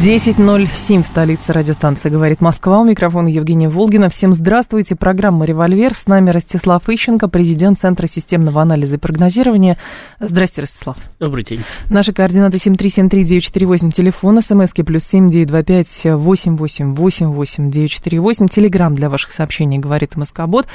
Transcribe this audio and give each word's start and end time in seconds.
10.07, 0.00 1.02
столица 1.04 1.52
радиостанции 1.52 2.08
«Говорит 2.08 2.40
Москва». 2.40 2.78
У 2.78 2.84
микрофона 2.84 3.26
Евгения 3.26 3.68
Волгина. 3.68 4.08
Всем 4.08 4.32
здравствуйте. 4.32 4.94
Программа 4.94 5.44
«Револьвер». 5.44 5.92
С 5.92 6.06
нами 6.06 6.30
Ростислав 6.30 6.88
Ищенко, 6.88 7.26
президент 7.26 7.80
Центра 7.80 8.06
системного 8.06 8.62
анализа 8.62 8.94
и 8.94 8.98
прогнозирования. 8.98 9.76
Здрасте, 10.20 10.60
Ростислав. 10.60 10.96
Добрый 11.18 11.42
день. 11.42 11.62
Наши 11.90 12.12
координаты 12.12 12.58
7373948, 12.58 13.90
телефон, 13.90 14.40
смски 14.40 14.82
плюс 14.84 15.02
7925 15.02 16.14
888 16.14 17.70
948, 17.72 18.48
телеграмм 18.48 18.94
для 18.94 19.10
ваших 19.10 19.32
сообщений 19.32 19.78
«Говорит 19.78 20.14
Москобот». 20.14 20.68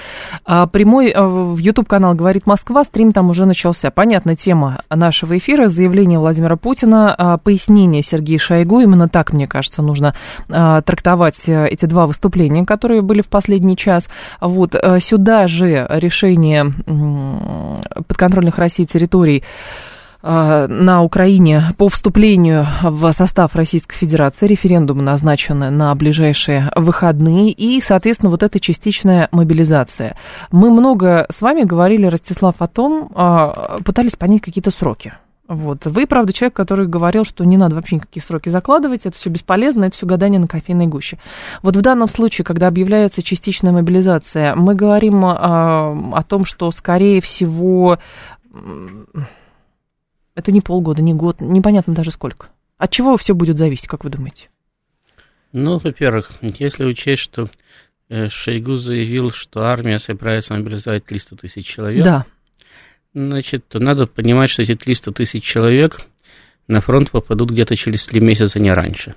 А, 0.43 0.67
прямой 0.67 1.11
а, 1.11 1.25
в 1.25 1.57
YouTube-канал 1.59 2.13
«Говорит 2.13 2.45
Москва», 2.45 2.83
стрим 2.83 3.13
там 3.13 3.29
уже 3.29 3.45
начался. 3.45 3.89
Понятная 3.89 4.35
тема 4.35 4.81
нашего 4.89 5.37
эфира, 5.37 5.69
заявление 5.69 6.19
Владимира 6.19 6.57
Путина, 6.57 7.15
а, 7.15 7.37
пояснение 7.37 8.03
Сергея 8.03 8.37
Шойгу, 8.37 8.81
именно 8.81 9.07
так, 9.13 9.31
мне 9.31 9.47
кажется, 9.47 9.83
нужно 9.83 10.15
э, 10.49 10.81
трактовать 10.83 11.47
э, 11.47 11.67
эти 11.67 11.85
два 11.85 12.07
выступления, 12.07 12.65
которые 12.65 13.03
были 13.03 13.21
в 13.21 13.29
последний 13.29 13.77
час. 13.77 14.09
Вот 14.41 14.73
э, 14.73 14.99
сюда 14.99 15.47
же 15.47 15.85
решение 15.87 16.73
э, 16.85 18.01
подконтрольных 18.07 18.57
России 18.57 18.85
территорий 18.85 19.43
на 20.25 21.03
Украине 21.03 21.73
по 21.77 21.89
вступлению 21.89 22.65
в 22.81 23.11
состав 23.11 23.57
Российской 23.57 23.97
Федерации. 23.97 24.47
Референдумы 24.47 25.03
назначены 25.03 25.69
на 25.69 25.93
ближайшие 25.95 26.71
выходные 26.77 27.51
и, 27.51 27.81
соответственно, 27.81 28.29
вот 28.29 28.41
эта 28.41 28.57
частичная 28.61 29.27
мобилизация. 29.33 30.15
Мы 30.49 30.69
много 30.71 31.25
с 31.29 31.41
вами 31.41 31.63
говорили, 31.63 32.05
Ростислав, 32.05 32.55
о 32.59 32.67
том, 32.67 33.09
пытались 33.83 34.15
понять 34.15 34.39
какие-то 34.39 34.71
сроки. 34.71 35.11
Вот. 35.53 35.85
Вы, 35.85 36.07
правда, 36.07 36.33
человек, 36.33 36.55
который 36.55 36.87
говорил, 36.87 37.25
что 37.25 37.43
не 37.45 37.57
надо 37.57 37.75
вообще 37.75 37.97
никакие 37.97 38.23
сроки 38.23 38.49
закладывать, 38.49 39.05
это 39.05 39.17
все 39.17 39.29
бесполезно, 39.29 39.85
это 39.85 39.95
все 39.95 40.05
гадание 40.05 40.39
на 40.39 40.47
кофейной 40.47 40.87
гуще. 40.87 41.19
Вот 41.61 41.77
в 41.77 41.81
данном 41.81 42.09
случае, 42.09 42.45
когда 42.45 42.67
объявляется 42.67 43.21
частичная 43.21 43.71
мобилизация, 43.71 44.55
мы 44.55 44.75
говорим 44.75 45.23
а, 45.25 45.95
о 46.13 46.23
том, 46.23 46.45
что, 46.45 46.71
скорее 46.71 47.21
всего, 47.21 47.99
это 50.35 50.51
не 50.51 50.61
полгода, 50.61 51.01
не 51.01 51.13
год, 51.13 51.41
непонятно 51.41 51.93
даже 51.93 52.11
сколько. 52.11 52.47
От 52.77 52.91
чего 52.91 53.15
все 53.17 53.33
будет 53.35 53.57
зависеть, 53.57 53.87
как 53.87 54.03
вы 54.03 54.09
думаете? 54.09 54.49
Ну, 55.51 55.77
во-первых, 55.77 56.31
если 56.41 56.83
учесть, 56.83 57.21
что 57.21 57.47
э, 58.09 58.27
Шойгу 58.27 58.77
заявил, 58.77 59.29
что 59.29 59.61
армия 59.61 59.99
собирается 59.99 60.53
мобилизовать 60.53 61.05
300 61.05 61.35
тысяч 61.37 61.67
человек. 61.67 62.03
Да. 62.03 62.25
Значит, 63.13 63.65
надо 63.73 64.07
понимать, 64.07 64.49
что 64.49 64.63
эти 64.63 64.73
300 64.73 65.11
тысяч 65.11 65.43
человек 65.43 66.01
на 66.67 66.81
фронт 66.81 67.11
попадут 67.11 67.51
где-то 67.51 67.75
через 67.75 68.05
3 68.07 68.21
месяца, 68.21 68.59
не 68.59 68.71
раньше. 68.71 69.15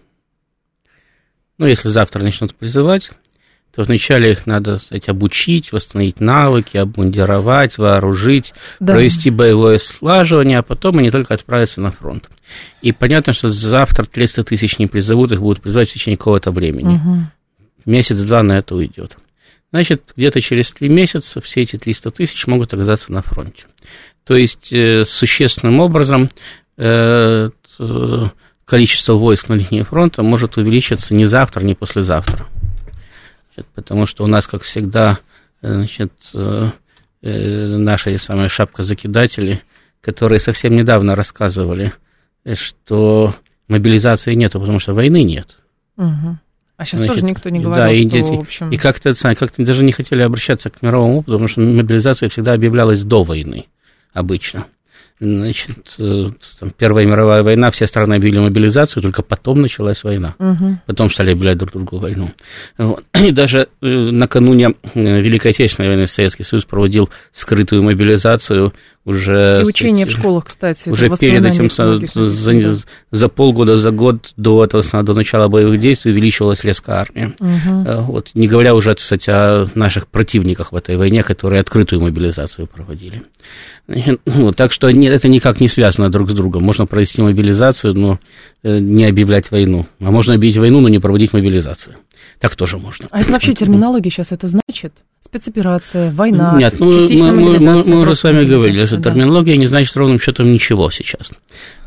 Ну, 1.59 1.67
если 1.67 1.89
завтра 1.89 2.23
начнут 2.23 2.55
призывать, 2.55 3.13
то 3.75 3.83
вначале 3.83 4.33
их 4.33 4.47
надо 4.47 4.77
сказать, 4.77 5.09
обучить, 5.09 5.73
восстановить 5.73 6.21
навыки, 6.21 6.77
обмундировать, 6.77 7.79
вооружить, 7.79 8.53
да. 8.81 8.95
провести 8.95 9.31
боевое 9.31 9.79
слаживание, 9.79 10.59
а 10.59 10.63
потом 10.63 10.99
они 10.99 11.11
только 11.11 11.33
отправятся 11.33 11.81
на 11.81 11.91
фронт. 11.91 12.29
И 12.83 12.93
понятно, 12.93 13.33
что 13.33 13.49
завтра 13.49 14.05
300 14.05 14.45
тысяч 14.45 14.79
не 14.79 14.87
призовут, 14.87 15.33
их 15.33 15.41
будут 15.41 15.63
призывать 15.63 15.89
в 15.89 15.95
течение 15.95 16.19
какого-то 16.19 16.51
времени. 16.51 16.97
Угу. 16.97 17.17
Месяц-два 17.87 18.43
на 18.43 18.59
это 18.59 18.75
уйдет 18.75 19.17
значит, 19.77 20.13
где-то 20.17 20.41
через 20.41 20.73
три 20.73 20.89
месяца 20.89 21.41
все 21.41 21.63
эти 21.63 21.77
300 21.77 22.11
тысяч 22.11 22.47
могут 22.47 22.73
оказаться 22.73 23.13
на 23.13 23.23
фронте. 23.23 23.65
То 24.27 24.35
есть, 24.35 24.73
э, 24.73 25.05
существенным 25.05 25.79
образом 25.79 26.29
э, 26.77 27.51
количество 28.65 29.13
войск 29.13 29.49
на 29.49 29.55
линии 29.55 29.83
фронта 29.83 30.25
может 30.25 30.57
увеличиться 30.57 31.15
не 31.15 31.27
завтра, 31.27 31.63
не 31.63 31.77
послезавтра. 31.77 32.47
Потому 33.75 34.05
что 34.07 34.25
у 34.25 34.27
нас, 34.27 34.49
как 34.49 34.63
всегда, 34.63 35.21
э, 35.63 35.73
значит, 35.73 36.13
наша 37.23 38.19
самая 38.19 38.49
шапка 38.49 38.83
закидатели, 38.83 39.63
которые 40.01 40.39
совсем 40.39 40.77
недавно 40.77 41.15
рассказывали, 41.15 41.93
что 42.55 43.35
мобилизации 43.69 44.35
нет, 44.35 44.53
потому 44.53 44.81
что 44.81 44.93
войны 44.93 45.23
нет. 45.23 45.57
Угу. 45.97 46.39
А 46.77 46.85
сейчас 46.85 46.99
Значит, 46.99 47.15
тоже 47.15 47.25
никто 47.27 47.49
не 47.49 47.61
говорил, 47.61 47.85
да, 47.85 47.93
и, 47.93 48.09
что, 48.09 48.19
и, 48.19 48.23
в 48.23 48.43
общем... 48.43 48.71
И 48.71 48.77
как-то, 48.77 49.13
как-то 49.15 49.65
даже 49.65 49.83
не 49.83 49.93
хотели 49.93 50.23
обращаться 50.23 50.69
к 50.69 50.83
мировому 50.83 51.19
опыту, 51.19 51.33
потому 51.33 51.49
что 51.49 51.61
мобилизация 51.61 52.29
всегда 52.29 52.53
объявлялась 52.53 53.03
до 53.03 53.25
войны 53.25 53.67
обычно. 54.17 54.67
Значит, 55.19 55.95
э, 55.99 56.27
там, 56.61 56.71
Первая 56.77 57.07
мировая 57.07 57.43
война, 57.43 57.71
все 57.71 57.87
страны 57.87 58.15
объявили 58.15 58.39
мобилизацию, 58.39 59.03
только 59.03 59.23
потом 59.23 59.63
началась 59.63 60.05
война. 60.05 60.35
Угу. 60.39 60.79
Потом 60.85 61.11
стали 61.11 61.33
объявлять 61.33 61.57
друг 61.57 61.73
другу 61.73 61.99
войну. 61.99 62.31
Вот. 62.77 63.03
И 63.15 63.31
даже 63.31 63.69
э, 63.81 63.87
накануне 63.87 64.75
э, 64.95 65.21
Великой 65.21 65.53
Отечественной 65.53 65.89
войны 65.89 66.07
Советский 66.07 66.43
Союз 66.43 66.67
проводил 66.67 67.09
скрытую 67.33 67.83
мобилизацию 67.83 68.75
уже... 69.07 69.63
И 69.63 69.67
учения 69.67 70.05
в 70.05 70.11
школах, 70.11 70.47
кстати. 70.47 70.89
Уже 70.89 71.09
перед 71.17 71.45
этим, 71.45 71.71
за, 71.71 72.77
за 73.13 73.29
полгода, 73.29 73.77
за 73.77 73.93
год 73.93 74.33
до 74.37 74.65
этого, 74.65 74.83
до 75.05 75.15
начала 75.15 75.47
боевых 75.47 75.79
действий 75.79 76.11
увеличивалась 76.11 76.65
резко 76.65 77.01
армия. 77.01 77.33
Угу. 77.39 78.03
Вот, 78.03 78.31
не 78.35 78.49
говоря 78.49 78.75
уже, 78.75 78.95
кстати, 78.95 79.31
о 79.31 79.67
наших 79.77 80.09
противниках 80.09 80.73
в 80.73 80.77
этой 80.77 80.97
войне, 80.97 81.23
которые 81.23 81.61
открытую 81.61 82.03
мобилизацию 82.03 82.67
проводили. 82.67 83.23
Ну, 83.87 84.51
так 84.51 84.73
что 84.73 84.91
это 85.09 85.29
никак 85.29 85.61
не 85.61 85.69
связано 85.69 86.11
друг 86.11 86.31
с 86.31 86.35
другом. 86.35 86.63
Можно 86.63 86.87
провести 86.87 87.23
мобилизацию, 87.23 87.95
но 87.95 88.19
э, 88.63 88.79
не 88.79 89.05
объявлять 89.05 89.51
войну. 89.51 89.87
А 90.01 90.11
можно 90.11 90.35
объявить 90.35 90.57
войну, 90.57 90.81
но 90.81 90.89
не 90.89 90.99
проводить 90.99 91.33
мобилизацию. 91.33 91.97
Так 92.41 92.55
тоже 92.55 92.79
можно. 92.79 93.09
А 93.11 93.21
это 93.21 93.33
вообще 93.33 93.55
терминология 93.55 94.11
сейчас 94.11 94.33
это 94.33 94.47
значит? 94.49 94.93
Спецоперация, 95.21 96.13
война, 96.13 96.55
Нет, 96.57 96.79
ну, 96.79 96.87
мы, 96.87 97.33
мы, 97.33 97.59
мы, 97.59 97.83
мы 97.85 98.01
уже 98.01 98.15
с 98.15 98.23
вами 98.23 98.45
говорили, 98.45 98.85
что 98.85 98.99
да. 98.99 99.11
терминология 99.11 99.57
не 99.57 99.67
значит 99.67 99.97
ровным 99.97 100.21
счетом 100.21 100.53
ничего 100.53 100.89
сейчас. 100.91 101.33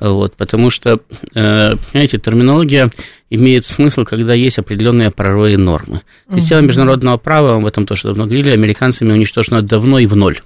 Вот, 0.01 0.35
потому 0.35 0.69
что, 0.69 0.99
э, 1.35 1.75
понимаете, 1.75 2.17
терминология 2.17 2.89
имеет 3.29 3.65
смысл, 3.65 4.03
когда 4.03 4.33
есть 4.33 4.59
определенные 4.59 5.11
правовые 5.11 5.57
нормы. 5.57 6.01
Система 6.33 6.61
международного 6.61 7.15
права, 7.15 7.55
об 7.55 7.65
этом 7.65 7.85
тоже 7.85 8.03
давно 8.03 8.25
говорили, 8.25 8.51
американцами 8.51 9.13
уничтожена 9.13 9.61
давно 9.61 9.99
и 9.99 10.05
в 10.05 10.17
ноль. 10.17 10.41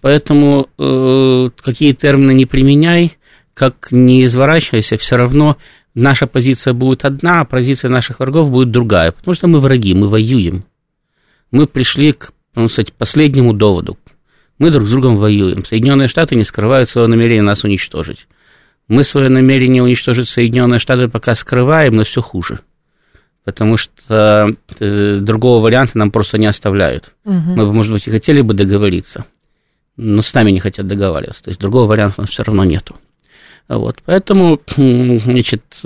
Поэтому 0.00 0.68
э, 0.78 1.50
какие 1.60 1.92
термины 1.92 2.32
не 2.32 2.46
применяй, 2.46 3.16
как 3.54 3.88
не 3.90 4.22
изворачивайся, 4.24 4.96
все 4.96 5.16
равно 5.16 5.56
наша 5.94 6.26
позиция 6.26 6.72
будет 6.74 7.04
одна, 7.04 7.40
а 7.40 7.44
позиция 7.44 7.90
наших 7.90 8.20
врагов 8.20 8.50
будет 8.50 8.70
другая, 8.70 9.12
потому 9.12 9.34
что 9.34 9.48
мы 9.48 9.58
враги, 9.58 9.94
мы 9.94 10.08
воюем. 10.08 10.64
Мы 11.50 11.66
пришли 11.66 12.12
к, 12.12 12.32
ну, 12.54 12.68
сказать, 12.68 12.92
последнему 12.92 13.52
доводу. 13.52 13.98
Мы 14.58 14.70
друг 14.70 14.86
с 14.86 14.90
другом 14.90 15.16
воюем. 15.16 15.64
Соединенные 15.64 16.08
Штаты 16.08 16.34
не 16.34 16.44
скрывают 16.44 16.88
свое 16.88 17.08
намерение 17.08 17.42
нас 17.42 17.64
уничтожить. 17.64 18.26
Мы 18.88 19.04
свое 19.04 19.28
намерение 19.28 19.82
уничтожить 19.82 20.28
Соединенные 20.28 20.78
Штаты 20.78 21.08
пока 21.08 21.34
скрываем, 21.34 21.96
но 21.96 22.04
все 22.04 22.20
хуже. 22.20 22.60
Потому 23.44 23.76
что 23.76 24.54
э, 24.78 25.16
другого 25.16 25.62
варианта 25.62 25.96
нам 25.96 26.10
просто 26.10 26.38
не 26.38 26.46
оставляют. 26.46 27.12
Угу. 27.24 27.34
Мы, 27.34 27.72
может 27.72 27.92
быть, 27.92 28.06
и 28.06 28.10
хотели 28.10 28.40
бы 28.42 28.54
договориться, 28.54 29.24
но 29.98 30.22
с 30.22 30.32
нами 30.32 30.52
не 30.52 30.60
хотят 30.60 30.86
договариваться. 30.86 31.44
То 31.44 31.50
есть 31.50 31.60
другого 31.60 31.86
варианта 31.86 32.14
у 32.18 32.20
нас 32.22 32.30
все 32.30 32.44
равно 32.44 32.64
нету. 32.64 32.96
Вот, 33.68 33.98
поэтому, 34.06 34.62
значит, 34.76 35.82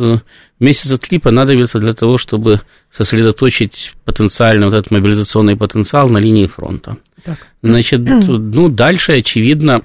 месяца 0.61 0.99
три 0.99 1.19
понадобится 1.19 1.81
для 1.81 1.95
того, 1.95 2.17
чтобы 2.17 2.61
сосредоточить 2.91 3.95
потенциально 4.05 4.67
вот 4.67 4.75
этот 4.75 4.93
мобилизационный 4.93 5.57
потенциал 5.57 6.09
на 6.09 6.19
линии 6.19 6.47
фронта. 6.47 6.99
Так. 7.25 7.39
Значит, 7.61 8.01
ну, 8.29 8.69
дальше, 8.69 9.15
очевидно, 9.15 9.83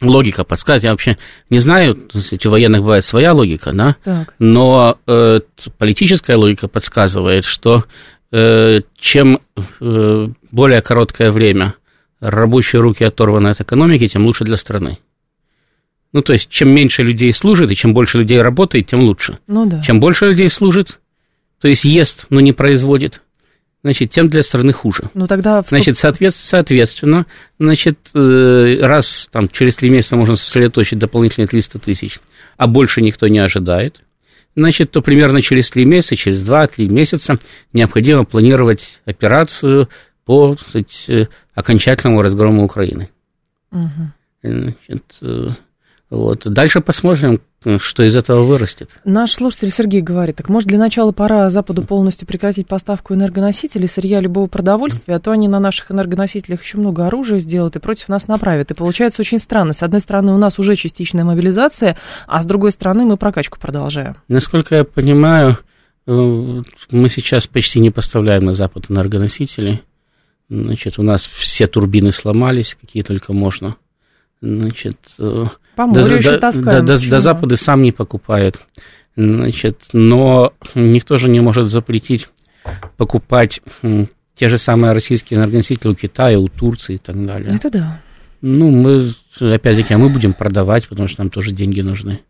логика 0.00 0.44
подсказывает. 0.44 0.84
Я 0.84 0.90
вообще 0.92 1.18
не 1.50 1.58
знаю, 1.58 1.98
у 2.14 2.48
военных 2.48 2.80
бывает 2.80 3.04
своя 3.04 3.34
логика, 3.34 3.72
да, 3.72 3.96
так. 4.02 4.34
но 4.38 4.98
э, 5.06 5.40
политическая 5.76 6.36
логика 6.36 6.68
подсказывает, 6.68 7.44
что 7.44 7.84
э, 8.32 8.80
чем 8.96 9.40
э, 9.80 10.28
более 10.50 10.80
короткое 10.80 11.30
время 11.30 11.74
рабочие 12.20 12.80
руки 12.80 13.04
оторваны 13.04 13.48
от 13.48 13.60
экономики, 13.60 14.08
тем 14.08 14.26
лучше 14.26 14.44
для 14.44 14.56
страны. 14.56 14.98
Ну, 16.12 16.22
то 16.22 16.32
есть, 16.32 16.48
чем 16.48 16.70
меньше 16.70 17.02
людей 17.02 17.32
служит, 17.32 17.70
и 17.70 17.76
чем 17.76 17.92
больше 17.92 18.18
людей 18.18 18.40
работает, 18.40 18.86
тем 18.86 19.00
лучше. 19.00 19.38
Ну 19.46 19.66
да. 19.66 19.82
Чем 19.82 20.00
больше 20.00 20.26
людей 20.26 20.48
служит, 20.48 21.00
то 21.60 21.68
есть 21.68 21.84
ест, 21.84 22.26
но 22.30 22.40
не 22.40 22.52
производит, 22.52 23.20
значит, 23.82 24.10
тем 24.10 24.28
для 24.28 24.42
страны 24.42 24.72
хуже. 24.72 25.04
Ну 25.14 25.26
тогда... 25.26 25.60
Вступ... 25.60 25.70
Значит, 25.70 25.98
соответственно, 25.98 27.26
значит, 27.58 27.98
э, 28.14 28.78
раз 28.80 29.28
там 29.30 29.48
через 29.48 29.76
три 29.76 29.90
месяца 29.90 30.16
можно 30.16 30.36
сосредоточить 30.36 30.98
дополнительные 30.98 31.46
300 31.46 31.78
тысяч, 31.78 32.20
а 32.56 32.66
больше 32.66 33.02
никто 33.02 33.28
не 33.28 33.38
ожидает, 33.38 34.00
значит, 34.56 34.90
то 34.90 35.02
примерно 35.02 35.40
через 35.40 35.70
три 35.70 35.84
месяца, 35.84 36.16
через 36.16 36.42
два-три 36.42 36.88
месяца 36.88 37.38
необходимо 37.72 38.24
планировать 38.24 39.00
операцию 39.04 39.88
по 40.28 40.56
сказать, 40.58 41.06
э, 41.08 41.24
окончательному 41.54 42.20
разгрому 42.20 42.62
Украины. 42.62 43.08
Угу. 43.72 44.12
Значит, 44.42 45.16
э, 45.22 45.48
вот. 46.10 46.42
Дальше 46.44 46.82
посмотрим, 46.82 47.40
что 47.78 48.02
из 48.02 48.14
этого 48.14 48.42
вырастет. 48.42 48.98
Наш 49.06 49.32
слушатель 49.32 49.70
Сергей 49.70 50.02
говорит, 50.02 50.36
так 50.36 50.50
может 50.50 50.68
для 50.68 50.78
начала 50.78 51.12
пора 51.12 51.48
Западу 51.48 51.82
полностью 51.82 52.28
прекратить 52.28 52.66
поставку 52.66 53.14
энергоносителей, 53.14 53.88
сырья 53.88 54.20
любого 54.20 54.48
продовольствия, 54.48 55.16
а 55.16 55.18
то 55.18 55.30
они 55.30 55.48
на 55.48 55.60
наших 55.60 55.92
энергоносителях 55.92 56.62
еще 56.62 56.76
много 56.76 57.06
оружия 57.06 57.38
сделают 57.38 57.76
и 57.76 57.80
против 57.80 58.10
нас 58.10 58.28
направят. 58.28 58.70
И 58.70 58.74
получается 58.74 59.22
очень 59.22 59.38
странно. 59.38 59.72
С 59.72 59.82
одной 59.82 60.02
стороны, 60.02 60.34
у 60.34 60.38
нас 60.38 60.58
уже 60.58 60.76
частичная 60.76 61.24
мобилизация, 61.24 61.96
а 62.26 62.42
с 62.42 62.44
другой 62.44 62.72
стороны, 62.72 63.06
мы 63.06 63.16
прокачку 63.16 63.58
продолжаем. 63.58 64.16
Насколько 64.28 64.74
я 64.76 64.84
понимаю, 64.84 65.56
мы 66.06 67.08
сейчас 67.08 67.46
почти 67.46 67.80
не 67.80 67.90
поставляем 67.90 68.44
на 68.44 68.52
Запад 68.52 68.90
энергоносители. 68.90 69.82
Значит, 70.50 70.98
у 70.98 71.02
нас 71.02 71.26
все 71.26 71.66
турбины 71.66 72.12
сломались, 72.12 72.76
какие 72.80 73.02
только 73.02 73.32
можно. 73.32 73.76
Значит, 74.40 74.96
э, 75.18 75.46
по 75.76 75.86
морю 75.86 76.02
до, 76.02 76.16
еще 76.16 76.38
таскаем. 76.38 76.86
До, 76.86 76.98
до, 76.98 77.10
до 77.10 77.20
Запада 77.20 77.56
сам 77.56 77.82
не 77.82 77.92
покупает. 77.92 78.60
Значит, 79.16 79.88
но 79.92 80.54
никто 80.74 81.16
же 81.16 81.28
не 81.28 81.40
может 81.40 81.66
запретить 81.66 82.28
покупать 82.96 83.60
те 84.34 84.48
же 84.48 84.58
самые 84.58 84.92
российские 84.92 85.38
энергоносители 85.38 85.88
у 85.88 85.94
Китая, 85.94 86.38
у 86.38 86.48
Турции 86.48 86.94
и 86.94 86.98
так 86.98 87.26
далее. 87.26 87.54
Это 87.54 87.70
да. 87.70 88.00
Ну, 88.40 88.70
мы, 88.70 89.12
опять-таки, 89.40 89.94
а 89.94 89.98
мы 89.98 90.08
будем 90.08 90.32
продавать, 90.32 90.88
потому 90.88 91.08
что 91.08 91.22
нам 91.22 91.30
тоже 91.30 91.50
деньги 91.50 91.80
нужны. 91.80 92.20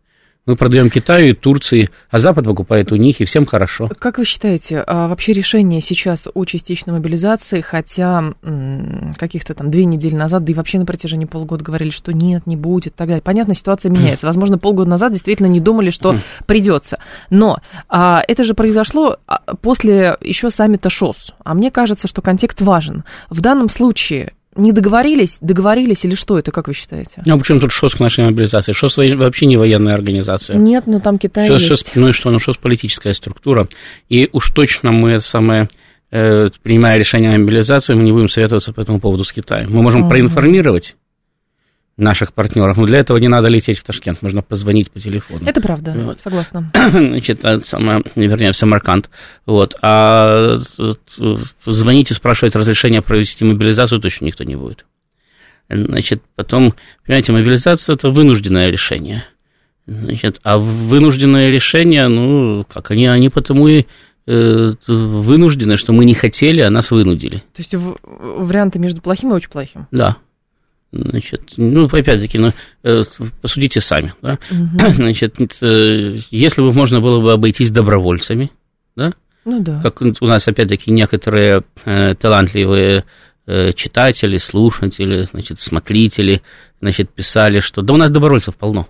Мы 0.49 0.55
продаем 0.55 0.89
Китаю 0.89 1.29
и 1.29 1.33
Турции, 1.33 1.91
а 2.09 2.17
Запад 2.17 2.45
покупает 2.45 2.91
у 2.91 2.95
них, 2.95 3.21
и 3.21 3.25
всем 3.25 3.45
хорошо. 3.45 3.87
Как 3.99 4.17
вы 4.17 4.25
считаете, 4.25 4.83
а 4.87 5.07
вообще 5.07 5.31
решение 5.31 5.79
сейчас 5.79 6.27
о 6.33 6.43
частичной 6.43 6.95
мобилизации, 6.95 7.61
хотя 7.61 8.33
каких-то 9.15 9.53
там 9.53 9.69
две 9.69 9.85
недели 9.85 10.15
назад, 10.15 10.45
да 10.45 10.51
и 10.51 10.55
вообще 10.55 10.79
на 10.79 10.87
протяжении 10.87 11.27
полугода 11.27 11.63
говорили, 11.63 11.91
что 11.91 12.13
нет, 12.13 12.47
не 12.47 12.55
будет, 12.55 12.95
так 12.95 13.07
далее. 13.07 13.21
Понятно, 13.21 13.53
ситуация 13.53 13.91
меняется. 13.91 14.25
Возможно, 14.25 14.57
полгода 14.57 14.89
назад 14.89 15.13
действительно 15.13 15.45
не 15.45 15.59
думали, 15.59 15.91
что 15.91 16.15
придется. 16.47 16.97
Но 17.29 17.59
а, 17.87 18.23
это 18.27 18.43
же 18.43 18.55
произошло 18.55 19.17
а, 19.27 19.41
после 19.61 20.17
еще 20.19 20.49
саммита 20.49 20.89
ШОС. 20.89 21.35
А 21.43 21.53
мне 21.53 21.69
кажется, 21.69 22.07
что 22.07 22.23
контекст 22.23 22.61
важен. 22.61 23.03
В 23.29 23.41
данном 23.41 23.69
случае 23.69 24.33
не 24.59 24.71
договорились, 24.71 25.37
договорились 25.41 26.05
или 26.05 26.15
что 26.15 26.37
это, 26.37 26.51
как 26.51 26.67
вы 26.67 26.73
считаете? 26.73 27.21
Ну, 27.25 27.35
а 27.35 27.37
почему 27.37 27.59
тут 27.59 27.71
ШОС 27.71 27.95
к 27.95 27.99
нашей 27.99 28.25
мобилизации? 28.25 28.73
ШОС 28.73 28.97
вообще 28.97 29.45
не 29.45 29.57
военная 29.57 29.93
организация. 29.93 30.57
Нет, 30.57 30.85
но 30.87 30.99
там 30.99 31.17
Китай 31.17 31.47
ШОС, 31.47 31.61
есть. 31.61 31.69
ШОС, 31.69 31.95
ну 31.95 32.09
и 32.09 32.11
что, 32.11 32.29
ну 32.29 32.39
ШОС 32.39 32.57
политическая 32.57 33.13
структура. 33.13 33.67
И 34.09 34.29
уж 34.31 34.51
точно 34.51 34.91
мы 34.91 35.11
это 35.11 35.23
самое, 35.23 35.69
э, 36.11 36.49
принимая 36.61 36.97
решение 36.97 37.33
о 37.33 37.37
мобилизации, 37.37 37.93
мы 37.93 38.03
не 38.03 38.11
будем 38.11 38.29
советоваться 38.29 38.73
по 38.73 38.81
этому 38.81 38.99
поводу 38.99 39.23
с 39.23 39.33
Китаем. 39.33 39.69
Мы 39.71 39.81
можем 39.81 40.05
uh-huh. 40.05 40.09
проинформировать, 40.09 40.95
наших 41.99 42.33
партнеров. 42.33 42.77
Но 42.77 42.85
для 42.85 42.99
этого 42.99 43.17
не 43.17 43.27
надо 43.27 43.47
лететь 43.47 43.77
в 43.77 43.83
Ташкент, 43.83 44.21
можно 44.21 44.41
позвонить 44.41 44.91
по 44.91 44.99
телефону. 44.99 45.41
Это 45.45 45.61
правда, 45.61 45.93
вот. 45.95 46.19
согласна. 46.21 46.71
Значит, 46.73 47.41
самое, 47.63 48.03
вернее, 48.15 48.51
в 48.51 48.55
Самарканд. 48.55 49.09
Вот. 49.45 49.75
А 49.81 50.57
звонить 51.65 52.11
и 52.11 52.13
спрашивать 52.13 52.55
разрешение 52.55 53.01
провести 53.01 53.43
мобилизацию 53.43 53.99
точно 53.99 54.25
никто 54.25 54.43
не 54.43 54.55
будет. 54.55 54.85
Значит, 55.69 56.23
потом, 56.35 56.73
понимаете, 57.05 57.31
мобилизация– 57.31 57.93
это 57.95 58.09
вынужденное 58.09 58.67
решение. 58.67 59.23
Значит, 59.85 60.39
а 60.43 60.57
вынужденное 60.57 61.49
решение, 61.49 62.07
ну, 62.07 62.65
как 62.71 62.91
они, 62.91 63.07
они 63.07 63.29
потому 63.29 63.67
и 63.67 63.85
э, 64.27 64.71
вынуждены, 64.87 65.77
что 65.77 65.93
мы 65.93 66.05
не 66.05 66.13
хотели, 66.13 66.61
а 66.61 66.69
нас 66.69 66.91
вынудили. 66.91 67.37
То 67.53 67.59
есть 67.59 67.75
варианты 67.75 68.79
между 68.79 69.01
плохим 69.01 69.31
и 69.31 69.35
очень 69.35 69.49
плохим? 69.49 69.87
Да. 69.91 70.17
Значит, 70.91 71.53
ну, 71.57 71.85
опять-таки, 71.85 72.39
ну, 72.39 72.51
э, 72.83 73.03
посудите 73.41 73.79
сами, 73.79 74.13
да? 74.21 74.39
Угу. 74.49 74.89
Значит, 74.95 75.35
э, 75.61 76.17
если 76.31 76.61
бы 76.61 76.73
можно 76.73 76.99
было 76.99 77.21
бы 77.21 77.33
обойтись 77.33 77.69
добровольцами, 77.69 78.51
да? 78.95 79.13
Ну 79.45 79.61
да. 79.61 79.81
Как 79.81 80.01
у 80.01 80.25
нас, 80.25 80.47
опять-таки, 80.47 80.91
некоторые 80.91 81.63
э, 81.85 82.15
талантливые 82.15 83.05
э, 83.45 83.71
читатели, 83.73 84.37
слушатели, 84.37 85.27
значит, 85.31 85.59
смотрители, 85.59 86.41
значит, 86.81 87.09
писали, 87.11 87.59
что 87.59 87.81
да 87.81 87.93
у 87.93 87.97
нас 87.97 88.09
добровольцев 88.09 88.57
полно. 88.57 88.87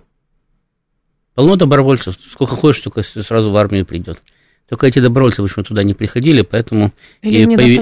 Полно 1.34 1.56
добровольцев. 1.56 2.16
Сколько 2.30 2.56
хочешь, 2.56 2.82
только 2.82 3.02
сразу 3.02 3.50
в 3.50 3.56
армию 3.56 3.86
придет. 3.86 4.20
Только 4.70 4.86
эти 4.86 5.00
добровольцы 5.00 5.42
почему 5.42 5.64
туда 5.64 5.82
не 5.82 5.94
приходили, 5.94 6.42
поэтому 6.42 6.92
и, 7.22 7.44
появи... 7.44 7.80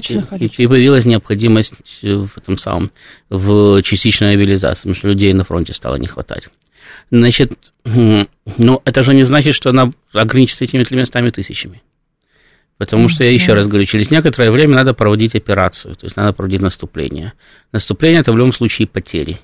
и 0.57 0.67
появилась 0.67 1.05
необходимость 1.05 1.75
в 2.03 2.39
этом 2.39 2.57
самом, 2.57 2.91
в 3.29 3.83
частичной 3.83 4.35
мобилизации, 4.35 4.81
потому 4.81 4.95
что 4.95 5.09
людей 5.09 5.35
на 5.35 5.45
фронте 5.45 5.75
стало 5.75 5.97
не 5.97 6.07
хватать. 6.07 6.49
Значит, 7.11 7.53
ну, 7.85 8.81
это 8.87 9.03
же 9.03 9.13
не 9.13 9.25
значит, 9.25 9.55
что 9.55 9.69
она 9.69 9.91
ограничится 10.15 10.65
этими 10.65 10.83
тремястами 10.83 11.29
тысячами. 11.29 11.83
Потому 12.79 13.09
что, 13.09 13.23
я 13.23 13.33
еще 13.33 13.53
раз 13.53 13.67
говорю, 13.67 13.85
через 13.85 14.11
некоторое 14.11 14.51
время 14.51 14.77
надо 14.77 14.95
проводить 14.95 15.35
операцию, 15.35 15.95
то 15.95 16.07
есть 16.07 16.17
надо 16.17 16.33
проводить 16.33 16.63
наступление. 16.63 17.35
Наступление– 17.71 18.21
это 18.23 18.33
в 18.33 18.37
любом 18.39 18.55
случае 18.55 18.89
потери 18.89 19.39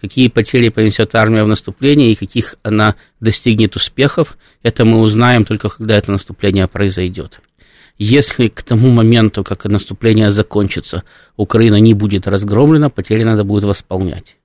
какие 0.00 0.28
потери 0.28 0.68
понесет 0.68 1.14
армия 1.14 1.44
в 1.44 1.48
наступлении 1.48 2.10
и 2.10 2.14
каких 2.14 2.56
она 2.62 2.94
достигнет 3.20 3.76
успехов, 3.76 4.38
это 4.62 4.84
мы 4.84 5.00
узнаем 5.00 5.44
только 5.44 5.68
когда 5.68 5.96
это 5.96 6.10
наступление 6.10 6.66
произойдет. 6.66 7.40
Если 7.98 8.48
к 8.48 8.62
тому 8.62 8.90
моменту, 8.90 9.44
как 9.44 9.66
наступление 9.66 10.30
закончится, 10.30 11.04
Украина 11.36 11.76
не 11.76 11.92
будет 11.92 12.26
разгромлена, 12.26 12.88
потери 12.88 13.24
надо 13.24 13.44
будет 13.44 13.64
восполнять. 13.64 14.36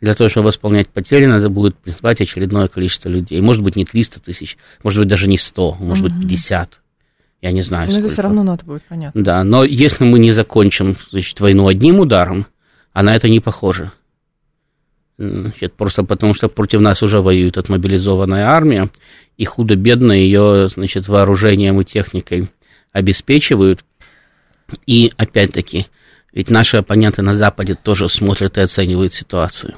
Для 0.00 0.14
того, 0.14 0.28
чтобы 0.28 0.46
восполнять 0.46 0.88
потери, 0.88 1.26
надо 1.26 1.50
будет 1.50 1.76
призвать 1.76 2.20
очередное 2.20 2.66
количество 2.66 3.08
людей. 3.08 3.40
Может 3.40 3.62
быть, 3.62 3.76
не 3.76 3.84
300 3.84 4.20
тысяч, 4.20 4.56
может 4.82 4.98
быть, 4.98 5.08
даже 5.08 5.28
не 5.28 5.36
100, 5.36 5.76
может 5.78 6.06
угу. 6.06 6.14
быть, 6.14 6.22
50. 6.22 6.80
Я 7.42 7.52
не 7.52 7.62
знаю, 7.62 7.86
Но 7.86 7.92
сколько. 7.92 8.06
это 8.06 8.12
все 8.12 8.22
равно 8.22 8.42
надо 8.42 8.64
будет, 8.64 8.82
понятно. 8.88 9.22
Да, 9.22 9.44
но 9.44 9.64
если 9.64 10.04
мы 10.04 10.18
не 10.18 10.32
закончим 10.32 10.96
значит, 11.10 11.38
войну 11.40 11.68
одним 11.68 12.00
ударом, 12.00 12.46
а 12.92 13.02
на 13.02 13.14
это 13.14 13.28
не 13.28 13.40
похоже. 13.40 13.92
Значит, 15.20 15.74
просто 15.74 16.02
потому, 16.02 16.32
что 16.32 16.48
против 16.48 16.80
нас 16.80 17.02
уже 17.02 17.20
воюет 17.20 17.58
отмобилизованная 17.58 18.46
армия, 18.46 18.88
и 19.36 19.44
худо-бедно 19.44 20.12
ее 20.12 20.68
значит, 20.68 21.08
вооружением 21.08 21.78
и 21.78 21.84
техникой 21.84 22.48
обеспечивают. 22.90 23.84
И 24.86 25.12
опять-таки, 25.18 25.88
ведь 26.32 26.48
наши 26.48 26.78
оппоненты 26.78 27.20
на 27.20 27.34
Западе 27.34 27.74
тоже 27.74 28.08
смотрят 28.08 28.56
и 28.56 28.62
оценивают 28.62 29.12
ситуацию. 29.12 29.74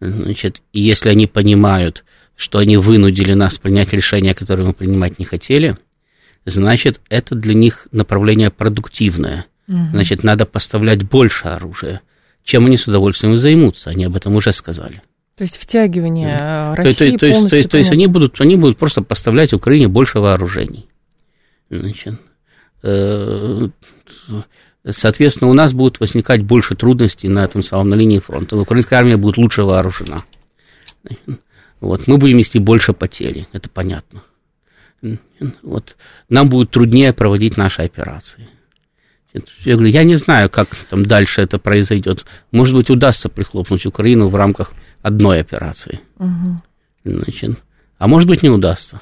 Значит, 0.00 0.62
и 0.72 0.80
если 0.80 1.10
они 1.10 1.28
понимают, 1.28 2.04
что 2.34 2.58
они 2.58 2.76
вынудили 2.76 3.34
нас 3.34 3.56
принять 3.56 3.92
решение, 3.92 4.34
которое 4.34 4.64
мы 4.64 4.72
принимать 4.72 5.20
не 5.20 5.24
хотели, 5.24 5.76
значит, 6.44 7.00
это 7.08 7.36
для 7.36 7.54
них 7.54 7.86
направление 7.92 8.50
продуктивное. 8.50 9.46
Значит, 9.68 10.24
надо 10.24 10.44
поставлять 10.44 11.04
больше 11.04 11.46
оружия 11.46 12.00
чем 12.50 12.66
они 12.66 12.76
с 12.76 12.88
удовольствием 12.88 13.38
займутся, 13.38 13.90
они 13.90 14.04
об 14.04 14.16
этом 14.16 14.34
уже 14.34 14.52
сказали. 14.52 15.02
То 15.36 15.44
есть 15.44 15.56
втягивание 15.56 16.36
да. 16.36 16.74
России 16.74 17.12
то, 17.12 17.12
то, 17.12 17.18
то, 17.18 17.26
есть, 17.26 17.48
то, 17.48 17.56
есть, 17.56 17.70
то 17.70 17.78
есть 17.78 17.92
они 17.92 18.08
будут, 18.08 18.40
они 18.40 18.56
будут 18.56 18.76
просто 18.76 19.02
поставлять 19.02 19.52
Украине 19.52 19.86
больше 19.86 20.18
вооружений. 20.18 20.88
Значит, 21.70 22.14
э, 22.82 23.68
соответственно, 24.84 25.48
у 25.48 25.54
нас 25.54 25.72
будут 25.72 26.00
возникать 26.00 26.42
больше 26.42 26.74
трудностей 26.74 27.28
на 27.28 27.44
этом 27.44 27.62
самом 27.62 27.90
на 27.90 27.94
линии 27.94 28.18
фронта. 28.18 28.56
Украинская 28.56 28.98
армия 28.98 29.16
будет 29.16 29.38
лучше 29.38 29.62
вооружена. 29.62 30.24
Вот, 31.80 32.08
мы 32.08 32.18
будем 32.18 32.36
нести 32.36 32.58
больше 32.58 32.92
потери, 32.94 33.46
это 33.52 33.70
понятно. 33.70 34.22
Вот, 35.62 35.96
нам 36.28 36.48
будет 36.48 36.72
труднее 36.72 37.12
проводить 37.12 37.56
наши 37.56 37.82
операции. 37.82 38.48
Я 39.64 39.74
говорю, 39.74 39.92
я 39.92 40.04
не 40.04 40.16
знаю, 40.16 40.50
как 40.50 40.74
там 40.88 41.04
дальше 41.04 41.42
это 41.42 41.58
произойдет. 41.58 42.24
Может 42.50 42.74
быть, 42.74 42.90
удастся 42.90 43.28
прихлопнуть 43.28 43.86
Украину 43.86 44.28
в 44.28 44.34
рамках 44.34 44.72
одной 45.02 45.40
операции. 45.40 46.00
Угу. 46.18 46.62
Значит, 47.04 47.58
а 47.98 48.08
может 48.08 48.28
быть, 48.28 48.42
не 48.42 48.50
удастся. 48.50 49.00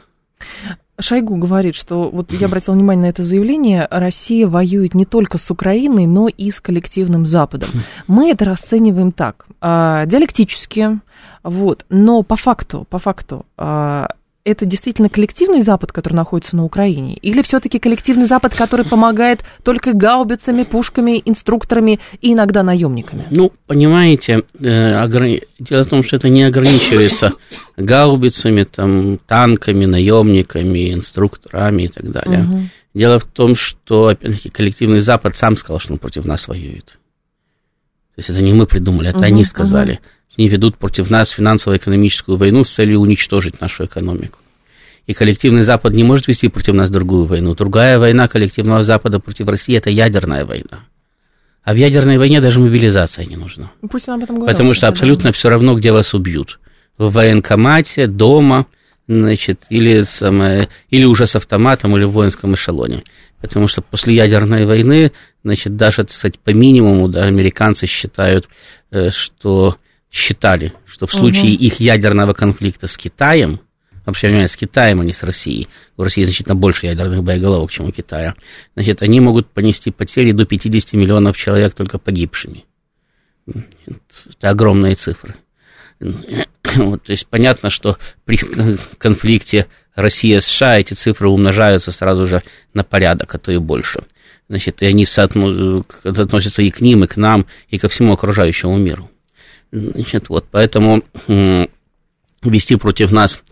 Шойгу 1.01 1.37
говорит, 1.37 1.77
что 1.77 2.11
вот 2.11 2.33
я 2.33 2.47
обратил 2.47 2.75
внимание 2.75 3.07
на 3.07 3.11
это 3.11 3.23
заявление, 3.23 3.87
Россия 3.89 4.49
воюет 4.49 4.95
не 4.95 5.05
только 5.05 5.39
с 5.39 5.49
Украиной, 5.51 6.07
но 6.07 6.29
и 6.29 6.51
с 6.51 6.61
коллективным 6.61 7.25
Западом. 7.25 7.71
Мы 8.09 8.33
это 8.33 8.45
расцениваем 8.45 9.13
так, 9.13 9.47
а, 9.61 10.07
диалектически, 10.07 11.01
вот, 11.45 11.87
но 11.89 12.23
по 12.25 12.35
факту, 12.35 12.85
по 12.91 12.99
факту, 12.99 13.47
а, 13.57 14.09
это 14.49 14.65
действительно 14.65 15.09
коллективный 15.09 15.63
Запад, 15.63 15.93
который 15.93 16.15
находится 16.15 16.57
на 16.57 16.65
Украине? 16.65 17.17
Или 17.17 17.43
все-таки 17.43 17.79
коллективный 17.79 18.27
Запад, 18.27 18.55
который 18.55 18.85
помогает 18.85 19.45
только 19.63 19.93
гаубицами, 19.93 20.63
пушками, 20.63 21.23
инструкторами 21.25 22.01
и 22.23 22.33
иногда 22.33 22.63
наемниками? 22.63 23.27
Ну, 23.31 23.53
понимаете, 23.67 24.45
э, 24.59 25.09
дело 25.59 25.85
в 25.85 25.89
том, 25.89 26.03
что 26.03 26.17
это 26.17 26.29
не 26.29 26.45
ограничивается 26.45 27.35
гаубицами, 27.77 28.65
там, 28.65 29.19
танками, 29.27 29.85
наемниками, 29.85 30.95
инструкторами 30.95 31.83
и 31.83 31.89
так 31.89 32.11
далее. 32.11 32.41
Угу. 32.41 32.63
Дело 32.95 33.19
в 33.19 33.25
том, 33.25 33.55
что, 33.55 34.07
опять-таки, 34.07 34.49
коллективный 34.49 35.01
Запад 35.01 35.37
сам 35.37 35.57
сказал, 35.57 35.79
что 35.79 35.93
он 35.93 35.99
против 35.99 36.25
нас 36.25 36.49
воюет. 36.49 36.99
То 38.15 38.21
есть 38.21 38.31
это 38.31 38.41
не 38.41 38.53
мы 38.53 38.67
придумали, 38.67 39.11
это 39.11 39.19
угу, 39.19 39.27
они 39.27 39.45
сказали. 39.45 39.93
Угу. 39.93 40.01
Они 40.39 40.47
ведут 40.49 40.77
против 40.77 41.11
нас 41.11 41.31
финансово-экономическую 41.31 42.39
войну 42.39 42.63
с 42.63 42.71
целью 42.71 43.01
уничтожить 43.01 43.61
нашу 43.61 43.87
экономику. 43.87 44.39
И 45.09 45.13
коллективный 45.13 45.63
Запад 45.63 45.95
не 45.95 46.05
может 46.05 46.29
вести 46.29 46.47
против 46.49 46.75
нас 46.75 46.91
другую 46.91 47.25
войну. 47.25 47.57
Другая 47.57 47.99
война 47.99 48.29
коллективного 48.29 48.85
Запада 48.85 49.19
против 49.19 49.49
России– 49.49 49.77
это 49.77 49.91
ядерная 49.91 50.45
война. 50.45 50.85
А 51.65 51.73
в 51.73 51.77
ядерной 51.77 52.19
войне 52.19 52.41
даже 52.41 52.61
мобилизация 52.61 53.27
не 53.27 53.35
нужна. 53.37 53.73
Пусть 53.91 54.09
об 54.09 54.23
этом 54.23 54.37
говорит. 54.37 54.57
Потому 54.57 54.75
что 54.75 54.87
абсолютно 54.87 55.33
все 55.33 55.49
равно, 55.49 55.75
где 55.75 55.91
вас 55.91 56.15
убьют. 56.15 56.61
В 56.99 57.11
военкомате, 57.13 58.07
дома, 58.07 58.67
значит, 59.09 59.63
или, 59.71 60.03
самое, 60.03 60.69
или 60.91 61.05
уже 61.05 61.27
с 61.27 61.35
автоматом, 61.35 61.97
или 61.97 62.05
в 62.05 62.11
воинском 62.11 62.55
эшелоне. 62.55 63.03
Потому 63.41 63.67
что 63.67 63.83
после 63.83 64.15
ядерной 64.15 64.67
войны, 64.67 65.11
значит, 65.43 65.75
даже, 65.77 66.05
кстати, 66.05 66.39
по 66.45 66.51
минимуму, 66.51 67.09
да, 67.09 67.25
американцы 67.25 67.87
считают, 67.87 68.49
э, 68.93 69.11
что 69.11 69.77
считали, 70.11 70.73
что 70.87 71.07
в 71.07 71.13
случае 71.13 71.55
угу. 71.55 71.65
их 71.65 71.81
ядерного 71.81 72.33
конфликта 72.33 72.87
с 72.87 72.97
Китаем, 72.97 73.61
вообще 74.07 74.29
понимаете, 74.29 74.53
с 74.53 74.57
Китаем, 74.57 75.01
а 75.01 75.05
не 75.05 75.13
с 75.13 75.23
Россией, 75.23 75.69
у 75.97 76.03
России 76.03 76.25
значительно 76.25 76.55
больше 76.55 76.87
ядерных 76.87 77.23
боеголовок, 77.23 77.71
чем 77.71 77.87
у 77.87 77.93
Китая, 77.93 78.35
значит, 78.75 79.03
они 79.03 79.21
могут 79.21 79.49
понести 79.49 79.91
потери 79.91 80.33
до 80.33 80.45
50 80.45 80.95
миллионов 80.95 81.37
человек 81.37 81.75
только 81.75 81.99
погибшими. 81.99 82.65
Это 83.47 84.51
огромные 84.51 84.95
цифры. 84.95 85.35
Вот, 86.75 87.05
то 87.05 87.13
есть 87.13 87.27
понятно, 87.27 87.71
что 87.71 87.97
при 88.27 88.37
конфликте 88.99 89.67
Россия-США 89.95 90.81
эти 90.81 90.93
цифры 90.93 91.29
умножаются 91.29 91.93
сразу 91.93 92.27
же 92.27 92.43
на 92.75 92.85
порядок, 92.85 93.35
а 93.35 93.39
то 93.39 93.51
и 93.51 93.57
больше. 93.57 94.03
Значит, 94.51 94.83
и 94.83 94.87
они 94.87 95.05
относятся 95.05 96.63
и 96.63 96.71
к 96.71 96.83
ним, 96.83 97.05
и 97.05 97.07
к 97.07 97.17
нам, 97.17 97.47
и 97.69 97.79
ко 97.79 97.89
всему 97.89 98.13
окружающему 98.13 98.77
миру. 98.77 99.11
Значит, 99.71 100.29
вот, 100.29 100.47
поэтому 100.51 101.03
вести 102.43 102.77
против 102.77 103.11
нас 103.11 103.43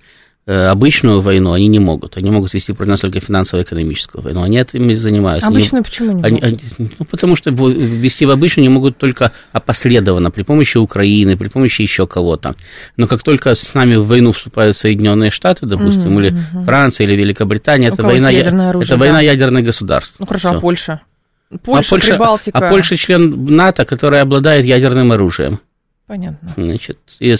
э, 0.46 0.66
обычную 0.68 1.20
войну 1.20 1.52
они 1.52 1.66
не 1.68 1.78
могут. 1.78 2.16
Они 2.16 2.30
могут 2.30 2.54
вести 2.54 2.72
против 2.72 2.90
нас 2.90 3.00
только 3.00 3.20
финансово-экономическую 3.20 4.22
войну. 4.22 4.42
Они 4.42 4.58
этим 4.58 4.88
и 4.88 4.94
занимаются. 4.94 5.48
Обычную 5.48 5.80
они, 5.80 5.84
почему 5.84 6.12
не 6.12 6.22
они, 6.22 6.40
они, 6.40 6.58
ну, 6.78 7.04
потому 7.10 7.36
что 7.36 7.50
вести 7.50 8.24
в 8.24 8.30
обычную 8.30 8.68
не 8.68 8.72
могут 8.72 8.96
только 8.96 9.32
опосредованно, 9.52 10.30
при 10.30 10.42
помощи 10.42 10.78
Украины, 10.78 11.36
при 11.36 11.48
помощи 11.48 11.82
еще 11.82 12.06
кого-то. 12.06 12.54
Но 12.96 13.06
как 13.06 13.22
только 13.22 13.54
с 13.54 13.74
нами 13.74 13.96
в 13.96 14.06
войну 14.06 14.32
вступают 14.32 14.76
Соединенные 14.76 15.30
Штаты, 15.30 15.66
допустим, 15.66 16.18
mm-hmm. 16.18 16.26
или 16.26 16.64
Франция, 16.64 17.06
или 17.06 17.16
Великобритания, 17.16 17.88
это 17.88 18.02
война, 18.02 18.28
оружие, 18.28 18.84
это 18.84 18.90
да. 18.90 18.96
война 18.96 19.20
ядерных 19.20 19.64
государств. 19.64 20.16
Ну 20.18 20.26
хорошо, 20.26 20.48
а 20.48 20.50
Всё. 20.52 20.58
а 20.58 20.60
Польша? 20.60 21.00
Польша, 21.62 21.88
а 21.88 21.90
Польша, 21.90 22.08
Прибалтика. 22.08 22.58
А 22.58 22.68
Польша 22.68 22.96
член 22.96 23.46
НАТО, 23.46 23.84
который 23.84 24.20
обладает 24.20 24.64
ядерным 24.64 25.12
оружием. 25.12 25.60
Понятно. 26.06 26.52
Значит, 26.56 26.98
и, 27.18 27.34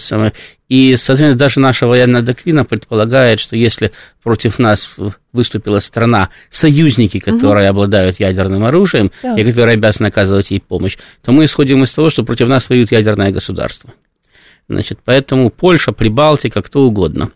и, 0.67 0.95
соответственно, 0.95 1.35
даже 1.35 1.61
наша 1.61 1.87
военная 1.87 2.21
доктрина 2.21 2.65
предполагает, 2.65 3.39
что 3.39 3.55
если 3.55 3.93
против 4.21 4.59
нас 4.59 4.93
выступила 5.31 5.79
страна, 5.79 6.29
союзники, 6.49 7.19
которые 7.19 7.69
угу. 7.69 7.77
обладают 7.77 8.19
ядерным 8.19 8.65
оружием, 8.65 9.11
да. 9.23 9.35
и 9.35 9.43
которые 9.45 9.75
обязаны 9.75 10.07
оказывать 10.07 10.51
ей 10.51 10.59
помощь, 10.59 10.97
то 11.23 11.31
мы 11.31 11.45
исходим 11.45 11.81
из 11.83 11.93
того, 11.93 12.09
что 12.09 12.25
против 12.25 12.49
нас 12.49 12.69
воюет 12.69 12.91
ядерное 12.91 13.31
государство. 13.31 13.93
Значит, 14.67 14.99
поэтому 15.05 15.49
Польша, 15.49 15.93
Прибалтика, 15.93 16.61
кто 16.61 16.81
угодно. 16.81 17.31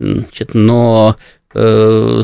Значит, 0.00 0.52
но 0.54 1.16
э, 1.54 2.22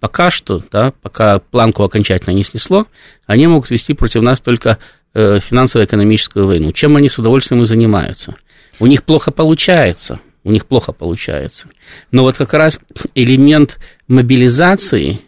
пока 0.00 0.30
что, 0.30 0.60
да, 0.72 0.92
пока 1.02 1.38
планку 1.38 1.84
окончательно 1.84 2.34
не 2.34 2.42
снесло, 2.42 2.88
они 3.26 3.46
могут 3.46 3.70
вести 3.70 3.94
против 3.94 4.22
нас 4.22 4.40
только 4.40 4.78
Э, 4.78 5.05
финансово-экономическую 5.16 6.46
войну. 6.46 6.72
Чем 6.72 6.96
они 6.96 7.08
с 7.08 7.18
удовольствием 7.18 7.62
и 7.62 7.66
занимаются? 7.66 8.34
У 8.78 8.86
них 8.86 9.04
плохо 9.04 9.30
получается, 9.30 10.20
у 10.44 10.52
них 10.52 10.66
плохо 10.66 10.92
получается. 10.92 11.68
Но 12.10 12.22
вот 12.22 12.36
как 12.36 12.52
раз 12.52 12.80
элемент 13.14 13.78
мобилизации 14.08 15.20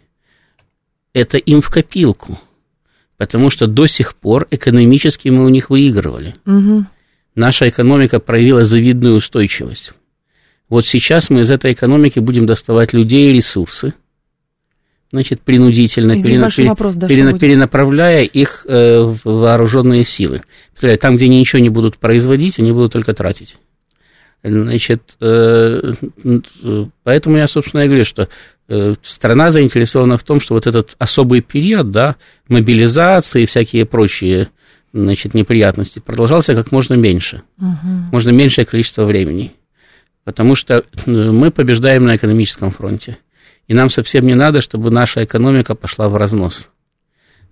–это 1.13 1.37
им 1.37 1.61
в 1.61 1.69
копилку, 1.71 2.39
потому 3.17 3.49
что 3.49 3.65
до 3.65 3.87
сих 3.87 4.15
пор 4.15 4.47
экономически 4.51 5.29
мы 5.29 5.45
у 5.45 5.49
них 5.49 5.71
выигрывали. 5.71 6.35
Угу. 6.45 6.85
Наша 7.35 7.67
экономика 7.67 8.19
проявила 8.19 8.63
завидную 8.63 9.15
устойчивость. 9.15 9.93
Вот 10.69 10.85
сейчас 10.85 11.31
мы 11.31 11.41
из 11.41 11.51
этой 11.51 11.71
экономики 11.71 12.19
будем 12.19 12.45
доставать 12.45 12.93
людей 12.93 13.29
и 13.29 13.33
ресурсы– 13.33 13.93
значит, 15.11 15.41
принудительно, 15.41 16.21
перена, 16.21 16.49
пере, 16.49 16.69
вопрос, 16.69 16.95
да, 16.95 17.07
перена, 17.07 17.37
перенаправляя 17.37 18.23
их 18.23 18.65
э, 18.67 19.01
в 19.01 19.19
вооруженные 19.23 20.03
силы. 20.03 20.41
Там, 20.99 21.15
где 21.15 21.25
они 21.25 21.39
ничего 21.39 21.61
не 21.61 21.69
будут 21.69 21.97
производить, 21.97 22.59
они 22.59 22.71
будут 22.71 22.93
только 22.93 23.13
тратить. 23.13 23.57
Значит, 24.43 25.17
э, 25.19 25.93
поэтому 27.03 27.37
я, 27.37 27.47
собственно, 27.47 27.81
и 27.81 27.87
говорю, 27.87 28.05
что 28.05 28.29
э, 28.69 28.95
страна 29.03 29.49
заинтересована 29.49 30.17
в 30.17 30.23
том, 30.23 30.39
что 30.39 30.53
вот 30.53 30.65
этот 30.65 30.95
особый 30.97 31.41
период, 31.41 31.91
да, 31.91 32.15
мобилизации 32.47 33.43
и 33.43 33.45
всякие 33.45 33.85
прочие, 33.85 34.49
значит, 34.93 35.33
неприятности 35.33 35.99
продолжался 35.99 36.53
как 36.53 36.71
можно 36.71 36.93
меньше, 36.93 37.41
угу. 37.57 37.87
можно 38.11 38.29
меньшее 38.29 38.65
количество 38.65 39.03
времени, 39.03 39.53
потому 40.23 40.55
что 40.55 40.83
мы 41.05 41.51
побеждаем 41.51 42.05
на 42.05 42.15
экономическом 42.15 42.71
фронте. 42.71 43.17
И 43.69 43.75
нам 43.75 43.89
совсем 43.91 44.25
не 44.25 44.33
надо, 44.33 44.61
чтобы 44.61 44.89
наша 44.89 45.23
экономика 45.23 45.75
пошла 45.75 46.09
в 46.09 46.15
разнос. 46.15 46.69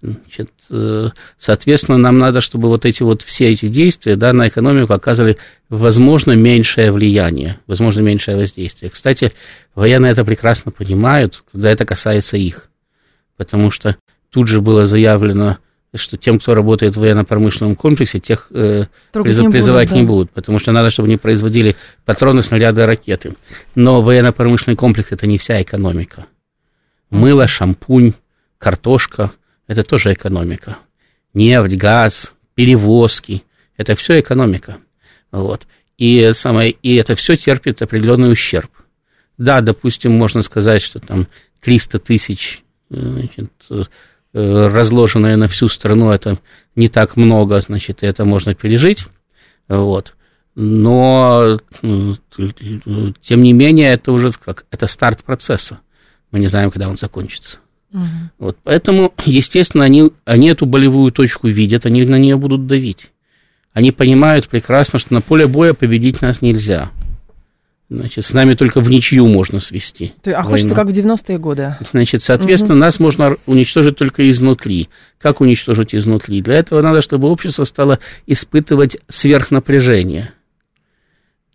Значит, 0.02 0.50
э, 0.72 1.10
соответственно, 1.38 1.98
нам 2.00 2.18
надо, 2.18 2.42
чтобы 2.42 2.70
вот 2.70 2.86
эти 2.86 3.04
вот 3.04 3.22
все 3.22 3.50
эти 3.50 3.68
действия 3.68 4.16
да, 4.16 4.34
на 4.34 4.48
экономику 4.48 4.94
оказывали, 4.94 5.38
возможно, 5.70 6.32
меньшее 6.32 6.92
влияние, 6.92 7.60
возможно, 7.68 8.02
меньшее 8.02 8.36
воздействие. 8.36 8.90
Кстати, 8.90 9.32
военные 9.76 10.12
это 10.12 10.26
прекрасно 10.26 10.72
понимают, 10.72 11.44
когда 11.52 11.70
это 11.70 11.86
касается 11.86 12.36
их, 12.36 12.70
потому 13.38 13.70
что 13.70 13.96
тут 14.32 14.48
же 14.48 14.60
было 14.60 14.86
заявлено 14.86 15.58
что 15.96 16.18
тем, 16.18 16.40
кто 16.40 16.54
работает 16.54 16.96
в 16.96 17.00
военно-промышленном 17.00 17.76
комплексе, 17.76 18.20
тех 18.20 18.48
э, 18.52 18.86
приз, 19.12 19.40
не 19.40 19.50
призывать 19.50 19.90
будут, 19.90 19.96
да. 19.96 20.02
не 20.02 20.08
будут, 20.08 20.32
потому 20.32 20.60
что 20.60 20.72
надо, 20.72 20.90
чтобы 20.90 21.08
они 21.08 21.18
производили 21.18 21.76
патроны, 22.06 22.42
снаряды, 22.42 22.84
ракеты. 22.84 23.36
Но 23.76 24.02
военно-промышленный 24.02 24.76
комплекс– 24.76 25.08
это 25.12 25.28
не 25.28 25.38
вся 25.38 25.62
экономика. 25.62 26.26
Мыло, 27.10 27.48
шампунь, 27.48 28.14
картошка– 28.58 29.32
это 29.68 29.84
тоже 29.84 30.12
экономика. 30.12 30.78
Нефть, 31.34 31.78
газ, 31.78 32.34
перевозки– 32.54 33.44
это 33.78 33.96
все 33.96 34.20
экономика. 34.20 34.78
Вот. 35.32 35.68
И, 35.98 36.32
самое, 36.32 36.72
и 36.72 36.96
это 36.96 37.16
все 37.16 37.36
терпит 37.36 37.82
определенный 37.82 38.32
ущерб. 38.32 38.72
Да, 39.38 39.62
допустим, 39.62 40.12
можно 40.12 40.42
сказать, 40.42 40.82
что 40.82 41.00
там 41.00 41.28
300 41.62 42.00
тысяч 42.00 42.64
э, 42.90 42.98
значит, 43.00 43.52
разложенное 44.34 45.38
на 45.38 45.48
всю 45.48 45.68
страну, 45.68 46.12
это 46.12 46.38
не 46.76 46.88
так 46.90 47.16
много, 47.18 47.62
значит, 47.62 48.00
это 48.02 48.26
можно 48.26 48.54
пережить, 48.56 49.08
вот. 49.68 50.14
Но, 50.56 51.60
тем 51.82 53.44
не 53.44 53.54
менее, 53.54 53.94
это 53.94 54.12
уже 54.12 54.32
как, 54.32 54.66
это 54.72 54.88
старт 54.88 55.24
процесса. 55.24 55.80
Мы 56.32 56.40
не 56.40 56.48
знаем, 56.48 56.72
когда 56.72 56.90
он 56.90 56.98
закончится. 56.98 57.60
Угу. 57.94 58.04
Вот, 58.40 58.58
поэтому, 58.64 59.14
естественно, 59.26 59.86
они, 59.86 60.12
они 60.26 60.50
эту 60.50 60.66
болевую 60.66 61.12
точку 61.12 61.48
видят, 61.48 61.86
они 61.86 62.04
на 62.06 62.18
нее 62.18 62.38
будут 62.38 62.68
давить. 62.68 63.12
Они 63.72 63.92
понимают 63.92 64.48
прекрасно, 64.48 64.98
что 64.98 65.14
на 65.14 65.22
поле 65.22 65.46
боя 65.46 65.74
победить 65.74 66.22
нас 66.22 66.42
нельзя. 66.42 66.90
Значит, 67.90 68.26
с 68.26 68.34
нами 68.34 68.54
только 68.54 68.82
в 68.82 68.90
ничью 68.90 69.28
можно 69.28 69.62
свести. 69.62 70.14
А 70.26 70.30
войну. 70.30 70.50
хочется 70.50 70.76
как 70.76 70.88
в 70.88 70.90
90-е 70.90 71.38
годы. 71.38 71.78
Значит, 71.92 72.22
соответственно, 72.22 72.74
угу. 72.74 72.82
нас 72.82 73.00
можно 73.00 73.38
уничтожить 73.46 73.96
только 73.96 74.28
изнутри. 74.28 74.90
Как 75.18 75.40
уничтожить 75.40 75.96
изнутри? 75.96 76.42
Для 76.42 76.56
этого 76.56 76.82
надо, 76.82 77.00
чтобы 77.00 77.30
общество 77.30 77.64
стало 77.64 78.00
испытывать 78.26 78.98
сверхнапряжение. 79.08 80.34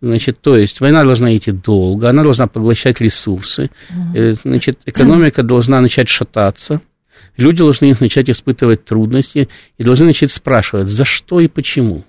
Значит, 0.00 0.40
то 0.40 0.56
есть 0.56 0.80
война 0.80 1.04
должна 1.04 1.36
идти 1.36 1.52
долго, 1.52 2.08
она 2.08 2.24
должна 2.24 2.48
поглощать 2.48 3.00
ресурсы, 3.00 3.70
угу. 3.90 4.32
значит, 4.42 4.80
экономика 4.84 5.44
должна 5.44 5.80
начать 5.80 6.08
шататься, 6.08 6.80
люди 7.36 7.58
должны 7.58 7.94
начать 8.00 8.28
испытывать 8.28 8.84
трудности 8.84 9.48
и 9.78 9.84
должны 9.84 10.06
начать 10.06 10.32
спрашивать, 10.32 10.88
за 10.88 11.04
что 11.04 11.38
и 11.38 11.46
почему. 11.46 12.02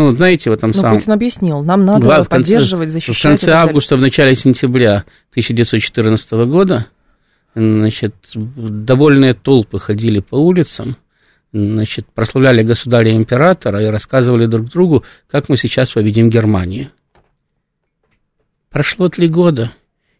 Ну, 0.00 0.10
знаете, 0.10 0.48
в 0.48 0.54
этом 0.54 0.70
Но 0.74 0.80
самом... 0.80 0.98
Путин 0.98 1.12
объяснил, 1.12 1.62
нам 1.62 1.84
надо 1.84 2.06
в 2.06 2.08
конце- 2.08 2.30
поддерживать, 2.30 2.88
защищать. 2.88 3.18
В 3.18 3.22
конце 3.22 3.52
августа, 3.52 3.96
в 3.96 4.00
начале 4.00 4.34
сентября 4.34 5.04
1914 5.32 6.30
года, 6.48 6.86
значит, 7.54 8.14
довольные 8.34 9.34
толпы 9.34 9.78
ходили 9.78 10.20
по 10.20 10.36
улицам, 10.36 10.96
значит, 11.52 12.06
прославляли 12.14 12.62
государя-императора 12.62 13.82
и 13.82 13.90
рассказывали 13.90 14.46
друг 14.46 14.70
другу, 14.70 15.04
как 15.30 15.50
мы 15.50 15.58
сейчас 15.58 15.90
победим 15.90 16.30
Германию. 16.30 16.88
Прошло 18.70 19.10
три 19.10 19.28
года, 19.28 19.70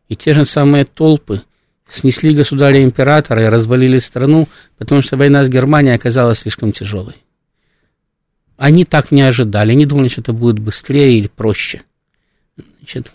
и 0.09 0.17
те 0.17 0.35
же 0.35 0.45
самые 0.45 0.85
толпы 0.85 1.41
снесли 1.89 2.35
государя-императора 2.35 3.45
и 3.45 3.49
развалили 3.49 3.97
страну, 3.97 4.47
потому 4.77 5.01
что 5.01 5.17
война 5.17 5.43
с 5.43 5.49
Германией 5.49 5.95
оказалась 5.95 6.41
слишком 6.41 6.71
тяжелой. 6.73 7.15
Они 8.61 8.85
так 8.85 9.11
не 9.11 9.23
ожидали, 9.23 9.73
они 9.73 9.87
думали, 9.87 10.09
что 10.09 10.21
это 10.21 10.35
будет 10.35 10.59
быстрее 10.59 11.17
или 11.19 11.29
проще. 11.29 11.81
Значит, 12.79 13.11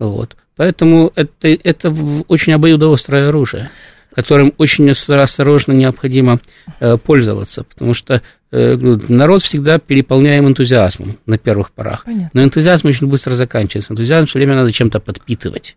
вот. 0.00 0.36
Поэтому 0.56 1.12
это, 1.14 1.46
это 1.46 1.94
очень 2.26 2.52
обоюдоострое 2.52 3.28
оружие, 3.28 3.70
которым 4.12 4.52
очень 4.58 4.90
ос- 4.90 5.08
осторожно 5.08 5.70
необходимо 5.70 6.40
э, 6.80 6.96
пользоваться, 6.96 7.62
потому 7.62 7.94
что 7.94 8.22
э, 8.50 8.74
народ 8.74 9.42
всегда 9.42 9.78
переполняем 9.78 10.48
энтузиазмом 10.48 11.16
на 11.26 11.38
первых 11.38 11.70
порах. 11.70 12.02
Понятно. 12.04 12.30
Но 12.32 12.42
энтузиазм 12.42 12.88
очень 12.88 13.06
быстро 13.06 13.36
заканчивается. 13.36 13.92
Энтузиазм 13.92 14.26
все 14.26 14.40
время 14.40 14.56
надо 14.56 14.72
чем-то 14.72 14.98
подпитывать. 14.98 15.76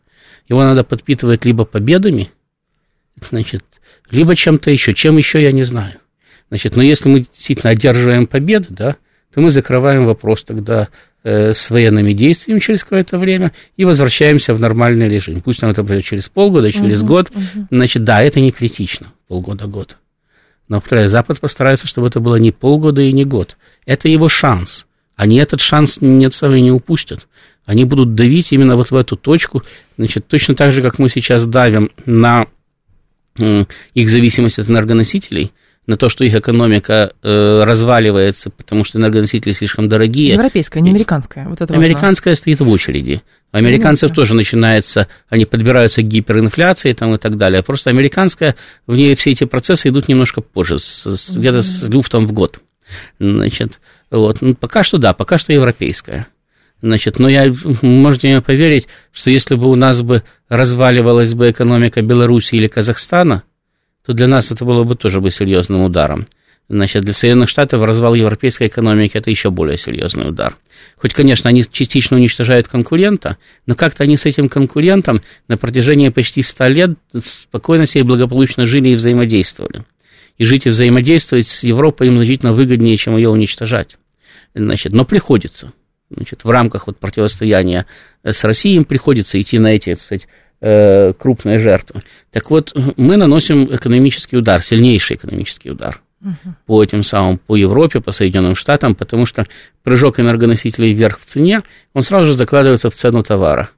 Его 0.49 0.63
надо 0.63 0.83
подпитывать 0.83 1.45
либо 1.45 1.63
победами, 1.65 2.31
значит, 3.29 3.63
либо 4.09 4.35
чем-то 4.35 4.71
еще. 4.71 4.95
Чем 4.95 5.17
еще, 5.17 5.43
я 5.43 5.51
не 5.51 5.63
знаю. 5.63 5.99
Значит, 6.49 6.75
но 6.75 6.81
если 6.81 7.07
мы 7.07 7.19
действительно 7.19 7.69
одерживаем 7.69 8.25
победу, 8.25 8.65
да, 8.71 8.95
то 9.33 9.41
мы 9.41 9.49
закрываем 9.49 10.05
вопрос 10.05 10.43
тогда 10.43 10.89
э, 11.23 11.53
с 11.53 11.69
военными 11.69 12.13
действиями 12.13 12.59
через 12.59 12.83
какое-то 12.83 13.17
время 13.17 13.51
и 13.77 13.85
возвращаемся 13.85 14.53
в 14.53 14.59
нормальный 14.59 15.07
режим. 15.07 15.41
Пусть 15.41 15.61
нам 15.61 15.71
это 15.71 15.83
будет 15.83 16.03
через 16.03 16.29
полгода, 16.29 16.71
через 16.71 16.99
Мгм, 16.99 17.07
год. 17.07 17.31
мгм. 17.33 17.67
Значит, 17.71 18.03
да, 18.03 18.21
это 18.21 18.39
не 18.39 18.51
критично, 18.51 19.13
полгода-год. 19.27 19.97
Но, 20.67 20.79
повторяю, 20.79 21.09
Запад 21.09 21.39
постарается, 21.39 21.87
чтобы 21.87 22.07
это 22.07 22.19
было 22.19 22.37
не 22.37 22.51
полгода 22.51 23.01
и 23.01 23.11
не 23.11 23.25
год. 23.25 23.57
Это 23.85 24.07
его 24.07 24.29
шанс. 24.29 24.87
Они 25.15 25.37
этот 25.37 25.59
шанс 25.61 25.99
нет 26.01 26.33
сами 26.33 26.59
не 26.59 26.71
упустят. 26.71 27.27
Они 27.65 27.85
будут 27.85 28.15
давить 28.15 28.51
именно 28.53 28.75
вот 28.75 28.91
в 28.91 28.95
эту 28.95 29.15
точку, 29.15 29.63
значит, 29.97 30.27
точно 30.27 30.55
так 30.55 30.71
же, 30.71 30.81
как 30.81 30.97
мы 30.97 31.09
сейчас 31.09 31.45
давим 31.45 31.91
на 32.05 32.47
их 33.93 34.09
зависимость 34.09 34.59
от 34.59 34.69
энергоносителей, 34.69 35.51
на 35.87 35.97
то, 35.97 36.09
что 36.09 36.23
их 36.23 36.35
экономика 36.35 37.13
э, 37.23 37.63
разваливается, 37.63 38.49
потому 38.51 38.83
что 38.83 38.99
энергоносители 38.99 39.51
слишком 39.51 39.89
дорогие. 39.89 40.33
Европейская, 40.33 40.79
не 40.81 40.91
американская. 40.91 41.47
Вот 41.47 41.59
это 41.59 41.73
важно. 41.73 41.83
Американская 41.85 42.35
стоит 42.35 42.59
в 42.59 42.69
очереди. 42.69 43.21
У 43.51 43.57
американцев 43.57 44.09
Понимаете. 44.09 44.15
тоже 44.15 44.35
начинается, 44.35 45.07
они 45.27 45.45
подбираются 45.45 46.01
к 46.03 46.05
гиперинфляции 46.07 46.93
там, 46.93 47.15
и 47.15 47.17
так 47.17 47.37
далее. 47.37 47.63
Просто 47.63 47.89
американская, 47.89 48.55
в 48.85 48.95
ней 48.95 49.15
все 49.15 49.31
эти 49.31 49.43
процессы 49.45 49.89
идут 49.89 50.07
немножко 50.07 50.41
позже, 50.41 50.77
с- 50.79 51.31
где-то 51.35 51.61
с 51.61 51.89
люфтом 51.89 52.27
в 52.27 52.31
год. 52.31 52.59
Значит, 53.19 53.79
вот. 54.11 54.41
Ну, 54.41 54.53
пока 54.53 54.83
что 54.83 54.97
да, 54.97 55.13
пока 55.13 55.37
что 55.37 55.51
европейская. 55.51 56.27
Значит, 56.81 57.19
но 57.19 57.29
я, 57.29 57.51
можете 57.81 58.27
мне 58.27 58.41
поверить, 58.41 58.87
что 59.11 59.31
если 59.31 59.55
бы 59.55 59.69
у 59.69 59.75
нас 59.75 60.01
бы 60.01 60.23
разваливалась 60.49 61.33
бы 61.33 61.49
экономика 61.51 62.01
Беларуси 62.01 62.55
или 62.55 62.67
Казахстана, 62.67 63.43
то 64.05 64.13
для 64.13 64.27
нас 64.27 64.51
это 64.51 64.65
было 64.65 64.83
бы 64.83 64.95
тоже 64.95 65.21
бы 65.21 65.29
серьезным 65.29 65.81
ударом. 65.81 66.27
Значит, 66.69 67.03
для 67.03 67.11
Соединенных 67.11 67.49
Штатов 67.49 67.83
развал 67.83 68.13
европейской 68.13 68.67
экономики– 68.67 69.11
это 69.17 69.29
еще 69.29 69.51
более 69.51 69.77
серьезный 69.77 70.29
удар. 70.29 70.55
Хоть, 70.95 71.13
конечно, 71.13 71.49
они 71.49 71.65
частично 71.69 72.15
уничтожают 72.15 72.69
конкурента, 72.69 73.37
но 73.65 73.75
как-то 73.75 74.03
они 74.03 74.15
с 74.15 74.25
этим 74.25 74.47
конкурентом 74.47 75.21
на 75.49 75.57
протяжении 75.57 76.07
почти 76.07 76.41
100 76.41 76.67
лет 76.67 76.91
спокойно 77.21 77.85
себе 77.85 78.05
благополучно 78.05 78.65
жили 78.65 78.89
и 78.89 78.95
взаимодействовали. 78.95 79.83
И 80.37 80.45
жить 80.45 80.65
и 80.65 80.69
взаимодействовать 80.69 81.47
с 81.47 81.63
Европой 81.63 82.07
им 82.07 82.15
значительно 82.15 82.53
выгоднее, 82.53 82.95
чем 82.95 83.17
ее 83.17 83.27
уничтожать. 83.27 83.97
Значит, 84.55 84.93
но 84.93 85.03
приходится. 85.03 85.73
Значит, 86.09 86.45
в 86.45 86.49
рамках 86.49 86.87
вот 86.87 86.97
противостояния 86.97 87.85
с 88.23 88.43
Россией 88.45 88.77
им 88.77 88.85
приходится 88.85 89.39
идти 89.41 89.59
на 89.59 89.73
эти, 89.73 89.93
так 89.93 90.03
сказать, 90.03 90.27
э, 90.61 91.13
крупные 91.13 91.59
жертвы. 91.59 92.03
Так 92.31 92.49
вот, 92.49 92.73
мы 92.97 93.17
наносим 93.17 93.73
экономический 93.73 94.37
удар, 94.37 94.61
сильнейший 94.61 95.17
экономический 95.17 95.71
удар 95.71 96.01
по 96.65 96.83
этим 96.83 97.03
самым, 97.03 97.39
по 97.39 97.55
Европе, 97.55 97.99
по 97.99 98.11
Соединенным 98.11 98.55
Штатам, 98.55 98.95
потому 98.95 99.25
что 99.25 99.47
прыжок 99.83 100.19
энергоносителей 100.19 100.93
вверх 100.93 101.19
в 101.19 101.25
цене, 101.25 101.61
он 101.93 102.03
сразу 102.03 102.27
же 102.27 102.33
закладывается 102.33 102.89
в 102.89 102.95
цену 102.95 103.23
товара. 103.23 103.69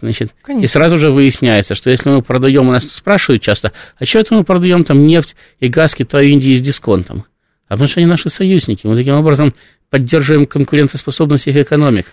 Значит, 0.00 0.34
и 0.48 0.66
сразу 0.66 0.96
же 0.96 1.10
выясняется, 1.10 1.74
что 1.74 1.90
если 1.90 2.10
мы 2.10 2.22
продаем, 2.22 2.68
у 2.68 2.72
нас 2.72 2.84
спрашивают 2.84 3.42
часто, 3.42 3.72
а 3.98 4.04
что 4.04 4.18
это 4.18 4.34
мы 4.34 4.44
продаем 4.44 4.84
там 4.84 5.06
нефть 5.06 5.34
и 5.60 5.68
газ 5.68 5.94
Китаю 5.94 6.30
Индии 6.30 6.54
с 6.54 6.62
дисконтом? 6.62 7.24
А 7.68 7.74
потому 7.74 7.88
что 7.88 8.00
они 8.00 8.08
наши 8.08 8.28
союзники. 8.28 8.86
Мы 8.86 8.96
таким 8.96 9.14
образом 9.14 9.54
поддерживаем 9.90 10.46
конкурентоспособность 10.46 11.46
их 11.46 11.56
экономик. 11.56 12.06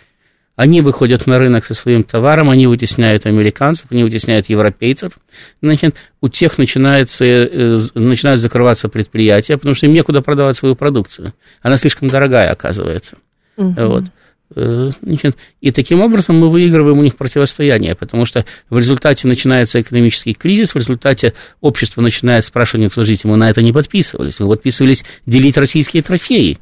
Они 0.56 0.82
выходят 0.82 1.28
на 1.28 1.38
рынок 1.38 1.66
со 1.66 1.74
своим 1.74 2.04
товаром, 2.04 2.50
они 2.50 2.68
вытесняют 2.68 3.26
американцев, 3.26 3.88
они 3.90 4.04
вытесняют 4.04 4.50
европейцев. 4.50 5.14
Значит, 5.62 5.96
у 6.20 6.30
тех 6.30 6.58
начинается, 6.58 7.26
э, 7.26 7.80
начинают 7.96 8.40
закрываться 8.40 8.90
предприятия, 8.90 9.58
потому 9.58 9.76
что 9.76 9.88
им 9.88 9.94
некуда 9.94 10.22
продавать 10.22 10.58
свою 10.58 10.76
продукцию. 10.76 11.34
Она 11.62 11.78
слишком 11.78 12.10
дорогая, 12.10 12.52
оказывается. 12.52 13.18
Мгм. 13.58 13.88
Вот. 13.88 14.04
Э, 14.54 14.90
значит, 15.02 15.38
и 15.62 15.72
таким 15.72 16.02
образом 16.02 16.38
мы 16.38 16.50
выигрываем 16.50 17.00
у 17.00 17.04
них 17.04 17.16
противостояние, 17.16 17.96
потому 17.96 18.26
что 18.26 18.46
в 18.70 18.78
результате 18.78 19.28
начинается 19.28 19.80
экономический 19.80 20.34
кризис, 20.34 20.74
в 20.74 20.78
результате 20.78 21.34
общество 21.62 22.02
начинает 22.02 22.44
спрашивать, 22.44 22.82
«Нет, 22.82 22.94
подождите, 22.94 23.30
мы 23.30 23.38
на 23.38 23.50
это 23.50 23.62
не 23.62 23.72
подписывались, 23.72 24.40
мы 24.40 24.50
подписывались 24.50 25.06
делить 25.26 25.58
российские 25.58 26.04
трофеи, 26.04 26.60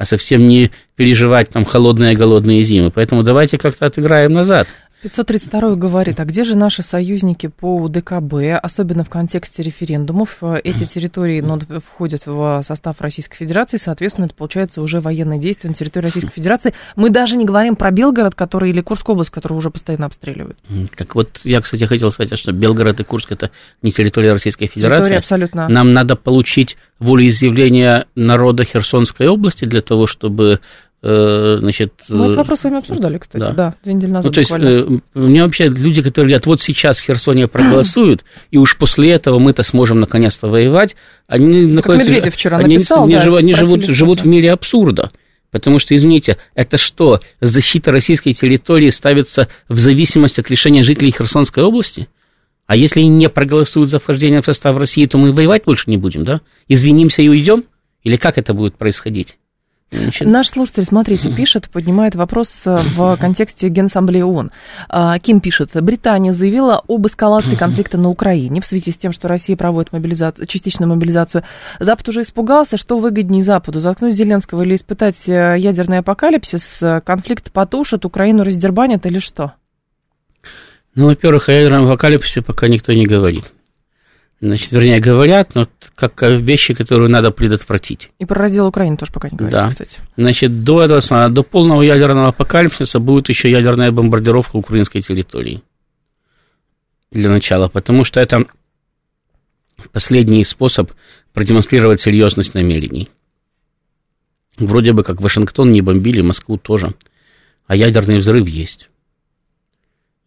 а 0.00 0.06
совсем 0.06 0.48
не 0.48 0.70
переживать 0.96 1.50
там 1.50 1.66
холодные 1.66 2.16
голодные 2.16 2.62
зимы. 2.62 2.90
Поэтому 2.90 3.22
давайте 3.22 3.58
как-то 3.58 3.84
отыграем 3.84 4.32
назад. 4.32 4.66
532 5.02 5.76
говорит, 5.76 6.20
а 6.20 6.24
где 6.26 6.44
же 6.44 6.54
наши 6.56 6.82
союзники 6.82 7.46
по 7.46 7.76
УДКБ, 7.76 8.58
особенно 8.62 9.02
в 9.02 9.08
контексте 9.08 9.62
референдумов? 9.62 10.42
Эти 10.62 10.84
территории 10.84 11.40
ну, 11.40 11.58
входят 11.84 12.26
в 12.26 12.62
состав 12.62 13.00
Российской 13.00 13.36
Федерации, 13.36 13.78
соответственно, 13.78 14.26
это 14.26 14.34
получается 14.34 14.82
уже 14.82 15.00
военные 15.00 15.38
действия 15.38 15.70
на 15.70 15.74
территории 15.74 16.06
Российской 16.06 16.32
Федерации. 16.32 16.74
Мы 16.96 17.08
даже 17.08 17.36
не 17.36 17.46
говорим 17.46 17.76
про 17.76 17.90
Белгород, 17.90 18.34
который 18.34 18.70
или 18.70 18.82
Курскую 18.82 19.14
область, 19.14 19.30
которую 19.30 19.58
уже 19.58 19.70
постоянно 19.70 20.06
обстреливают. 20.06 20.58
Так 20.96 21.14
вот, 21.14 21.40
я, 21.44 21.60
кстати, 21.62 21.84
хотел 21.84 22.10
сказать, 22.10 22.38
что 22.38 22.52
Белгород 22.52 23.00
и 23.00 23.04
Курск– 23.04 23.32
это 23.32 23.50
не 23.82 23.92
территория 23.92 24.32
Российской 24.32 24.66
Территория 24.66 25.00
Федерации. 25.00 25.16
абсолютно... 25.16 25.68
Нам 25.68 25.94
надо 25.94 26.16
получить 26.16 26.76
волеизъявление 26.98 28.06
народа 28.14 28.64
Херсонской 28.64 29.26
области 29.26 29.64
для 29.64 29.80
того, 29.80 30.06
чтобы, 30.06 30.60
значит... 31.02 31.92
Мы 32.10 32.24
этот 32.24 32.36
э, 32.36 32.38
вопрос 32.38 32.60
с 32.60 32.64
вами 32.64 32.78
обсуждали, 32.78 33.18
кстати, 33.18 33.42
да. 33.42 33.52
да, 33.52 33.74
две 33.82 33.94
недели 33.94 34.10
назад 34.10 34.26
Ну, 34.26 34.32
то 34.32 34.40
есть, 34.40 34.50
буквально. 34.50 34.98
э, 35.14 35.18
мне 35.18 35.42
вообще 35.42 35.64
люди, 35.64 36.02
которые 36.02 36.30
говорят, 36.30 36.46
вот 36.46 36.60
сейчас 36.60 37.00
в 37.00 37.04
Херсоне 37.04 37.48
проголосуют, 37.48 38.24
и 38.50 38.58
уж 38.58 38.76
после 38.76 39.12
этого 39.12 39.38
мы-то 39.38 39.62
сможем 39.62 40.00
наконец-то 40.00 40.48
воевать, 40.48 40.96
они 41.26 41.62
находятся... 41.62 42.08
Медведев 42.08 42.34
вчера 42.34 42.58
они, 42.58 42.74
написал, 42.74 43.04
они 43.04 43.14
да, 43.14 43.22
живут, 43.22 43.38
они 43.38 43.54
живут, 43.54 43.84
живут 43.84 44.20
в 44.22 44.26
мире 44.26 44.52
абсурда. 44.52 45.10
Потому 45.50 45.78
что, 45.78 45.94
извините, 45.94 46.36
это 46.54 46.76
что, 46.76 47.20
защита 47.40 47.90
российской 47.90 48.32
территории 48.32 48.90
ставится 48.90 49.48
в 49.68 49.78
зависимость 49.78 50.38
от 50.38 50.50
решения 50.50 50.82
жителей 50.82 51.10
Херсонской 51.10 51.64
области? 51.64 52.08
А 52.66 52.76
если 52.76 53.00
не 53.00 53.28
проголосуют 53.28 53.88
за 53.88 53.98
вхождение 53.98 54.42
в 54.42 54.44
состав 54.44 54.76
России, 54.76 55.06
то 55.06 55.18
мы 55.18 55.32
воевать 55.32 55.64
больше 55.64 55.90
не 55.90 55.96
будем, 55.96 56.24
да? 56.24 56.40
Извинимся 56.68 57.22
и 57.22 57.28
уйдем? 57.28 57.64
Или 58.04 58.16
как 58.16 58.38
это 58.38 58.54
будет 58.54 58.76
происходить? 58.76 59.38
Значит, 59.90 60.28
Наш 60.28 60.48
слушатель, 60.48 60.84
смотрите, 60.84 61.32
пишет, 61.32 61.68
поднимает 61.68 62.14
вопрос 62.14 62.62
э, 62.64 62.78
в 62.94 63.16
контексте 63.16 63.68
Генассамблеи 63.68 64.22
ООН. 64.22 64.52
А, 64.88 65.18
Ким 65.18 65.40
пишет, 65.40 65.70
Британия 65.82 66.32
заявила 66.32 66.80
об 66.86 67.06
эскалации 67.08 67.56
конфликта 67.56 67.98
на 67.98 68.08
Украине 68.08 68.60
в 68.60 68.66
связи 68.66 68.92
с 68.92 68.96
тем, 68.96 69.10
что 69.10 69.26
Россия 69.26 69.56
проводит 69.56 69.92
мобилизацию, 69.92 70.46
частичную 70.46 70.88
мобилизацию. 70.88 71.42
Запад 71.80 72.08
уже 72.08 72.22
испугался, 72.22 72.76
что 72.76 72.98
выгоднее 72.98 73.42
Западу, 73.42 73.80
заткнуть 73.80 74.14
Зеленского 74.14 74.62
или 74.62 74.76
испытать 74.76 75.28
э, 75.28 75.56
ядерный 75.58 75.98
апокалипсис, 75.98 76.82
конфликт 77.04 77.50
потушит, 77.50 78.04
Украину 78.04 78.44
раздербанят 78.44 79.06
или 79.06 79.18
что? 79.18 79.54
Ну, 80.94 81.06
во-первых, 81.06 81.48
о 81.48 81.52
ядерном 81.52 81.86
апокалипсисе 81.86 82.42
пока 82.42 82.68
никто 82.68 82.92
не 82.92 83.06
говорит. 83.06 83.52
Значит, 84.40 84.72
вернее, 84.72 85.00
говорят, 85.00 85.54
но 85.54 85.68
как 85.94 86.22
о 86.22 86.30
вещи, 86.30 86.72
которые 86.72 87.10
надо 87.10 87.30
предотвратить. 87.30 88.10
И 88.18 88.24
про 88.24 88.40
раздел 88.40 88.66
Украины 88.66 88.96
тоже 88.96 89.12
пока 89.12 89.28
не 89.28 89.36
говорят, 89.36 89.64
Да. 89.64 89.68
кстати. 89.68 89.98
Значит, 90.16 90.64
до, 90.64 90.82
этого, 90.82 91.28
до 91.28 91.42
полного 91.42 91.82
ядерного 91.82 92.28
апокалипсиса 92.28 93.00
будет 93.00 93.28
еще 93.28 93.50
ядерная 93.50 93.90
бомбардировка 93.92 94.56
украинской 94.56 95.00
территории. 95.02 95.62
Для 97.10 97.28
начала, 97.28 97.68
потому 97.68 98.04
что 98.04 98.18
это 98.20 98.46
последний 99.92 100.42
способ 100.44 100.90
продемонстрировать 101.34 102.00
серьезность 102.00 102.54
намерений. 102.54 103.10
Вроде 104.56 104.92
бы 104.92 105.02
как 105.02 105.20
Вашингтон 105.20 105.70
не 105.70 105.82
бомбили, 105.82 106.22
Москву 106.22 106.56
тоже. 106.56 106.94
А 107.66 107.76
ядерный 107.76 108.18
взрыв 108.18 108.48
есть. 108.48 108.88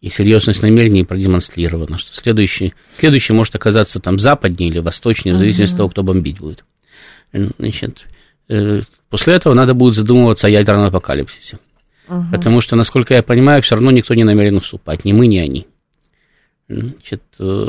И 0.04 0.10
серьезность 0.10 0.62
намерений 0.62 1.06
продемонстрирована, 1.06 1.98
что 1.98 2.14
следующий, 2.14 2.74
следующий 2.94 3.32
может 3.32 3.56
оказаться 3.56 4.02
там 4.02 4.20
западнее 4.20 4.70
или 4.70 4.80
восточнее, 4.80 5.34
в 5.34 5.38
зависимости 5.38 5.76
от 5.76 5.78
того, 5.78 5.88
кто 5.88 6.04
бомбить 6.04 6.40
будет. 6.40 6.66
Значит, 7.32 8.02
э, 8.50 8.82
после 9.10 9.36
этого 9.36 9.54
надо 9.54 9.74
будет 9.74 9.94
задумываться 9.94 10.48
о 10.48 10.50
ядерном 10.50 10.88
апокалипсисе. 10.88 11.58
Угу. 12.10 12.26
Потому 12.34 12.60
что, 12.60 12.76
насколько 12.76 13.14
я 13.14 13.24
понимаю, 13.24 13.62
все 13.62 13.76
равно 13.76 13.92
никто 13.92 14.14
не 14.14 14.26
намерен 14.26 14.58
уступать, 14.58 15.06
ни 15.06 15.14
мы, 15.14 15.28
ни 15.28 15.38
они. 15.38 15.68
Значит, 16.68 17.24
э, 17.40 17.68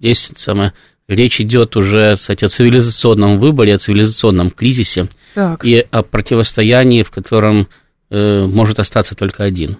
здесь 0.00 0.32
самое, 0.34 0.72
речь 1.06 1.40
идет 1.40 1.76
уже, 1.76 2.14
кстати, 2.16 2.44
о 2.44 2.48
цивилизационном 2.48 3.38
выборе, 3.38 3.74
о 3.74 3.78
цивилизационном 3.78 4.50
кризисе 4.50 5.06
так. 5.36 5.64
и 5.64 5.86
о 5.92 6.02
противостоянии, 6.02 7.04
в 7.04 7.12
котором 7.12 7.68
э, 8.10 8.46
может 8.46 8.80
остаться 8.80 9.14
только 9.14 9.44
один. 9.44 9.76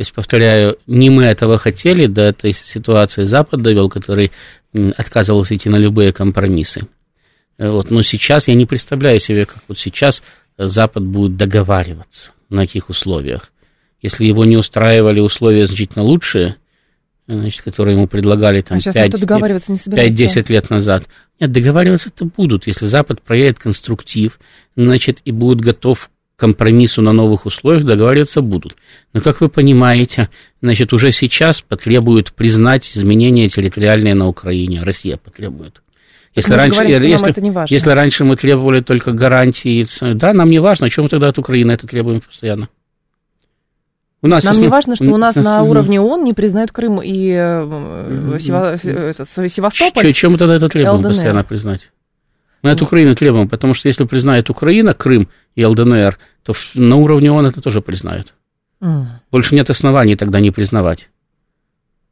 То 0.00 0.02
есть, 0.02 0.14
повторяю, 0.14 0.78
не 0.86 1.10
мы 1.10 1.24
этого 1.24 1.58
хотели, 1.58 2.06
до 2.06 2.22
этой 2.22 2.54
ситуации 2.54 3.24
Запад 3.24 3.60
довел, 3.60 3.90
который 3.90 4.32
отказывался 4.96 5.54
идти 5.54 5.68
на 5.68 5.76
любые 5.76 6.10
компромиссы. 6.10 6.88
Вот, 7.58 7.90
но 7.90 8.00
сейчас 8.00 8.48
я 8.48 8.54
не 8.54 8.64
представляю 8.64 9.20
себе, 9.20 9.44
как 9.44 9.58
вот 9.68 9.76
сейчас 9.76 10.22
Запад 10.56 11.04
будет 11.04 11.36
договариваться, 11.36 12.30
на 12.48 12.62
каких 12.62 12.88
условиях. 12.88 13.52
Если 14.00 14.24
его 14.24 14.46
не 14.46 14.56
устраивали 14.56 15.20
условия 15.20 15.66
значительно 15.66 16.02
лучшие, 16.02 16.56
значит, 17.28 17.60
которые 17.60 17.94
ему 17.98 18.06
предлагали 18.06 18.62
там 18.62 18.78
а 18.78 18.90
5-10 18.90 20.50
лет 20.50 20.70
назад. 20.70 21.04
Нет, 21.40 21.52
договариваться-то 21.52 22.24
будут, 22.24 22.66
если 22.66 22.86
Запад 22.86 23.20
проявит 23.20 23.58
конструктив, 23.58 24.40
значит, 24.76 25.20
и 25.26 25.30
будет 25.30 25.60
готов 25.60 26.08
компромиссу 26.40 27.02
на 27.02 27.12
новых 27.12 27.46
условиях, 27.46 27.84
договариваться 27.84 28.40
будут. 28.40 28.74
Но, 29.12 29.20
как 29.20 29.40
вы 29.40 29.48
понимаете, 29.48 30.28
значит, 30.62 30.92
уже 30.92 31.12
сейчас 31.12 31.60
потребуют 31.60 32.32
признать 32.32 32.90
изменения 32.96 33.48
территориальные 33.48 34.14
на 34.14 34.26
Украине, 34.26 34.82
Россия 34.82 35.16
потребует. 35.16 35.82
Если 36.34 36.54
раньше, 36.54 36.80
говорим, 36.84 37.10
если, 37.10 37.30
это 37.30 37.40
не 37.40 37.50
важно. 37.50 37.74
если 37.74 37.90
раньше 37.90 38.24
мы 38.24 38.36
требовали 38.36 38.80
только 38.80 39.12
гарантии, 39.12 39.84
да, 40.14 40.32
нам 40.32 40.48
не 40.48 40.60
важно, 40.60 40.88
чем 40.88 41.04
мы 41.04 41.10
тогда 41.10 41.28
от 41.28 41.38
Украины 41.38 41.72
это 41.72 41.86
требуем 41.86 42.20
постоянно. 42.20 42.68
У 44.22 44.28
нас 44.28 44.44
Нам 44.44 44.60
не 44.60 44.68
важно, 44.68 44.96
что 44.96 45.06
у 45.06 45.16
нас 45.16 45.34
на 45.36 45.62
уровне 45.62 46.00
ООН 46.00 46.24
не 46.24 46.34
признают 46.34 46.72
Крым 46.72 47.00
и 47.02 47.32
э, 47.32 48.38
Сева... 48.38 48.76
это, 48.76 49.24
Севастополь. 49.24 50.12
Чем 50.12 50.32
мы 50.32 50.38
тогда 50.38 50.56
это 50.56 50.68
требуем 50.68 50.96
ЛДНР. 50.96 51.08
постоянно 51.08 51.44
признать? 51.44 51.90
Мы 52.62 52.70
от 52.70 52.82
Украины 52.82 53.14
требуем, 53.14 53.48
потому 53.48 53.72
что 53.72 53.88
если 53.88 54.04
признает 54.04 54.50
Украина 54.50 54.92
Крым 54.92 55.28
и 55.54 55.64
ЛДНР, 55.64 56.18
то 56.42 56.54
на 56.74 56.96
уровне 56.96 57.30
ООН 57.30 57.46
это 57.46 57.60
тоже 57.60 57.80
признают. 57.80 58.34
Mm. 58.80 59.06
Больше 59.30 59.54
нет 59.54 59.70
оснований 59.70 60.16
тогда 60.16 60.40
не 60.40 60.50
признавать. 60.50 61.10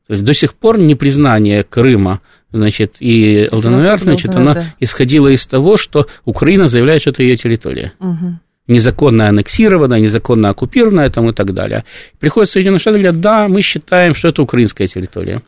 То 0.07 0.15
есть 0.15 0.25
до 0.25 0.33
сих 0.33 0.55
пор 0.55 0.79
непризнание 0.79 1.63
Крыма 1.63 2.21
значит, 2.51 2.97
и 3.01 3.47
ЛДНР, 3.51 4.01
значит, 4.01 4.31
ЛДНР, 4.31 4.41
оно 4.41 4.55
да. 4.55 4.75
исходило 4.81 5.29
из 5.29 5.47
того, 5.47 5.77
что 5.77 6.07
Украина 6.25 6.67
заявляет, 6.67 7.03
что 7.03 7.11
это 7.11 7.23
ее 7.23 7.37
территория. 7.37 7.93
Угу 7.99 8.39
незаконно 8.69 9.29
аннексированная, 9.29 9.99
незаконно 9.99 10.51
оккупированная 10.51 11.11
там 11.11 11.29
и 11.31 11.33
так 11.33 11.53
далее. 11.53 11.85
Приходят 12.21 12.51
Соединенные 12.51 12.79
Штаты 12.79 12.99
и 12.99 13.03
говорят, 13.03 13.21
да, 13.21 13.49
мы 13.49 13.63
считаем, 13.63 14.15
что 14.15 14.29
это 14.29 14.43
украинская 14.43 14.87
территория. 14.87 15.43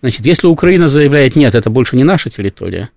Значит, 0.00 0.24
если 0.24 0.46
Украина 0.46 0.88
заявляет, 0.88 1.36
нет, 1.36 1.54
это 1.54 1.68
больше 1.68 1.96
не 1.96 2.04
наша 2.04 2.30
территория, 2.30 2.88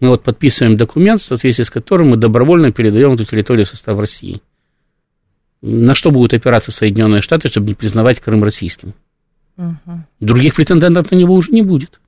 мы 0.00 0.10
вот 0.10 0.22
подписываем 0.22 0.76
документ, 0.76 1.20
в 1.20 1.24
соответствии 1.24 1.64
с 1.64 1.70
которым 1.70 2.10
мы 2.10 2.16
добровольно 2.16 2.72
передаем 2.72 3.12
эту 3.12 3.24
территорию 3.24 3.66
в 3.66 3.68
состав 3.68 3.98
России. 3.98 4.40
На 5.60 5.94
что 5.94 6.10
будут 6.10 6.34
опираться 6.34 6.70
Соединенные 6.70 7.20
Штаты, 7.20 7.48
чтобы 7.48 7.68
не 7.68 7.74
признавать 7.74 8.20
Крым 8.20 8.44
российским? 8.44 8.94
Угу. 9.56 10.04
Других 10.20 10.54
претендентов 10.54 11.10
на 11.10 11.16
него 11.16 11.34
уже 11.34 11.50
не 11.50 11.62
будет. 11.62 12.00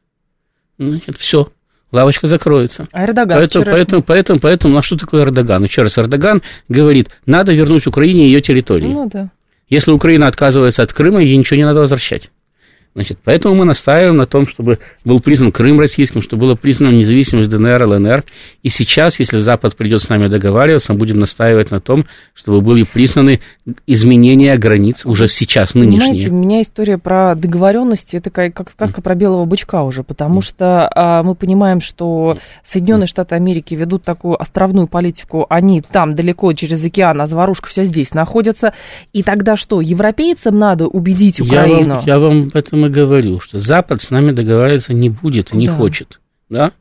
Значит, 0.79 1.19
все 1.19 1.49
лавочка 1.93 2.27
закроется. 2.27 2.87
А 2.93 3.05
Эрдоган 3.05 3.39
поэтому, 3.39 3.65
поэтому, 3.65 4.03
поэтому, 4.03 4.41
поэтому, 4.41 4.73
ну, 4.75 4.79
а 4.79 4.83
что 4.83 4.97
такое 4.97 5.25
Эрдоган? 5.25 5.65
Еще 5.65 5.83
раз, 5.83 5.99
Эрдоган 5.99 6.43
говорит, 6.69 7.11
надо 7.27 7.53
вернуть 7.53 7.87
Украине 7.87 8.27
ее 8.27 8.41
территории. 8.41 8.87
Ну, 8.87 9.09
да. 9.13 9.31
Если 9.69 9.93
Украина 9.93 10.27
отказывается 10.27 10.83
от 10.83 10.93
Крыма, 10.93 11.23
ей 11.23 11.37
ничего 11.37 11.57
не 11.57 11.65
надо 11.65 11.81
возвращать. 11.81 12.31
Значит, 12.95 13.19
поэтому 13.23 13.55
мы 13.55 13.65
настаиваем 13.65 14.17
на 14.17 14.27
том, 14.27 14.49
чтобы 14.49 14.79
был 15.05 15.21
признан 15.21 15.53
Крым 15.53 15.79
российским, 15.79 16.23
чтобы 16.23 16.47
была 16.47 16.57
признана 16.57 16.93
независимость 16.93 17.49
ДНР, 17.49 17.85
ЛНР. 17.85 18.25
И 18.65 18.69
сейчас, 18.69 19.21
если 19.21 19.39
Запад 19.39 19.77
придет 19.77 20.03
с 20.03 20.09
нами 20.09 20.27
договариваться, 20.27 20.93
мы 20.93 20.99
будем 20.99 21.19
настаивать 21.19 21.71
на 21.71 21.79
том, 21.79 22.05
чтобы 22.35 22.61
были 22.63 22.83
признаны 22.83 23.41
изменения 23.87 24.57
границ 24.57 25.07
уже 25.07 25.29
сейчас, 25.29 25.75
нынешние. 25.75 26.01
Понимаете, 26.01 26.31
у 26.31 26.35
меня 26.35 26.63
история 26.63 26.99
про 26.99 27.37
договоренности, 27.37 28.17
это 28.17 28.31
как, 28.31 28.55
как 28.55 28.71
сказка 28.71 29.03
про 29.03 29.15
белого 29.15 29.45
бычка 29.45 29.85
уже, 29.85 30.03
потому 30.03 30.43
что 30.43 30.91
а, 30.93 31.23
мы 31.23 31.37
понимаем, 31.37 31.81
что 31.81 32.39
Соединенные 32.65 33.07
Штаты 33.07 33.37
Америки 33.37 33.75
ведут 33.75 34.03
такую 34.03 34.41
островную 34.41 34.89
политику, 34.89 35.47
они 35.49 35.81
там 35.81 36.17
далеко 36.17 36.53
через 36.55 36.85
океан, 36.85 37.21
а 37.21 37.29
заварушка 37.29 37.69
вся 37.69 37.85
здесь 37.85 38.15
находится. 38.15 38.75
И 39.13 39.23
тогда 39.23 39.57
что, 39.57 39.81
европейцам 39.81 40.59
надо 40.59 40.89
убедить 40.89 41.41
Украину? 41.41 42.03
Я 42.05 42.19
вам, 42.19 42.19
я 42.19 42.19
вам 42.19 42.51
этом 42.53 42.80
и 42.87 42.91
говорю, 42.91 43.41
что 43.41 43.59
Запад 43.59 44.03
с 44.03 44.11
нами 44.11 44.33
договариваться 44.33 44.95
не 44.95 45.09
будет 45.09 45.53
и 45.53 45.57
не 45.57 45.67
да. 45.67 45.75
хочет. 45.75 46.21
Да? 46.49 46.73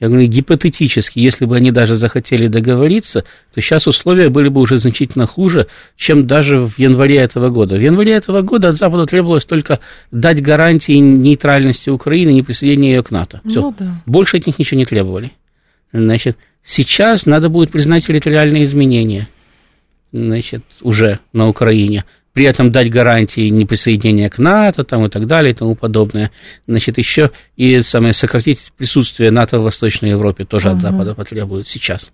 Я 0.00 0.08
говорю, 0.08 0.26
гипотетически, 0.26 1.20
если 1.20 1.44
бы 1.44 1.56
они 1.56 1.70
даже 1.70 1.94
захотели 1.94 2.48
договориться, 2.48 3.24
то 3.54 3.60
сейчас 3.60 3.86
условия 3.86 4.28
были 4.28 4.48
бы 4.48 4.60
уже 4.60 4.76
значительно 4.76 5.26
хуже, 5.26 5.68
чем 5.96 6.26
даже 6.26 6.58
в 6.58 6.78
январе 6.78 7.18
этого 7.18 7.48
года. 7.48 7.76
В 7.76 7.80
январе 7.80 8.12
этого 8.12 8.42
года 8.42 8.68
от 8.68 8.76
Запада 8.76 9.06
требовалось 9.06 9.44
только 9.44 9.78
дать 10.10 10.42
гарантии 10.42 10.94
нейтральности 10.94 11.90
Украины, 11.90 12.30
не 12.30 12.42
присоединения 12.42 12.96
ее 12.96 13.02
к 13.04 13.12
НАТО. 13.12 13.40
Все. 13.48 13.60
Ну, 13.60 13.74
да. 13.78 14.02
Больше 14.04 14.38
от 14.38 14.46
них 14.46 14.58
ничего 14.58 14.78
не 14.78 14.84
требовали. 14.84 15.30
Значит, 15.92 16.38
сейчас 16.64 17.24
надо 17.24 17.48
будет 17.48 17.70
признать 17.70 18.04
территориальные 18.04 18.64
изменения 18.64 19.28
значит, 20.14 20.64
уже 20.80 21.18
на 21.32 21.48
Украине 21.48 22.04
при 22.34 22.46
этом 22.46 22.70
дать 22.70 22.90
гарантии 22.90 23.48
неприсоединения 23.48 24.28
к 24.28 24.38
НАТО 24.38 24.84
там, 24.84 25.06
и 25.06 25.08
так 25.08 25.26
далее 25.26 25.52
и 25.52 25.56
тому 25.56 25.76
подобное. 25.76 26.30
Значит, 26.66 26.98
еще 26.98 27.30
и 27.56 27.80
самое, 27.80 28.12
сократить 28.12 28.72
присутствие 28.76 29.30
НАТО 29.30 29.60
в 29.60 29.62
Восточной 29.62 30.10
Европе 30.10 30.44
тоже 30.44 30.68
угу. 30.68 30.76
от 30.76 30.82
Запада 30.82 31.14
потребует 31.14 31.66
сейчас. 31.66 32.12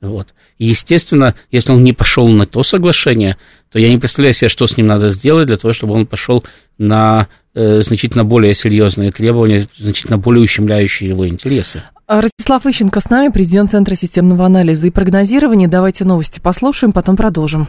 Вот. 0.00 0.28
естественно, 0.58 1.34
если 1.50 1.72
он 1.72 1.84
не 1.84 1.92
пошел 1.92 2.26
на 2.26 2.46
то 2.46 2.62
соглашение, 2.62 3.36
то 3.70 3.78
я 3.78 3.90
не 3.90 3.98
представляю 3.98 4.32
себе, 4.32 4.48
что 4.48 4.66
с 4.66 4.78
ним 4.78 4.86
надо 4.86 5.10
сделать 5.10 5.46
для 5.46 5.58
того, 5.58 5.74
чтобы 5.74 5.92
он 5.92 6.06
пошел 6.06 6.42
на 6.78 7.28
э, 7.54 7.80
значительно 7.80 8.24
более 8.24 8.54
серьезные 8.54 9.12
требования, 9.12 9.66
значительно 9.76 10.16
более 10.16 10.42
ущемляющие 10.42 11.10
его 11.10 11.28
интересы. 11.28 11.82
Ростислав 12.08 12.64
Ищенко 12.64 13.00
с 13.00 13.10
нами, 13.10 13.30
президент 13.30 13.70
Центра 13.70 13.94
системного 13.94 14.46
анализа 14.46 14.86
и 14.86 14.90
прогнозирования. 14.90 15.68
Давайте 15.68 16.06
новости 16.06 16.40
послушаем, 16.40 16.92
потом 16.92 17.16
продолжим. 17.16 17.68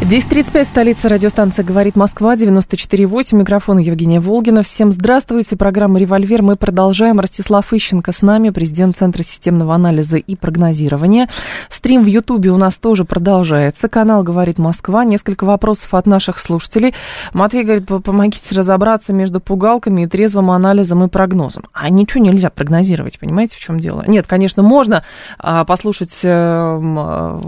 10.35, 0.00 0.64
столица 0.66 1.08
радиостанция 1.08 1.64
«Говорит 1.64 1.96
Москва», 1.96 2.36
94.8, 2.36 3.34
микрофон 3.34 3.78
Евгения 3.78 4.20
Волгина. 4.20 4.62
Всем 4.62 4.92
здравствуйте, 4.92 5.56
программа 5.56 5.98
«Револьвер». 5.98 6.42
Мы 6.42 6.56
продолжаем. 6.56 7.18
Ростислав 7.18 7.72
Ищенко 7.72 8.12
с 8.12 8.20
нами, 8.20 8.50
президент 8.50 8.98
Центра 8.98 9.22
системного 9.22 9.74
анализа 9.74 10.18
и 10.18 10.36
прогнозирования. 10.36 11.28
Стрим 11.70 12.04
в 12.04 12.08
Ютубе 12.08 12.50
у 12.50 12.58
нас 12.58 12.76
тоже 12.76 13.04
продолжается. 13.04 13.88
Канал 13.88 14.22
«Говорит 14.22 14.58
Москва». 14.58 15.02
Несколько 15.02 15.44
вопросов 15.44 15.94
от 15.94 16.06
наших 16.06 16.38
слушателей. 16.38 16.94
Матвей 17.32 17.64
говорит, 17.64 17.86
помогите 18.04 18.54
разобраться 18.54 19.14
между 19.14 19.40
пугалками 19.40 20.02
и 20.02 20.06
трезвым 20.06 20.50
анализом 20.50 21.04
и 21.04 21.08
прогнозом. 21.08 21.64
А 21.72 21.88
ничего 21.88 22.22
нельзя 22.22 22.50
прогнозировать, 22.50 23.18
понимаете, 23.18 23.56
в 23.56 23.60
чем 23.60 23.80
дело? 23.80 24.04
Нет, 24.06 24.26
конечно, 24.28 24.62
можно 24.62 25.04
а, 25.38 25.64
послушать 25.64 26.18
э, 26.22 27.40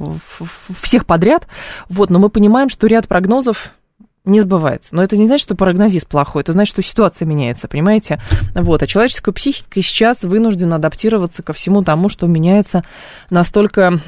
всех 0.80 1.04
подряд, 1.04 1.46
вот, 1.90 2.08
но 2.08 2.18
мы 2.18 2.30
понимаем, 2.38 2.68
что 2.68 2.86
ряд 2.86 3.08
прогнозов 3.08 3.72
не 4.24 4.40
сбывается. 4.40 4.94
Но 4.94 5.02
это 5.02 5.16
не 5.16 5.26
значит, 5.26 5.42
что 5.42 5.56
прогнозист 5.56 6.06
плохой, 6.06 6.42
это 6.42 6.52
значит, 6.52 6.70
что 6.70 6.82
ситуация 6.82 7.26
меняется, 7.26 7.66
понимаете? 7.66 8.20
Вот. 8.54 8.80
А 8.80 8.86
человеческая 8.86 9.32
психика 9.32 9.82
сейчас 9.82 10.22
вынуждена 10.22 10.76
адаптироваться 10.76 11.42
ко 11.42 11.52
всему 11.52 11.82
тому, 11.82 12.08
что 12.08 12.28
меняется 12.28 12.84
настолько 13.28 13.98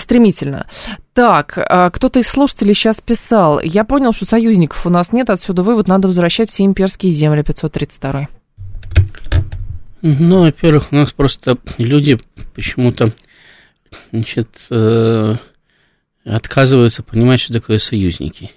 стремительно. 0.00 0.66
Так, 1.14 1.56
а 1.56 1.90
кто-то 1.90 2.18
из 2.18 2.26
слушателей 2.26 2.74
сейчас 2.74 3.00
писал, 3.00 3.60
я 3.60 3.84
понял, 3.84 4.12
что 4.12 4.26
союзников 4.26 4.84
у 4.84 4.90
нас 4.90 5.12
нет, 5.12 5.30
отсюда 5.30 5.62
вывод, 5.62 5.86
надо 5.86 6.08
возвращать 6.08 6.50
все 6.50 6.64
имперские 6.64 7.12
земли 7.12 7.42
532 7.42 8.28
Ну, 10.02 10.40
во-первых, 10.40 10.88
у 10.90 10.96
нас 10.96 11.12
просто 11.12 11.58
люди 11.78 12.18
почему-то 12.56 13.12
значит, 14.10 14.48
э, 14.70 15.36
отказываются 16.24 17.02
понимать, 17.02 17.40
что 17.40 17.52
такое 17.52 17.78
союзники. 17.78 18.52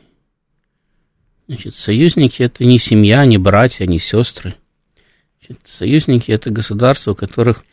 Значит, 1.47 1.75
союзники 1.75 2.41
это 2.41 2.63
не 2.65 2.79
семья, 2.79 3.25
не 3.25 3.37
братья, 3.37 3.85
не 3.85 3.99
сестры. 3.99 4.55
Значит, 5.39 5.61
союзники 5.65 6.31
это 6.31 6.49
государства, 6.49 7.11
у 7.11 7.15
которых 7.15 7.63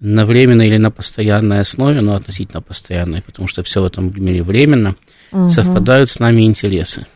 на 0.00 0.24
временной 0.24 0.66
или 0.66 0.78
на 0.78 0.90
постоянной 0.90 1.60
основе, 1.60 2.00
но 2.00 2.14
относительно 2.14 2.62
постоянной, 2.62 3.22
потому 3.22 3.48
что 3.48 3.62
все 3.62 3.82
в 3.82 3.84
этом 3.84 4.12
мире 4.16 4.42
временно, 4.42 4.96
угу. 5.30 5.48
совпадают 5.48 6.08
с 6.08 6.18
нами 6.18 6.42
интересы, 6.42 7.06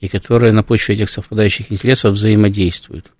и 0.00 0.08
которые 0.08 0.52
на 0.52 0.62
почве 0.62 0.94
этих 0.94 1.10
совпадающих 1.10 1.70
интересов 1.70 2.14
взаимодействуют. 2.14 3.12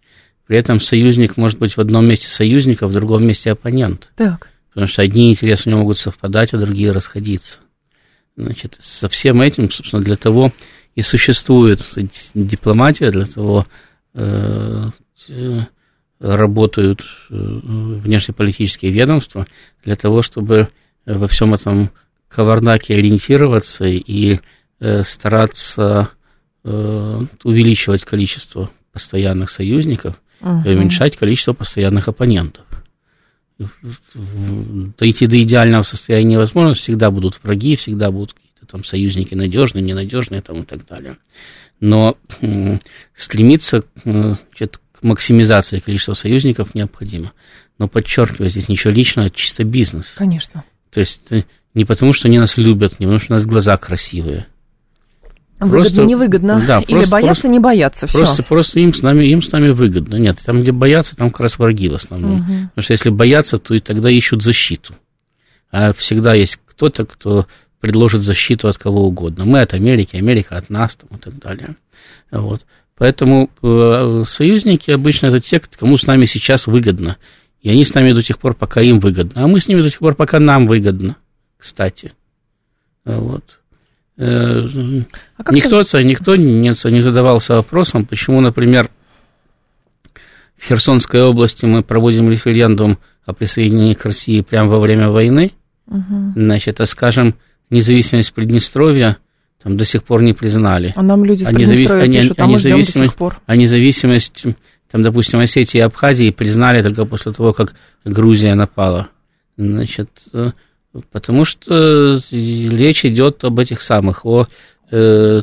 При 0.47 0.59
этом 0.59 0.81
союзник 0.81 1.37
может 1.37 1.59
быть 1.59 1.77
в 1.77 1.81
одном 1.81 2.09
месте 2.09 2.29
союзник, 2.29 2.83
а 2.83 2.89
в 2.89 2.93
другом 2.93 3.25
месте 3.25 3.53
оппонент. 3.53 4.11
Так. 4.17 4.49
Потому 4.71 4.89
что 4.89 5.03
одни 5.03 5.31
интересы 5.31 5.69
у 5.69 5.71
него 5.71 5.83
могут 5.83 5.99
совпадать, 5.99 6.55
а 6.55 6.59
другие 6.59 6.91
расходиться. 6.91 7.61
Значит, 8.43 8.77
со 8.81 9.09
всем 9.09 9.41
этим, 9.41 9.71
собственно, 9.71 10.03
для 10.03 10.17
того 10.17 10.53
и 10.95 11.03
существует 11.03 11.81
дипломатия, 12.35 13.11
для 13.11 13.25
того 13.25 13.67
э, 14.15 14.85
работают 16.19 17.01
э, 17.01 17.35
внешнеполитические 17.35 18.91
ведомства, 18.91 19.47
для 19.85 19.97
того, 19.97 20.23
чтобы 20.23 20.69
во 21.07 21.29
всем 21.29 21.55
этом 21.55 21.91
кавардаке 22.29 22.95
ориентироваться 22.95 23.87
и 23.87 24.41
э, 24.81 25.03
стараться 25.03 26.11
э, 26.65 27.21
увеличивать 27.45 28.05
количество 28.05 28.71
постоянных 28.93 29.51
союзников, 29.51 30.21
угу. 30.41 30.63
и 30.65 30.75
уменьшать 30.75 31.17
количество 31.17 31.53
постоянных 31.53 32.09
оппонентов. 32.09 32.65
Дойти 34.99 35.27
до 35.27 35.43
идеального 35.43 35.83
состояния 35.83 36.35
невозможно, 36.35 36.75
всегда 36.75 37.11
будут 37.11 37.41
враги, 37.43 37.77
всегда 37.77 38.11
будут 38.11 38.33
какие-то 38.33 38.67
там 38.67 38.85
союзники 38.85 39.35
надежные, 39.35 39.83
ненадежные 39.83 40.41
там, 40.41 40.61
и 40.61 40.63
так 40.63 40.87
далее. 40.87 41.19
Но 41.81 42.17
стремиться 43.15 43.85
значит, 44.05 44.81
к 44.93 45.03
максимизации 45.03 45.79
количества 45.79 46.15
союзников 46.15 46.75
необходимо. 46.75 47.33
Но 47.79 47.89
подчеркиваю, 47.89 48.51
здесь 48.51 48.69
ничего 48.69 48.93
личного, 48.93 49.31
чисто 49.31 49.65
бизнес. 49.65 50.13
Конечно. 50.15 50.65
То 50.91 51.01
есть 51.01 51.23
э, 51.31 51.45
не 51.75 51.85
потому, 51.85 52.13
что 52.13 52.29
они 52.29 52.39
нас 52.39 52.59
любят, 52.59 53.01
не 53.01 53.07
потому, 53.07 53.21
что 53.21 53.33
у 53.33 53.37
нас 53.37 53.47
глаза 53.47 53.77
красивые, 53.77 54.47
Выгодно, 55.61 55.83
просто, 55.83 56.05
невыгодно. 56.05 56.65
Да, 56.67 56.81
Или 56.81 56.95
просто, 56.95 57.13
боятся, 57.13 57.29
просто, 57.29 57.49
не 57.49 57.59
боятся. 57.59 58.07
Все. 58.07 58.19
Просто, 58.19 58.43
просто 58.43 58.81
им, 58.81 58.95
с 58.95 59.03
нами, 59.03 59.25
им 59.27 59.43
с 59.43 59.53
нами 59.53 59.71
выгодно. 59.71 60.17
Нет, 60.17 60.39
там, 60.45 60.63
где 60.63 60.73
боятся, 60.73 61.17
там 61.17 61.31
как 61.31 61.41
раз 61.41 61.59
враги 61.59 61.89
в 61.91 61.95
основном. 61.95 62.41
Угу. 62.41 62.43
Потому 62.43 62.83
что 62.83 62.93
если 62.93 63.11
боятся, 63.11 63.59
то 63.59 63.75
и 63.75 63.79
тогда 63.79 64.11
ищут 64.11 64.43
защиту. 64.43 64.95
А 65.71 65.93
всегда 65.93 66.35
есть 66.35 66.59
кто-то, 66.67 67.05
кто 67.05 67.47
предложит 67.79 68.23
защиту 68.23 68.69
от 68.69 68.79
кого 68.79 69.07
угодно. 69.07 69.45
Мы 69.45 69.61
от 69.61 69.75
Америки, 69.75 70.17
Америка 70.17 70.57
от 70.57 70.71
нас 70.71 70.97
там, 70.97 71.19
и 71.19 71.21
так 71.21 71.39
далее. 71.39 71.77
Вот. 72.31 72.65
Поэтому 72.97 73.51
э, 73.63 74.25
союзники 74.27 74.91
обычно 74.91 75.27
это 75.27 75.41
те, 75.41 75.61
кому 75.61 75.97
с 75.97 76.07
нами 76.07 76.25
сейчас 76.25 76.67
выгодно. 76.67 77.17
И 77.61 77.71
они 77.71 77.85
с 77.85 77.95
нами 77.95 78.13
до 78.13 78.23
тех 78.23 78.39
пор, 78.39 78.55
пока 78.55 78.81
им 78.81 79.01
выгодно. 79.01 79.45
А 79.45 79.47
мы 79.47 79.61
с 79.61 79.69
ними 79.69 79.83
до 79.83 79.91
тех 79.91 79.99
пор, 79.99 80.15
пока 80.15 80.41
нам 80.41 80.67
выгодно, 80.67 81.17
кстати. 81.59 82.13
Вот. 83.05 83.60
Э, 84.21 84.69
а 85.39 85.53
никто, 85.53 85.83
ты... 85.83 86.05
никто 86.05 86.37
не, 86.37 86.69
не 86.69 87.01
задавался 87.01 87.55
вопросом, 87.55 88.05
почему, 88.05 88.43
например, 88.43 88.91
в 90.59 90.67
Херсонской 90.67 91.23
области 91.23 91.65
мы 91.65 91.83
проводим 91.83 92.31
референдум 92.31 92.99
о 93.25 93.33
присоединении 93.33 93.95
к 93.95 94.05
России 94.05 94.43
прямо 94.43 94.69
во 94.69 94.79
время 94.79 95.09
войны, 95.09 95.53
угу. 95.87 96.33
значит, 96.37 96.83
а 96.83 96.87
скажем, 96.87 97.35
независимость 97.71 98.35
Приднестровья 98.35 99.17
там 99.63 99.79
до 99.79 99.87
сих 99.87 100.05
пор 100.05 100.23
не 100.23 100.35
признали. 100.35 100.93
А 100.97 101.03
нам 101.03 101.25
люди 101.25 101.45
а 101.45 101.49
Приднестровья 101.49 102.07
независ... 102.07 102.23
пишут, 102.23 102.41
а, 102.41 102.45
а 102.45 102.47
мы 102.47 102.59
ждем 102.59 102.81
до 102.81 102.87
сих 102.87 103.15
пор. 103.15 103.41
А 103.47 103.57
независимость, 103.57 104.45
там, 104.91 105.03
допустим, 105.03 105.41
Осетии 105.41 105.79
и 105.79 105.83
Абхазии 105.83 106.31
признали 106.31 106.83
только 106.83 107.07
после 107.07 107.33
того, 107.33 107.55
как 107.55 107.75
Грузия 108.05 108.55
напала. 108.55 109.09
Значит, 109.57 110.11
э, 110.35 110.51
Потому 111.13 111.45
что 111.45 112.21
речь 112.31 113.05
идет 113.05 113.45
об 113.45 113.61
этих 113.61 113.81
самых, 113.81 114.27
о 114.27 114.47
э, 114.91 115.41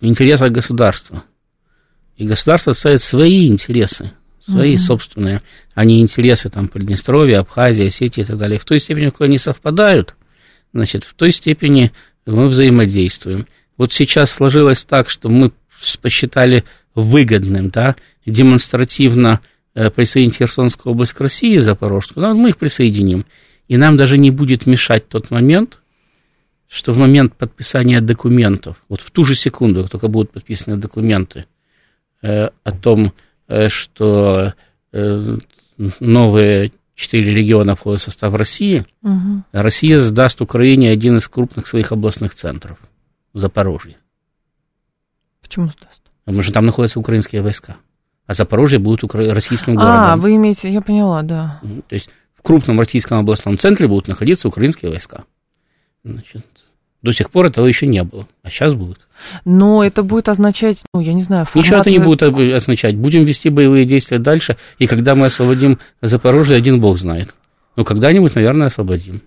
интересах 0.00 0.50
государства. 0.50 1.24
И 2.16 2.24
государство 2.24 2.72
ставит 2.72 3.02
свои 3.02 3.48
интересы, 3.48 4.12
свои 4.46 4.74
угу. 4.74 4.82
собственные, 4.82 5.42
а 5.74 5.84
не 5.84 6.00
интересы 6.00 6.48
там 6.48 6.68
Приднестровья, 6.68 7.40
Абхазии, 7.40 7.86
Осетии 7.86 8.22
и 8.22 8.24
так 8.24 8.38
далее. 8.38 8.58
В 8.58 8.64
той 8.64 8.78
степени, 8.78 9.06
в 9.06 9.12
какой 9.12 9.26
они 9.26 9.38
совпадают, 9.38 10.14
значит, 10.72 11.04
в 11.04 11.14
той 11.14 11.32
степени 11.32 11.92
мы 12.24 12.48
взаимодействуем. 12.48 13.46
Вот 13.76 13.92
сейчас 13.92 14.30
сложилось 14.30 14.84
так, 14.84 15.10
что 15.10 15.28
мы 15.28 15.52
посчитали 16.00 16.64
выгодным, 16.94 17.70
да, 17.70 17.96
демонстративно 18.26 19.40
э, 19.74 19.90
присоединить 19.90 20.36
Херсонскую 20.36 20.92
область 20.92 21.14
к 21.14 21.20
России, 21.20 21.58
Запорожскую, 21.58 22.26
но 22.26 22.34
мы 22.34 22.50
их 22.50 22.56
присоединим. 22.56 23.26
И 23.72 23.78
нам 23.78 23.96
даже 23.96 24.18
не 24.18 24.30
будет 24.30 24.66
мешать 24.66 25.08
тот 25.08 25.30
момент, 25.30 25.80
что 26.68 26.92
в 26.92 26.98
момент 26.98 27.34
подписания 27.34 28.02
документов, 28.02 28.76
вот 28.90 29.00
в 29.00 29.10
ту 29.10 29.24
же 29.24 29.34
секунду, 29.34 29.80
как 29.80 29.92
только 29.92 30.08
будут 30.08 30.30
подписаны 30.30 30.76
документы 30.76 31.46
э, 32.20 32.50
о 32.64 32.72
том, 32.72 33.14
э, 33.48 33.68
что 33.68 34.52
э, 34.92 35.36
новые 36.00 36.72
четыре 36.94 37.32
региона 37.32 37.74
входят 37.74 38.02
в 38.02 38.04
состав 38.04 38.34
России, 38.34 38.84
угу. 39.02 39.42
Россия 39.52 39.98
сдаст 39.98 40.42
Украине 40.42 40.90
один 40.90 41.16
из 41.16 41.26
крупных 41.26 41.66
своих 41.66 41.92
областных 41.92 42.34
центров 42.34 42.76
в 43.32 43.38
Запорожье. 43.38 43.96
Почему 45.40 45.70
сдаст? 45.70 46.02
Потому 46.26 46.42
что 46.42 46.52
там 46.52 46.66
находятся 46.66 47.00
украинские 47.00 47.40
войска. 47.40 47.78
А 48.26 48.34
Запорожье 48.34 48.78
будет 48.78 49.02
укра... 49.02 49.32
российским 49.32 49.76
городом. 49.76 50.12
А, 50.12 50.16
вы 50.18 50.36
имеете, 50.36 50.70
я 50.70 50.82
поняла, 50.82 51.22
да. 51.22 51.58
То 51.88 51.94
есть 51.94 52.10
в 52.42 52.46
крупном 52.46 52.80
российском 52.80 53.18
областном 53.18 53.56
центре 53.56 53.86
будут 53.86 54.08
находиться 54.08 54.48
украинские 54.48 54.90
войска. 54.90 55.22
Значит, 56.02 56.44
до 57.00 57.12
сих 57.12 57.30
пор 57.30 57.46
этого 57.46 57.66
еще 57.66 57.86
не 57.86 58.02
было, 58.02 58.26
а 58.42 58.50
сейчас 58.50 58.74
будет. 58.74 59.06
Но 59.44 59.84
это 59.84 60.02
будет 60.02 60.28
означать, 60.28 60.82
ну, 60.92 61.00
я 61.00 61.12
не 61.12 61.22
знаю, 61.22 61.46
формат... 61.46 61.64
Ничего 61.64 61.80
это 61.80 61.90
не 61.90 61.98
будет 62.00 62.22
означать. 62.22 62.96
Будем 62.96 63.24
вести 63.24 63.48
боевые 63.48 63.84
действия 63.84 64.18
дальше, 64.18 64.56
и 64.80 64.88
когда 64.88 65.14
мы 65.14 65.26
освободим 65.26 65.78
Запорожье, 66.00 66.56
один 66.56 66.80
бог 66.80 66.98
знает. 66.98 67.32
Но 67.76 67.84
когда-нибудь, 67.84 68.34
наверное, 68.34 68.66
освободим. 68.66 69.22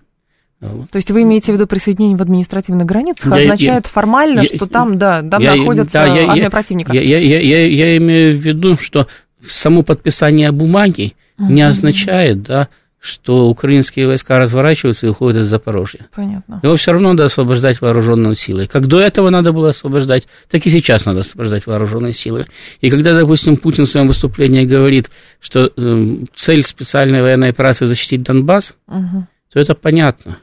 Вот. 0.60 0.90
То 0.90 0.96
есть 0.96 1.10
вы 1.10 1.22
имеете 1.22 1.52
в 1.52 1.54
виду 1.54 1.66
присоединение 1.66 2.18
в 2.18 2.22
административных 2.22 2.86
границах, 2.86 3.26
я, 3.26 3.42
означает 3.42 3.84
я, 3.84 3.90
формально, 3.90 4.40
я, 4.40 4.46
что 4.46 4.66
там, 4.66 4.98
да, 4.98 5.22
там 5.22 5.42
я, 5.42 5.54
находится 5.54 5.92
да, 5.94 6.06
я, 6.06 6.28
армия 6.28 6.42
я, 6.42 6.50
противника? 6.50 6.92
Я, 6.92 7.02
я, 7.02 7.18
я, 7.18 7.40
я, 7.40 7.66
я 7.66 7.96
имею 7.98 8.38
в 8.38 8.40
виду, 8.40 8.76
что 8.78 9.06
само 9.46 9.82
подписание 9.82 10.52
бумаги 10.52 11.14
uh-huh. 11.38 11.50
не 11.50 11.62
означает, 11.62 12.42
да, 12.42 12.68
что 12.98 13.48
украинские 13.48 14.06
войска 14.06 14.38
разворачиваются 14.38 15.06
и 15.06 15.10
уходят 15.10 15.42
из 15.42 15.46
Запорожья. 15.46 16.06
Понятно. 16.14 16.60
Его 16.62 16.74
все 16.76 16.92
равно 16.92 17.10
надо 17.10 17.24
освобождать 17.24 17.80
вооруженные 17.80 18.34
силы. 18.34 18.66
Как 18.66 18.86
до 18.86 19.00
этого 19.00 19.30
надо 19.30 19.52
было 19.52 19.68
освобождать, 19.68 20.26
так 20.50 20.66
и 20.66 20.70
сейчас 20.70 21.04
надо 21.04 21.20
освобождать 21.20 21.66
вооруженные 21.66 22.12
силы. 22.12 22.46
И 22.80 22.90
когда, 22.90 23.18
допустим, 23.18 23.56
Путин 23.56 23.84
в 23.84 23.88
своем 23.88 24.08
выступлении 24.08 24.64
говорит, 24.64 25.10
что 25.40 25.70
э, 25.76 26.16
цель 26.34 26.64
специальной 26.64 27.22
военной 27.22 27.50
операции 27.50 27.84
защитить 27.84 28.22
Донбасс, 28.22 28.74
угу. 28.88 29.26
то 29.52 29.60
это 29.60 29.74
понятно. 29.74 30.38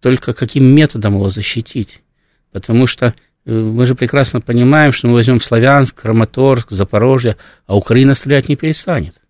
Только 0.00 0.32
каким 0.32 0.64
методом 0.64 1.14
его 1.14 1.30
защитить? 1.30 2.02
Потому 2.52 2.86
что 2.86 3.14
э, 3.44 3.52
мы 3.52 3.84
же 3.84 3.94
прекрасно 3.94 4.40
понимаем, 4.40 4.92
что 4.92 5.08
мы 5.08 5.14
возьмем 5.14 5.40
Славянск, 5.40 6.00
Краматорск, 6.00 6.70
Запорожье, 6.70 7.36
а 7.66 7.76
Украина 7.76 8.14
стрелять 8.14 8.48
не 8.48 8.56
перестанет. 8.56 9.20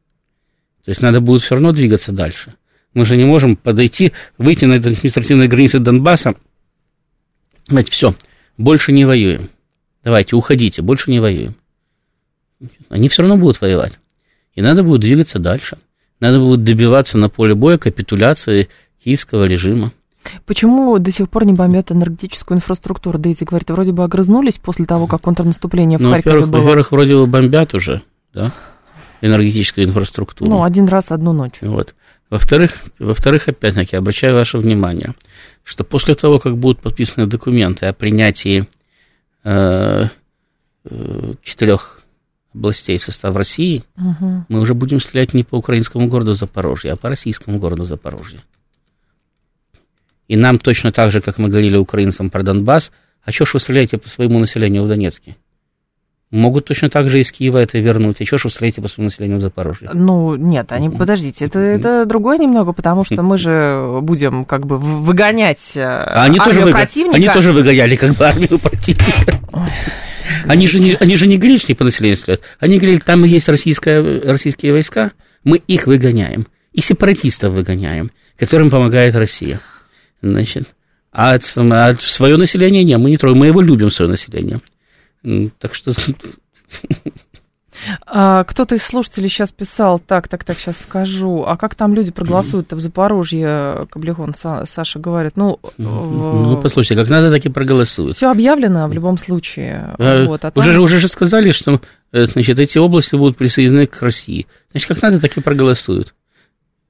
То 0.87 0.91
есть 0.91 1.03
надо 1.03 1.21
будет 1.21 1.43
все 1.43 1.57
равно 1.57 1.73
двигаться 1.73 2.13
дальше. 2.13 2.55
Мы 2.95 3.05
же 3.05 3.17
не 3.17 3.25
можем 3.25 3.57
подойти, 3.57 4.13
выйти 4.39 4.67
на 4.67 4.77
административные 4.77 5.49
границы 5.49 5.81
Донбасса, 5.81 6.37
сказать, 7.65 7.89
все, 7.89 8.15
больше 8.57 8.93
не 8.93 9.05
воюем. 9.05 9.51
Давайте, 10.05 10.37
уходите, 10.37 10.83
больше 10.83 11.11
не 11.11 11.19
воюем. 11.19 11.57
Они 12.89 13.09
все 13.09 13.23
равно 13.23 13.37
будут 13.37 13.61
воевать. 13.61 13.99
И 14.55 14.63
надо 14.63 14.85
будет 14.85 15.01
двигаться 15.01 15.41
дальше. 15.41 15.77
Надо 16.21 16.39
будет 16.39 16.63
добиваться 16.63 17.19
на 17.19 17.29
поле 17.29 17.57
боя 17.57 17.79
капитуляции 17.79 18.69
киевского 19.03 19.45
режима. 19.45 19.91
Почему 20.45 20.97
до 21.01 21.11
сих 21.11 21.29
пор 21.29 21.47
не 21.47 21.53
бомбят 21.53 21.91
энергетическую 21.91 22.59
инфраструктуру? 22.59 23.19
Дейзи 23.19 23.43
говорит, 23.43 23.69
вроде 23.71 23.91
бы 23.91 24.05
огрызнулись 24.05 24.59
после 24.59 24.85
того, 24.85 25.09
как 25.09 25.23
контрнаступление 25.23 25.99
в 25.99 26.03
ну, 26.03 26.11
Харькове 26.13 26.37
во-первых, 26.37 26.53
было. 26.53 26.61
Во-первых, 26.61 26.93
вроде 26.93 27.15
бы 27.15 27.27
бомбят 27.27 27.75
уже, 27.75 28.03
да? 28.33 28.53
Энергетическую 29.27 29.87
инфраструктуру. 29.87 30.51
Ну, 30.51 30.63
один 30.65 30.87
раз, 30.87 31.11
одну 31.11 31.33
ночь. 31.33 31.59
Вот. 31.61 31.95
Во-вторых, 32.31 32.73
во-вторых, 32.99 33.49
опять-таки, 33.49 33.97
обращаю 33.97 34.35
ваше 34.35 34.59
внимание, 34.59 35.15
что 35.63 35.85
после 35.85 36.15
того, 36.15 36.39
как 36.39 36.57
будут 36.57 36.81
подписаны 36.81 37.27
документы 37.27 37.87
о 37.87 37.93
принятии 37.93 38.65
э, 39.45 40.05
э, 40.85 41.35
четырех 41.43 42.03
областей 42.53 42.99
в 42.99 43.05
состав 43.05 43.37
России, 43.37 43.85
угу. 43.97 44.45
мы 44.49 44.61
уже 44.61 44.75
будем 44.75 45.01
стрелять 45.01 45.35
не 45.35 45.45
по 45.45 45.57
украинскому 45.57 46.09
городу 46.09 46.33
Запорожье, 46.33 46.93
а 46.93 46.97
по 46.97 47.09
российскому 47.09 47.59
городу 47.59 47.85
Запорожье. 47.85 48.41
И 50.27 50.37
нам 50.37 50.59
точно 50.59 50.91
так 50.91 51.13
же, 51.13 51.21
как 51.21 51.39
мы 51.39 51.49
говорили 51.49 51.77
украинцам 51.77 52.31
про 52.31 52.43
Донбасс, 52.43 52.91
а 53.23 53.31
что 53.31 53.45
ж 53.45 53.55
вы 53.55 53.61
стреляете 53.61 53.99
по 53.99 54.09
своему 54.09 54.39
населению 54.39 54.83
в 54.83 54.89
Донецке? 54.89 55.37
Могут 56.37 56.67
точно 56.67 56.91
так 56.91 57.09
же 57.09 57.21
из 57.21 57.33
Киева 57.33 57.57
это 57.57 57.79
вернуть. 57.79 58.21
А 58.21 58.27
что 58.27 58.37
ж 58.37 58.45
вы 58.45 58.51
стреляете 58.51 58.83
по 58.83 58.89
своему 58.89 59.07
населению 59.07 59.39
в 59.39 59.41
Запорожье? 59.41 59.91
Ну, 59.95 60.37
нет, 60.37 60.71
они, 60.71 60.91
подождите, 60.91 61.47
это, 61.47 61.59
это 61.59 62.05
другое 62.05 62.37
немного, 62.37 62.73
потому 62.73 63.05
что 63.05 63.23
мы 63.23 63.39
же 63.39 64.01
будем 64.03 64.45
как 64.45 64.67
бы 64.67 64.77
выгонять 64.77 65.75
э, 65.75 65.83
а 65.83 66.25
они 66.25 66.39
тоже 66.39 66.61
выго... 66.61 66.73
противника. 66.73 67.17
Они 67.17 67.29
тоже 67.29 67.53
выгоняли 67.53 67.97
как 67.97 68.13
бы 68.13 68.27
армию 68.27 68.59
противника. 68.59 69.41
Они 70.47 70.67
же, 70.67 70.79
не, 70.79 70.95
они 71.01 71.17
же 71.17 71.27
не 71.27 71.39
говорили, 71.39 71.59
что 71.59 71.71
не 71.71 71.77
по 71.77 71.85
населению 71.85 72.17
стреляют. 72.17 72.43
Они 72.59 72.79
говорили, 72.79 72.99
там 72.99 73.25
есть 73.25 73.49
российская, 73.49 74.03
российские 74.03 74.73
войска, 74.73 75.13
мы 75.43 75.57
их 75.57 75.87
выгоняем. 75.87 76.47
И 76.73 76.83
сепаратистов 76.83 77.53
выгоняем, 77.53 78.11
которым 78.37 78.69
помогает 78.69 79.15
Россия. 79.15 79.61
Значит, 80.21 80.69
а, 81.13 81.39
а 81.39 81.95
свое 81.95 82.37
население 82.37 82.85
нет, 82.85 82.99
мы 82.99 83.09
не 83.09 83.17
трогаем, 83.17 83.39
мы 83.39 83.47
его 83.47 83.63
любим, 83.63 83.91
свое 83.91 84.11
население. 84.11 84.61
Так 85.59 85.75
что... 85.75 85.93
А, 88.07 88.45
кто-то 88.45 88.75
из 88.75 88.83
слушателей 88.83 89.29
сейчас 89.29 89.53
писал, 89.53 89.99
так, 89.99 90.29
так, 90.29 90.45
так, 90.45 90.59
сейчас 90.59 90.81
скажу, 90.81 91.45
а 91.47 91.57
как 91.57 91.75
там 91.75 91.95
люди 91.95 92.11
проголосуют-то 92.11 92.75
в 92.77 92.81
Запорожье, 92.81 93.87
Каблихон, 93.91 94.35
Саша 94.35 94.99
говорит, 94.99 95.33
ну... 95.37 95.61
Ну, 95.77 96.59
послушайте, 96.63 96.97
как 96.97 97.11
надо, 97.11 97.31
так 97.31 97.45
и 97.45 97.51
проголосуют. 97.51 98.17
Все 98.17 98.31
объявлено 98.31 98.89
в 98.89 98.93
любом 98.93 99.19
случае. 99.19 99.95
А, 99.99 100.25
вот, 100.25 100.45
а 100.45 100.51
там... 100.51 100.67
уже, 100.67 100.81
уже 100.81 100.99
же 100.99 101.09
сказали, 101.09 101.51
что, 101.51 101.81
э, 102.13 102.25
значит, 102.25 102.59
эти 102.59 102.79
области 102.79 103.15
будут 103.15 103.37
присоединены 103.37 103.87
к 103.87 104.01
России. 104.01 104.47
Значит, 104.71 104.89
как 104.89 105.03
надо, 105.03 105.21
так 105.21 105.37
и 105.37 105.41
проголосуют. 105.41 106.15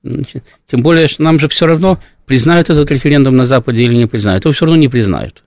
Значит, 0.02 0.44
тем 0.68 0.82
более, 0.82 1.08
что 1.08 1.22
нам 1.22 1.40
же 1.40 1.48
все 1.48 1.66
равно 1.66 1.98
признают 2.26 2.70
этот 2.70 2.90
референдум 2.90 3.36
на 3.36 3.44
Западе 3.44 3.84
или 3.84 3.94
не 3.94 4.06
признают. 4.06 4.44
Его 4.44 4.52
все 4.52 4.66
равно 4.66 4.80
не 4.80 4.88
признают. 4.88 5.42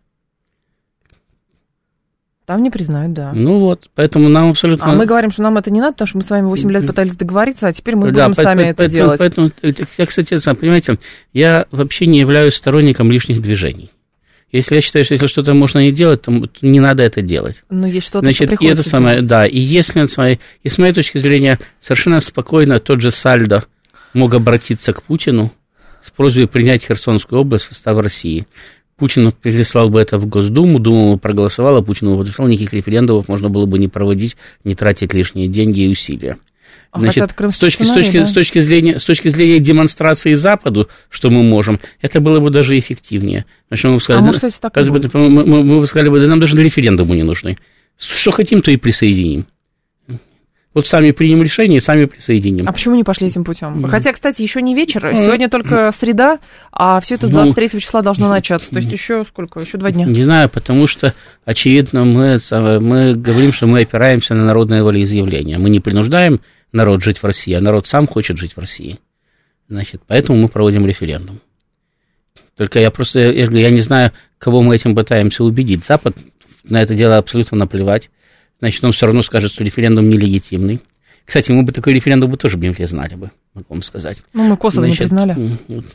Там 2.49 2.63
не 2.63 2.71
признают, 2.71 3.13
да. 3.13 3.31
Ну 3.31 3.59
вот, 3.59 3.91
поэтому 3.93 4.27
нам 4.27 4.49
абсолютно... 4.49 4.91
А 4.91 4.95
мы 4.95 5.05
говорим, 5.05 5.29
что 5.29 5.43
нам 5.43 5.59
это 5.59 5.69
не 5.69 5.81
надо, 5.81 5.91
потому 5.93 6.07
что 6.07 6.17
мы 6.17 6.23
с 6.23 6.31
вами 6.31 6.45
8 6.47 6.71
лет 6.71 6.87
пытались 6.87 7.15
договориться, 7.15 7.67
а 7.67 7.73
теперь 7.73 7.95
мы 7.95 8.11
да, 8.11 8.23
будем 8.25 8.35
по- 8.35 8.41
сами 8.41 8.63
по- 8.63 8.67
это 8.69 8.77
поэтому, 8.77 8.97
делать. 8.97 9.19
Поэтому, 9.19 9.51
я, 9.99 10.05
кстати, 10.07 10.35
сам, 10.37 10.55
понимаете, 10.55 10.97
я 11.31 11.67
вообще 11.69 12.07
не 12.07 12.17
являюсь 12.17 12.55
сторонником 12.55 13.11
лишних 13.11 13.39
движений. 13.43 13.91
Если 14.51 14.73
я 14.73 14.81
считаю, 14.81 15.05
что 15.05 15.13
если 15.13 15.27
что-то 15.27 15.53
можно 15.53 15.77
не 15.77 15.91
делать, 15.91 16.23
то 16.23 16.31
не 16.63 16.79
надо 16.79 17.03
это 17.03 17.21
делать. 17.21 17.63
Но 17.69 17.85
есть 17.85 18.07
что-то, 18.07 18.25
Значит, 18.25 18.51
что 18.51 18.65
и 18.65 18.67
это 18.67 18.81
самое, 18.81 19.17
делать. 19.17 19.29
Да, 19.29 19.45
и 19.45 19.59
если, 19.59 20.39
и 20.63 20.69
с 20.69 20.77
моей 20.79 20.93
точки 20.93 21.19
зрения, 21.19 21.59
совершенно 21.79 22.19
спокойно 22.19 22.79
тот 22.79 22.99
же 22.99 23.11
Сальдо 23.11 23.65
мог 24.15 24.33
обратиться 24.33 24.91
к 24.91 25.03
Путину 25.03 25.51
с 26.03 26.09
просьбой 26.09 26.47
принять 26.47 26.83
Херсонскую 26.83 27.41
область 27.41 27.65
в 27.65 27.75
состав 27.75 27.99
России. 27.99 28.47
Путин 28.99 29.31
переслал 29.31 29.89
бы 29.89 29.99
это 29.99 30.17
в 30.17 30.27
Госдуму, 30.27 30.79
Дума 30.79 31.17
проголосовала, 31.17 31.81
Путин 31.81 32.07
его 32.07 32.19
подписал, 32.19 32.47
никаких 32.47 32.73
референдумов 32.73 33.27
можно 33.27 33.49
было 33.49 33.65
бы 33.65 33.79
не 33.79 33.87
проводить, 33.87 34.35
не 34.63 34.75
тратить 34.75 35.13
лишние 35.13 35.47
деньги 35.47 35.81
и 35.81 35.89
усилия. 35.89 36.37
А 36.91 36.99
Значит, 36.99 37.31
с, 37.51 37.57
точки, 37.59 37.83
с, 37.83 37.91
точки, 37.91 38.17
да? 38.17 38.25
с, 38.25 38.31
точки 38.31 38.59
зрения, 38.59 38.97
с 38.97 39.03
точки 39.03 39.27
зрения 39.27 39.59
демонстрации 39.59 40.33
Западу, 40.33 40.89
что 41.09 41.29
мы 41.29 41.43
можем, 41.43 41.79
это 42.01 42.19
было 42.19 42.39
бы 42.39 42.49
даже 42.49 42.77
эффективнее. 42.79 43.45
Значит, 43.67 43.85
мы 43.85 43.93
бы 43.93 43.99
сказали, 44.01 44.23
а 44.23 44.25
может, 44.25 44.41
кстати, 44.41 44.59
так 44.59 44.75
мы, 45.13 45.29
мы, 45.29 45.63
мы, 45.63 45.79
бы 45.79 45.87
сказали, 45.87 46.09
да 46.19 46.27
нам 46.27 46.39
даже 46.39 46.57
референдумы 46.61 47.15
не 47.15 47.23
нужны. 47.23 47.57
Что 47.97 48.31
хотим, 48.31 48.61
то 48.61 48.71
и 48.71 48.77
присоединим. 48.77 49.45
Вот 50.73 50.85
сами 50.85 51.09
примем 51.09 51.41
решение, 51.41 51.81
сами 51.81 52.05
присоединим. 52.05 52.69
А 52.69 52.71
почему 52.71 52.93
не 52.93 53.03
пошли 53.03 53.27
этим 53.27 53.43
путем? 53.43 53.83
Хотя, 53.87 54.13
кстати, 54.13 54.43
еще 54.43 54.61
не 54.61 54.75
вечер, 54.75 55.01
сегодня 55.15 55.49
только 55.49 55.91
среда, 55.91 56.39
а 56.71 56.99
все 56.99 57.15
это 57.15 57.27
с 57.27 57.31
23 57.31 57.69
ну, 57.73 57.79
числа 57.79 58.01
должно 58.03 58.29
начаться. 58.29 58.69
То 58.69 58.77
есть 58.77 58.91
еще 58.91 59.23
сколько? 59.27 59.59
Еще 59.59 59.77
два 59.79 59.91
дня. 59.91 60.05
Не 60.05 60.23
знаю, 60.23 60.47
потому 60.47 60.85
что, 60.85 61.15
очевидно, 61.43 62.05
мы, 62.05 62.37
мы 62.81 63.13
говорим, 63.15 63.51
что 63.51 63.65
мы 63.65 63.81
опираемся 63.81 64.35
на 64.35 64.45
народное 64.45 64.83
волеизъявление. 64.83 65.57
Мы 65.57 65.71
не 65.71 65.79
принуждаем 65.79 66.39
народ 66.71 67.03
жить 67.03 67.17
в 67.17 67.23
России, 67.23 67.53
а 67.53 67.61
народ 67.61 67.87
сам 67.87 68.05
хочет 68.05 68.37
жить 68.37 68.53
в 68.55 68.59
России. 68.59 68.99
Значит, 69.69 70.03
поэтому 70.05 70.39
мы 70.39 70.49
проводим 70.49 70.85
референдум. 70.85 71.41
Только 72.55 72.79
я 72.79 72.91
просто, 72.91 73.21
я, 73.21 73.45
я 73.45 73.69
не 73.71 73.81
знаю, 73.81 74.11
кого 74.37 74.61
мы 74.61 74.75
этим 74.75 74.93
пытаемся 74.93 75.43
убедить. 75.43 75.83
Запад 75.83 76.15
на 76.63 76.81
это 76.81 76.93
дело 76.93 77.17
абсолютно 77.17 77.57
наплевать 77.57 78.11
значит, 78.59 78.83
он 78.83 78.91
все 78.91 79.05
равно 79.05 79.21
скажет, 79.21 79.51
что 79.51 79.63
референдум 79.63 80.09
нелегитимный. 80.09 80.81
Кстати, 81.25 81.51
мы 81.51 81.63
бы 81.63 81.71
такой 81.71 81.93
референдум 81.93 82.31
бы 82.31 82.37
тоже 82.37 82.57
бы 82.57 82.67
не 82.67 82.87
знали 82.87 83.15
бы, 83.15 83.31
могу 83.53 83.67
вам 83.69 83.81
сказать. 83.83 84.23
Ну, 84.33 84.45
мы 84.45 84.57
Косово 84.57 84.85
значит, 84.85 84.99
не 84.99 85.03
признали. 85.03 85.57
Вот, 85.67 85.85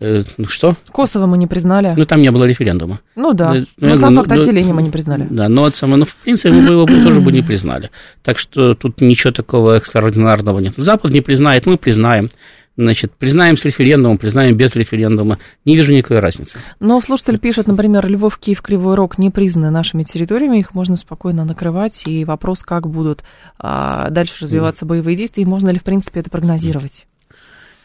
э, 0.00 0.22
ну, 0.38 0.46
что? 0.46 0.76
Косово 0.90 1.26
мы 1.26 1.36
не 1.36 1.46
признали. 1.46 1.92
Ну, 1.94 2.04
там 2.06 2.22
не 2.22 2.30
было 2.30 2.44
референдума. 2.44 3.00
Ну, 3.14 3.34
да. 3.34 3.54
Э, 3.56 3.64
ну, 3.76 3.88
но 3.88 3.96
сам 3.96 4.14
ну, 4.14 4.20
факт 4.22 4.34
ну, 4.34 4.40
отделения 4.40 4.72
мы 4.72 4.80
не 4.82 4.90
признали. 4.90 5.26
Да, 5.28 5.50
но, 5.50 5.66
это 5.66 5.76
самое, 5.76 5.98
ну, 5.98 6.06
в 6.06 6.16
принципе, 6.16 6.50
мы 6.52 6.72
его 6.72 6.86
бы 6.86 7.02
тоже 7.02 7.20
бы 7.20 7.32
не 7.32 7.42
признали. 7.42 7.90
Так 8.22 8.38
что 8.38 8.74
тут 8.74 9.02
ничего 9.02 9.32
такого 9.32 9.76
экстраординарного 9.76 10.58
нет. 10.60 10.74
Запад 10.76 11.12
не 11.12 11.20
признает, 11.20 11.66
мы 11.66 11.76
признаем. 11.76 12.30
Значит, 12.78 13.12
признаем 13.18 13.56
с 13.56 13.64
референдумом, 13.64 14.18
признаем 14.18 14.56
без 14.56 14.76
референдума. 14.76 15.38
Не 15.64 15.74
вижу 15.74 15.92
никакой 15.92 16.20
разницы. 16.20 16.60
Но 16.78 17.00
слушатель 17.00 17.36
пишет, 17.36 17.66
например, 17.66 18.06
Львов, 18.06 18.38
Киев, 18.38 18.62
Кривой 18.62 18.94
Рог 18.94 19.18
не 19.18 19.30
признаны 19.30 19.70
нашими 19.70 20.04
территориями, 20.04 20.60
их 20.60 20.76
можно 20.76 20.94
спокойно 20.94 21.44
накрывать. 21.44 22.04
И 22.06 22.24
вопрос, 22.24 22.60
как 22.62 22.88
будут 22.88 23.24
а, 23.58 24.10
дальше 24.10 24.44
развиваться 24.44 24.84
mm. 24.84 24.88
боевые 24.88 25.16
действия, 25.16 25.42
и 25.42 25.46
можно 25.46 25.70
ли, 25.70 25.80
в 25.80 25.82
принципе, 25.82 26.20
это 26.20 26.30
прогнозировать? 26.30 27.06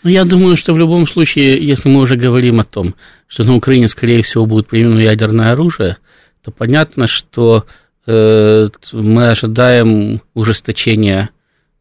Ну, 0.03 0.11
я 0.11 0.25
думаю, 0.25 0.55
что 0.55 0.75
в 0.75 0.77
любом 0.77 1.07
случае, 1.07 1.65
если 1.65 1.89
мы 1.89 1.99
уже 2.01 2.15
говорим 2.15 2.59
о 2.59 2.63
том, 2.63 2.93
что 3.25 3.43
на 3.45 3.55
Украине, 3.55 3.87
скорее 3.87 4.21
всего, 4.21 4.45
будет 4.45 4.67
применено 4.67 4.99
ядерное 4.99 5.53
оружие, 5.53 5.97
то 6.43 6.51
понятно, 6.51 7.07
что 7.07 7.65
э, 8.05 8.67
мы 8.91 9.29
ожидаем 9.29 10.21
ужесточения 10.35 11.31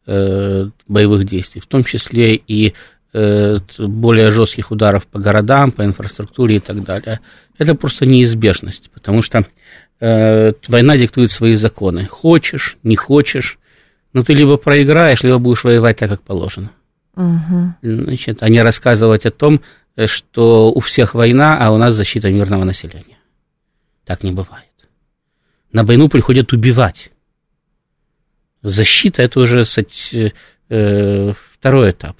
э, 0.07 0.66
боевых 0.88 1.25
действий, 1.25 1.61
в 1.61 1.66
том 1.66 1.85
числе 1.85 2.37
и 2.37 2.75
более 3.12 4.31
жестких 4.31 4.70
ударов 4.70 5.07
по 5.07 5.18
городам, 5.18 5.70
по 5.70 5.85
инфраструктуре 5.85 6.57
и 6.57 6.61
так 6.61 6.83
далее. 6.83 7.20
Это 7.59 7.75
просто 7.75 8.07
неизбежность, 8.07 8.90
потому 8.90 9.22
что 9.22 9.46
э, 10.01 10.53
война 10.68 10.96
диктует 10.96 11.31
свои 11.31 11.55
законы. 11.55 12.07
Хочешь, 12.07 12.79
не 12.83 12.96
хочешь, 12.96 13.59
но 14.12 14.22
ты 14.22 14.35
либо 14.35 14.57
проиграешь, 14.57 15.22
либо 15.22 15.38
будешь 15.38 15.64
воевать 15.64 15.98
так, 15.98 16.09
как 16.09 16.22
положено. 16.22 16.70
Угу. 17.14 17.75
Значит, 17.83 18.42
а 18.42 18.48
не 18.48 18.62
рассказывать 18.62 19.27
о 19.27 19.31
том, 19.31 19.61
э, 19.96 20.07
что 20.07 20.72
у 20.72 20.81
всех 20.81 21.14
война, 21.14 21.59
а 21.61 21.70
у 21.70 21.77
нас 21.77 21.94
защита 21.94 22.31
мирного 22.31 22.64
населения. 22.64 23.18
Так 24.07 24.22
не 24.22 24.33
бывает. 24.33 24.66
На 25.70 25.85
войну 25.85 26.09
приходят 26.09 26.53
убивать. 26.53 27.12
Защита 28.62 29.22
это 29.22 29.40
уже 29.40 29.64
кстати, 29.64 30.33
э, 30.70 31.33
второй 31.53 31.90
этап 31.90 32.16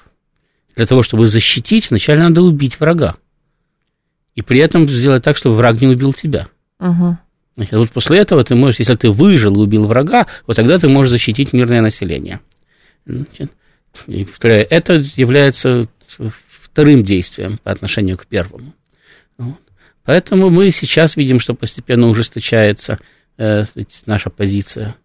для 0.77 0.87
того, 0.87 1.03
чтобы 1.03 1.27
защитить, 1.27 1.91
вначале 1.91 2.21
надо 2.21 2.43
убить 2.43 2.81
врага. 2.81 3.17
И 4.35 4.43
при 4.43 4.61
этом 4.61 4.89
сделать 4.89 5.23
так, 5.23 5.37
чтобы 5.37 5.57
враг 5.57 5.81
не 5.81 5.89
убил 5.89 6.13
тебя. 6.13 6.49
Угу. 6.81 7.19
Значит, 7.57 7.73
вот 7.75 7.91
после 7.91 8.19
этого 8.19 8.43
ты 8.43 8.55
можешь, 8.55 8.81
если 8.81 8.95
ты 8.95 9.11
выжил 9.11 9.55
и 9.55 9.65
убил 9.65 9.87
врага, 9.87 10.27
вот 10.47 10.57
тогда 10.57 10.79
ты 10.79 10.89
можешь 10.89 11.11
защитить 11.11 11.53
мирное 11.53 11.83
население. 11.83 12.41
Значит, 13.05 13.53
и 14.07 14.25
повторяю, 14.25 14.67
это 14.71 14.95
является 15.17 15.83
вторым 16.39 17.05
действием 17.05 17.59
по 17.63 17.71
отношению 17.71 18.17
к 18.17 18.27
первому. 18.27 18.75
Вот. 19.37 19.59
Поэтому 20.05 20.51
мы 20.51 20.71
сейчас 20.71 21.17
видим, 21.17 21.39
что 21.39 21.55
постепенно 21.55 22.09
ужесточается 22.09 22.99
э, 23.37 23.65
наша 24.07 24.31
позиция. 24.31 24.97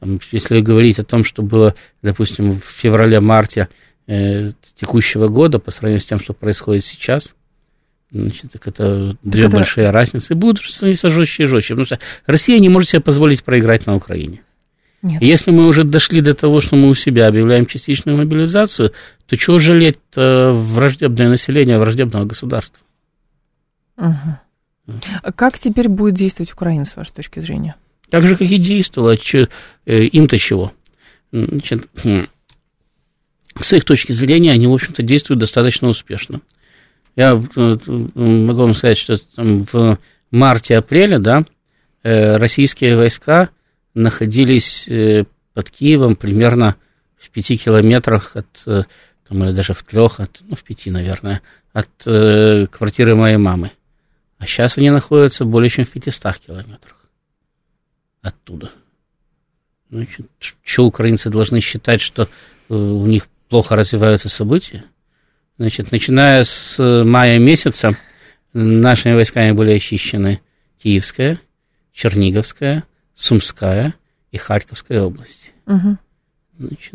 Там, 0.00 0.20
если 0.32 0.60
говорить 0.60 0.98
о 0.98 1.04
том, 1.04 1.24
что 1.24 1.42
было, 1.42 1.74
допустим, 2.02 2.60
в 2.60 2.64
феврале-марте 2.64 3.68
текущего 4.06 5.28
года 5.28 5.58
по 5.58 5.70
сравнению 5.70 6.00
с 6.00 6.04
тем, 6.04 6.18
что 6.18 6.34
происходит 6.34 6.84
сейчас, 6.84 7.34
значит, 8.10 8.52
так 8.52 8.66
это 8.66 9.16
две 9.22 9.46
это... 9.46 9.56
большие 9.56 9.90
разницы. 9.90 10.34
И 10.34 10.36
будут 10.36 10.62
становиться 10.62 11.08
жестче 11.08 11.44
и 11.44 11.46
жестче. 11.46 11.74
Потому 11.74 11.86
что 11.86 11.98
Россия 12.26 12.58
не 12.58 12.68
может 12.68 12.90
себе 12.90 13.00
позволить 13.00 13.42
проиграть 13.44 13.86
на 13.86 13.96
Украине. 13.96 14.42
Нет. 15.02 15.20
Если 15.20 15.50
мы 15.50 15.66
уже 15.66 15.84
дошли 15.84 16.22
до 16.22 16.32
того, 16.32 16.60
что 16.60 16.76
мы 16.76 16.88
у 16.88 16.94
себя 16.94 17.26
объявляем 17.26 17.66
частичную 17.66 18.16
мобилизацию, 18.16 18.92
то 19.26 19.36
чего 19.36 19.58
жалеть 19.58 19.98
враждебное 20.16 21.28
население 21.28 21.78
враждебного 21.78 22.24
государства? 22.24 22.80
Угу. 23.98 24.94
Как 25.36 25.58
теперь 25.58 25.88
будет 25.88 26.14
действовать 26.14 26.52
Украина, 26.52 26.84
с 26.84 26.96
вашей 26.96 27.12
точки 27.12 27.40
зрения? 27.40 27.76
Так 28.10 28.26
же, 28.26 28.36
как 28.36 28.48
и 28.48 28.58
действовала. 28.58 29.16
Э, 29.86 30.04
им-то 30.04 30.38
чего? 30.38 30.72
Значит, 31.32 31.88
хм, 32.02 32.26
с 33.60 33.72
их 33.72 33.84
точки 33.84 34.12
зрения, 34.12 34.52
они, 34.52 34.66
в 34.66 34.72
общем-то, 34.72 35.02
действуют 35.02 35.40
достаточно 35.40 35.88
успешно. 35.88 36.40
Я 37.16 37.32
э, 37.32 37.76
могу 38.14 38.62
вам 38.62 38.74
сказать, 38.74 38.98
что 38.98 39.16
там 39.36 39.64
в 39.72 39.98
марте-апреле, 40.30 41.18
да, 41.18 41.44
э, 42.02 42.36
российские 42.36 42.96
войска 42.96 43.50
находились 43.94 44.88
э, 44.88 45.24
под 45.52 45.70
Киевом, 45.70 46.16
примерно 46.16 46.76
в 47.16 47.30
пяти 47.30 47.56
километрах 47.56 48.34
от, 48.34 48.46
там, 48.64 49.44
или 49.44 49.52
даже 49.52 49.72
в 49.72 49.82
трех, 49.82 50.20
от, 50.20 50.40
ну, 50.42 50.56
в 50.56 50.62
пяти, 50.62 50.90
наверное, 50.90 51.40
от 51.72 51.88
квартиры 52.04 53.14
моей 53.14 53.36
мамы. 53.36 53.70
А 54.38 54.46
сейчас 54.46 54.76
они 54.76 54.90
находятся 54.90 55.44
более 55.44 55.70
чем 55.70 55.86
в 55.86 55.90
500 55.90 56.38
километрах 56.38 56.94
оттуда. 58.20 58.72
Значит, 59.90 60.26
что 60.62 60.84
украинцы 60.84 61.30
должны 61.30 61.60
считать, 61.60 62.00
что 62.00 62.28
у 62.68 63.06
них 63.06 63.28
плохо 63.48 63.76
развиваются 63.76 64.28
события? 64.28 64.84
Значит, 65.58 65.92
начиная 65.92 66.42
с 66.42 66.82
мая 67.04 67.38
месяца 67.38 67.96
нашими 68.52 69.14
войсками 69.14 69.52
были 69.52 69.72
очищены 69.72 70.40
Киевская, 70.82 71.40
Черниговская, 71.92 72.84
Сумская 73.14 73.94
и 74.32 74.36
Харьковская 74.36 75.02
области. 75.02 75.50
Угу. 75.66 75.96
Значит, 76.58 76.94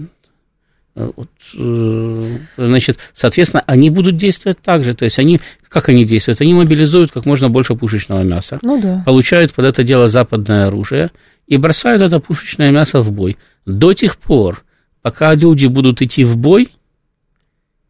э, 0.95 1.11
вот, 1.15 1.29
э, 1.57 2.37
значит, 2.57 2.99
соответственно, 3.13 3.63
они 3.65 3.89
будут 3.89 4.17
действовать 4.17 4.59
так 4.61 4.83
же. 4.83 4.93
То 4.93 5.05
есть 5.05 5.19
они, 5.19 5.39
как 5.69 5.89
они 5.89 6.03
действуют? 6.03 6.41
Они 6.41 6.53
мобилизуют 6.53 7.11
как 7.11 7.25
можно 7.25 7.49
больше 7.49 7.75
пушечного 7.75 8.23
мяса, 8.23 8.59
ну, 8.61 8.81
да. 8.81 9.03
получают 9.05 9.53
под 9.53 9.65
это 9.65 9.83
дело 9.83 10.07
западное 10.07 10.67
оружие 10.67 11.11
и 11.47 11.57
бросают 11.57 12.01
это 12.01 12.19
пушечное 12.19 12.71
мясо 12.71 13.01
в 13.01 13.11
бой. 13.11 13.37
До 13.65 13.93
тех 13.93 14.17
пор, 14.17 14.63
пока 15.01 15.33
люди 15.33 15.65
будут 15.65 16.01
идти 16.01 16.23
в 16.23 16.37
бой, 16.37 16.69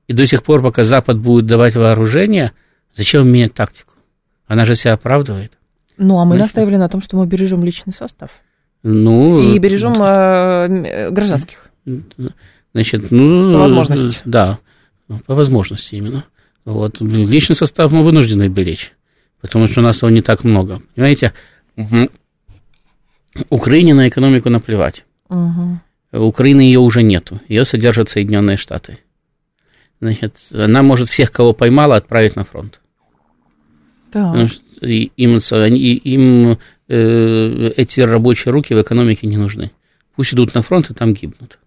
и 0.07 0.14
до 0.14 0.26
тех 0.26 0.43
пор, 0.43 0.62
пока 0.62 0.84
Запад 0.84 1.20
будет 1.20 1.45
давать 1.45 1.76
вооружение, 1.76 2.53
зачем 2.95 3.30
менять 3.30 3.53
тактику? 3.53 3.93
Она 4.47 4.66
же 4.66 4.76
себя 4.76 4.93
оправдывает. 4.95 5.53
Ну, 5.97 6.20
а 6.20 6.26
мы 6.26 6.36
Значит, 6.36 6.55
настаивали 6.55 6.78
на 6.78 6.89
том, 6.89 7.01
что 7.01 7.18
мы 7.18 7.28
бережем 7.28 7.64
личный 7.64 7.93
состав. 7.93 8.32
Ну, 8.82 9.53
и 9.53 9.60
бережем 9.60 10.01
э, 10.01 11.12
гражданских. 11.12 11.70
Значит, 12.74 13.12
ну... 13.12 13.53
По 13.53 13.60
возможности. 13.60 14.20
Да, 14.26 14.60
по 15.26 15.36
возможности 15.36 15.95
именно. 15.95 16.26
Вот. 16.66 17.01
Личный 17.01 17.55
состав 17.55 17.91
мы 17.91 18.03
вынуждены 18.03 18.47
беречь, 18.47 18.93
потому 19.41 19.68
что 19.68 19.82
у 19.82 19.84
нас 19.84 20.01
его 20.01 20.10
не 20.10 20.22
так 20.22 20.43
много. 20.43 20.82
Понимаете, 20.95 21.34
в 21.76 22.07
Украине 23.49 23.93
на 23.93 24.07
экономику 24.07 24.49
наплевать. 24.49 25.05
Угу. 25.30 25.80
Украины 26.12 26.62
ее 26.62 26.80
уже 26.80 27.03
нету. 27.03 27.39
Ее 27.47 27.66
содержат 27.66 28.10
Соединенные 28.10 28.57
Штаты. 28.57 28.99
Значит, 30.01 30.38
она 30.51 30.82
может 30.82 31.10
всех, 31.10 31.32
кого 31.32 31.53
поймала, 31.53 31.95
отправить 31.95 32.36
на 32.36 32.43
фронт. 32.43 32.82
Да 34.12 34.47
им, 34.82 35.38
им 35.38 36.57
э, 36.88 37.68
эти 37.76 38.01
рабочие 38.01 38.51
руки 38.51 38.74
в 38.74 38.82
экономике 38.82 39.28
не 39.28 39.38
нужны. 39.38 39.72
Пусть 40.16 40.34
идут 40.34 40.53
на 40.53 40.62
фронт 40.62 40.89
и 40.89 40.93
там 40.93 41.14
гибнут. 41.14 41.60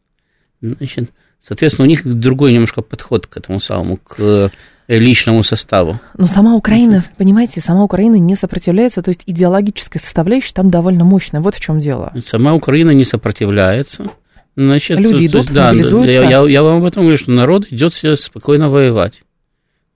Значит, 0.61 1.11
соответственно, 1.41 1.87
у 1.87 1.89
них 1.89 2.05
другой 2.05 2.53
немножко 2.53 2.83
подход 2.83 3.27
к 3.27 3.37
этому 3.37 3.61
самому, 3.61 3.97
к 3.97 4.21
э, 4.21 4.51
личному 4.89 5.43
составу. 5.43 6.01
Но 6.17 6.27
сама 6.27 6.55
Украина, 6.55 7.05
понимаете, 7.17 7.61
сама 7.61 7.83
Украина 7.83 8.17
не 8.17 8.37
сопротивляется, 8.37 9.03
то 9.03 9.09
есть 9.09 9.23
идеологическая 9.27 10.01
составляющая 10.01 10.55
там 10.55 10.71
довольно 10.71 11.05
мощная. 11.05 11.41
Вот 11.41 11.55
в 11.55 11.61
чем 11.61 11.79
дело. 11.79 12.13
Сама 12.25 12.55
Украина 12.55 12.91
не 12.91 13.05
сопротивляется. 13.05 14.11
Значит, 14.55 14.99
Люди 14.99 15.27
идут, 15.27 15.45
есть, 15.45 15.55
да, 15.55 15.73
я, 15.73 16.29
я, 16.29 16.49
я 16.49 16.63
вам 16.63 16.79
об 16.79 16.85
этом 16.85 17.03
говорю, 17.03 17.17
что 17.17 17.31
народ 17.31 17.67
идет 17.71 17.95
себе 17.95 18.17
спокойно 18.17 18.69
воевать. 18.69 19.23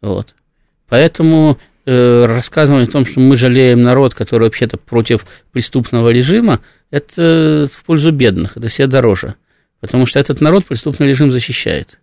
Вот. 0.00 0.34
Поэтому 0.88 1.59
Э, 1.88 2.24
рассказывать 2.24 2.88
о 2.88 2.92
том, 2.92 3.07
что 3.07 3.20
мы 3.20 3.36
жалеем 3.36 3.80
народ, 3.80 4.12
который 4.12 4.44
вообще-то 4.44 4.76
против 4.76 5.24
преступного 5.52 6.09
режима, 6.09 6.61
это 6.90 7.68
в 7.72 7.84
пользу 7.84 8.11
бедных, 8.11 8.57
это 8.57 8.68
себе 8.68 8.88
дороже. 8.88 9.36
Потому 9.78 10.04
что 10.04 10.18
этот 10.18 10.40
народ 10.40 10.64
преступный 10.64 11.07
режим 11.07 11.30
защищает. 11.30 12.00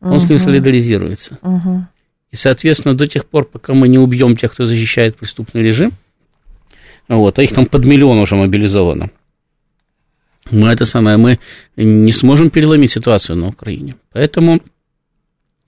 Он 0.00 0.12
угу. 0.12 0.20
с 0.20 0.28
ним 0.28 0.38
солидаризируется. 0.38 1.38
Угу. 1.42 1.84
И, 2.30 2.36
соответственно, 2.36 2.96
до 2.96 3.08
тех 3.08 3.26
пор, 3.26 3.44
пока 3.44 3.74
мы 3.74 3.88
не 3.88 3.98
убьем 3.98 4.36
тех, 4.36 4.52
кто 4.52 4.66
защищает 4.66 5.16
преступный 5.16 5.62
режим, 5.62 5.90
вот, 7.08 7.36
а 7.36 7.42
их 7.42 7.52
там 7.52 7.66
под 7.66 7.84
миллион 7.84 8.18
уже 8.18 8.36
мобилизовано, 8.36 9.10
мы 10.50 10.68
это 10.68 10.84
самое, 10.84 11.16
мы 11.16 11.38
не 11.76 12.12
сможем 12.12 12.50
переломить 12.50 12.92
ситуацию 12.92 13.36
на 13.36 13.48
Украине. 13.48 13.96
Поэтому 14.12 14.60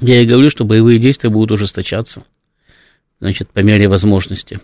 я 0.01 0.23
и 0.23 0.27
говорю, 0.27 0.51
что 0.51 0.65
боевые 0.65 0.99
действия 0.99 1.31
будут 1.31 1.53
ужесточаться 1.53 2.25
значит, 3.21 3.49
по 3.51 3.61
мере 3.61 3.89
возможности. 3.89 4.61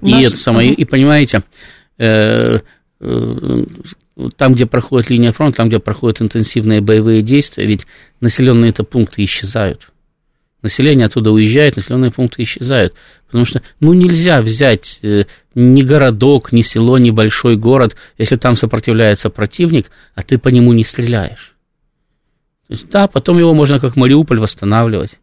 Наш... 0.00 0.22
И 0.22 0.26
это 0.26 0.36
самое, 0.36 0.72
и 0.72 0.84
понимаете, 0.84 1.44
э, 1.98 2.58
э, 3.00 3.64
там, 4.36 4.54
где 4.54 4.66
проходит 4.66 5.10
линия 5.10 5.32
фронта, 5.32 5.58
там, 5.58 5.68
где 5.68 5.78
проходят 5.78 6.20
интенсивные 6.20 6.80
боевые 6.80 7.22
действия, 7.22 7.66
ведь 7.66 7.86
населенные 8.20 8.70
это 8.70 8.82
пункты 8.82 9.22
исчезают. 9.22 9.92
Население 10.62 11.06
оттуда 11.06 11.30
уезжает, 11.30 11.76
населенные 11.76 12.10
пункты 12.10 12.42
исчезают. 12.42 12.94
Потому 13.26 13.46
что, 13.46 13.62
ну, 13.78 13.92
нельзя 13.92 14.40
взять 14.40 14.98
э, 15.02 15.24
ни 15.54 15.82
городок, 15.82 16.50
ни 16.52 16.62
село, 16.62 16.98
ни 16.98 17.10
большой 17.10 17.56
город, 17.56 17.94
если 18.16 18.36
там 18.36 18.56
сопротивляется 18.56 19.30
противник, 19.30 19.90
а 20.14 20.22
ты 20.22 20.36
по 20.38 20.48
нему 20.48 20.72
не 20.72 20.82
стреляешь. 20.82 21.54
То 22.66 22.74
есть, 22.74 22.90
да, 22.90 23.06
потом 23.06 23.38
его 23.38 23.54
можно 23.54 23.78
как 23.78 23.96
Мариуполь 23.96 24.40
восстанавливать. 24.40 25.18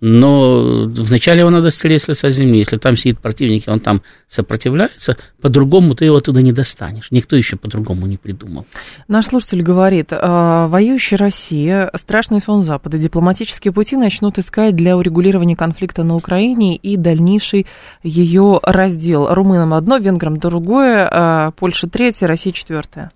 Но 0.00 0.86
вначале 0.88 1.40
его 1.40 1.48
надо 1.48 1.70
стереть 1.70 2.02
с 2.02 2.08
лица 2.08 2.28
земли. 2.28 2.58
Если 2.58 2.76
там 2.76 2.98
сидит 2.98 3.18
противник, 3.18 3.66
и 3.66 3.70
он 3.70 3.80
там 3.80 4.02
сопротивляется, 4.28 5.16
по-другому 5.40 5.94
ты 5.94 6.04
его 6.04 6.16
оттуда 6.16 6.42
не 6.42 6.52
достанешь. 6.52 7.10
Никто 7.10 7.34
еще 7.34 7.56
по-другому 7.56 8.06
не 8.06 8.18
придумал. 8.18 8.66
Наш 9.08 9.26
слушатель 9.26 9.62
говорит, 9.62 10.08
«А, 10.12 10.66
воюющая 10.68 11.16
Россия, 11.16 11.90
страшный 11.94 12.42
сон 12.42 12.62
Запада, 12.62 12.98
дипломатические 12.98 13.72
пути 13.72 13.96
начнут 13.96 14.38
искать 14.38 14.76
для 14.76 14.98
урегулирования 14.98 15.56
конфликта 15.56 16.04
на 16.04 16.14
Украине 16.14 16.76
и 16.76 16.98
дальнейший 16.98 17.66
ее 18.02 18.60
раздел. 18.62 19.32
Румынам 19.32 19.72
одно, 19.72 19.96
венграм 19.96 20.36
другое, 20.36 21.08
а 21.10 21.52
Польша 21.52 21.88
третье, 21.88 22.26
Россия 22.26 22.52
четвертое. 22.52 23.10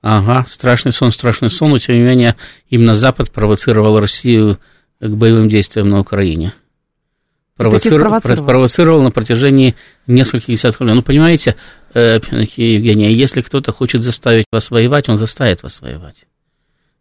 Ага, 0.00 0.46
страшный 0.48 0.92
сон, 0.92 1.12
страшный 1.12 1.50
сон, 1.50 1.70
но 1.70 1.78
тем 1.78 1.94
не 1.94 2.02
менее 2.02 2.36
именно 2.70 2.94
Запад 2.94 3.30
провоцировал 3.30 3.98
Россию 3.98 4.58
к 5.08 5.16
боевым 5.16 5.48
действиям 5.48 5.88
на 5.88 6.00
Украине. 6.00 6.54
Провоцировал, 7.56 8.20
провоцировал 8.20 9.02
на 9.02 9.10
протяжении 9.10 9.74
нескольких 10.06 10.46
десятков 10.46 10.86
лет. 10.86 10.96
Ну, 10.96 11.02
понимаете, 11.02 11.56
э, 11.92 12.18
Евгения, 12.56 13.12
если 13.12 13.40
кто-то 13.42 13.72
хочет 13.72 14.02
заставить 14.02 14.46
вас 14.50 14.70
воевать, 14.70 15.08
он 15.08 15.16
заставит 15.16 15.62
вас 15.62 15.80
воевать. 15.82 16.24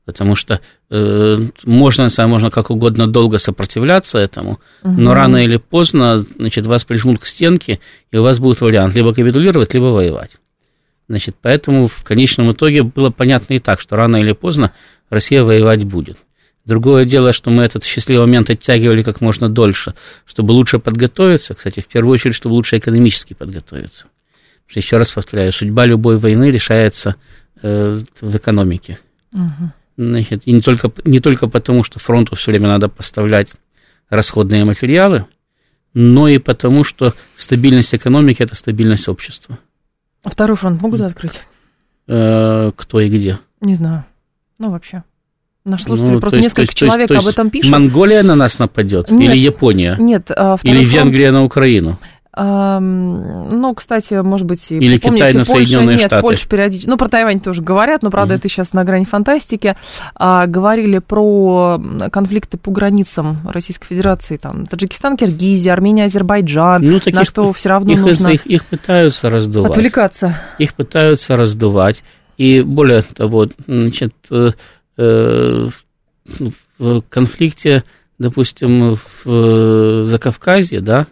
Потому 0.04 0.36
что 0.36 0.60
э, 0.89 1.36
можно, 1.64 2.10
можно 2.28 2.49
как 2.49 2.70
угодно 2.70 3.08
долго 3.08 3.38
сопротивляться 3.38 4.20
этому, 4.20 4.60
угу. 4.84 4.99
но 4.99 5.14
рано 5.14 5.38
или 5.38 5.58
поздно 5.58 6.26
значит, 6.38 6.66
вас 6.66 6.84
прижмут 6.84 7.20
к 7.20 7.26
стенке, 7.26 7.80
и 8.12 8.18
у 8.18 8.24
вас 8.24 8.39
будет 8.39 8.62
вариант 8.62 8.93
либо 8.93 9.14
капитулировать, 9.14 9.74
либо 9.74 9.86
воевать. 9.86 10.32
Значит, 11.08 11.36
поэтому 11.41 11.88
в 11.88 12.04
конечном 12.04 12.52
итоге 12.52 12.84
было 12.84 13.10
понятно 13.10 13.54
и 13.54 13.60
так, 13.60 13.80
что 13.80 13.95
рано 13.95 14.18
или 14.18 14.34
поздно 14.34 14.74
Россия 15.10 15.43
воевать 15.43 15.86
будет. 15.86 16.18
Другое 16.66 17.05
дело, 17.05 17.34
что 17.34 17.49
мы 17.49 17.64
этот 17.64 17.84
счастливый 17.84 18.26
момент 18.26 18.49
оттягивали 18.49 19.01
как 19.01 19.20
можно 19.20 19.49
дольше, 19.49 19.95
чтобы 20.26 20.51
лучше 20.51 20.78
подготовиться, 20.78 21.55
кстати, 21.55 21.80
в 21.80 21.88
первую 21.88 22.14
очередь, 22.14 22.36
чтобы 22.36 22.53
лучше 22.53 22.78
экономически 22.78 23.34
подготовиться. 23.34 24.05
Что, 24.68 24.80
еще 24.80 24.97
раз 24.97 25.12
повторяю, 25.12 25.51
судьба 25.51 25.86
любой 25.86 26.18
войны 26.18 26.51
решается 26.51 27.16
э, 27.62 27.99
в 28.22 28.36
экономике. 28.36 28.99
Угу. 29.34 29.72
Значит, 29.97 30.43
и 30.45 30.51
не 30.51 30.62
только, 30.62 30.91
не 31.03 31.20
только 31.20 31.47
потому, 31.47 31.84
что 31.84 31.99
фронту 31.99 32.36
все 32.36 32.51
время 32.51 32.68
надо 32.68 32.89
поставлять 32.89 33.53
расходные 34.09 34.64
материалы, 34.64 35.26
но 35.93 36.28
и 36.28 36.38
потому, 36.38 36.84
что 36.84 37.14
стабильность 37.36 37.93
экономики– 37.93 38.41
это 38.43 38.55
стабильность 38.55 39.09
общества. 39.09 39.57
А 40.24 40.30
второй 40.30 40.55
фронт 40.55 40.82
могут 40.82 41.01
открыть? 41.01 41.41
Э, 42.07 42.72
кто 42.76 42.99
и 42.99 43.09
где? 43.09 43.39
Не 43.62 43.76
знаю. 43.76 44.05
Ну, 44.59 44.70
вообще. 44.70 45.03
Наш 45.64 45.84
слушатель 45.84 46.14
ну, 46.14 46.20
просто 46.20 46.38
есть, 46.38 46.45
несколько 46.47 46.62
есть, 46.62 46.74
человек 46.74 47.07
то 47.07 47.14
есть, 47.14 47.26
об 47.26 47.32
этом 47.32 47.49
пишет. 47.51 47.72
Монголия 47.72 48.24
на 48.24 48.36
нас 48.36 48.57
нападет? 48.57 49.12
Нет, 49.12 49.32
или 49.32 49.39
Япония? 49.39 49.95
Нет. 49.99 50.32
А, 50.32 50.57
или 50.64 50.84
фронт... 50.84 51.05
Венгрия 51.05 51.32
на 51.32 51.43
Украину? 51.43 51.97
Ну, 52.34 53.74
кстати, 53.76 54.14
может 54.22 54.47
быть, 54.47 54.72
Или 54.72 54.97
помните, 54.97 55.28
Китай 55.28 55.34
на 55.34 55.39
Польша, 55.39 55.51
Соединенные 55.51 55.97
нет, 55.97 56.07
Штаты. 56.07 56.22
Польша 56.22 56.47
периодически, 56.47 56.89
ну, 56.89 56.95
про 56.95 57.09
Тайвань 57.09 57.41
тоже 57.41 57.62
говорят, 57.62 58.03
но, 58.03 58.09
правда, 58.09 58.36
mm 58.36 58.38
это 58.38 58.47
сейчас 58.47 58.72
на 58.72 58.86
грани 58.86 59.03
фантастики. 59.03 59.76
А, 60.16 60.47
говорили 60.47 60.99
про 60.99 61.80
конфликты 62.09 62.57
по 62.57 62.72
границам 62.72 63.38
Российской 63.43 63.88
Федерации, 63.88 64.38
там, 64.38 64.66
Таджикистан, 64.66 65.18
Киргизия, 65.18 65.74
Армения, 65.74 66.05
Азербайджан, 66.05 66.82
ну, 66.82 67.01
на 67.05 67.26
что 67.26 67.51
все 67.51 67.68
равно 67.68 67.91
их, 67.91 67.99
нужно... 67.99 68.30
Их, 68.30 68.45
их 68.45 68.66
пытаются 68.66 69.30
раздувать. 69.30 69.72
Отвлекаться. 69.72 70.38
Их 70.57 70.74
пытаются 70.74 71.36
раздувать. 71.36 72.01
И 72.38 72.62
более 72.62 73.01
того, 73.01 73.47
значит, 73.68 74.14
э 74.32 74.51
в 74.98 75.72
конфликте, 77.10 77.84
допустим, 78.20 78.96
в 78.96 79.06
э, 79.26 80.04
Закавказье, 80.04 80.82
да, 80.82 81.08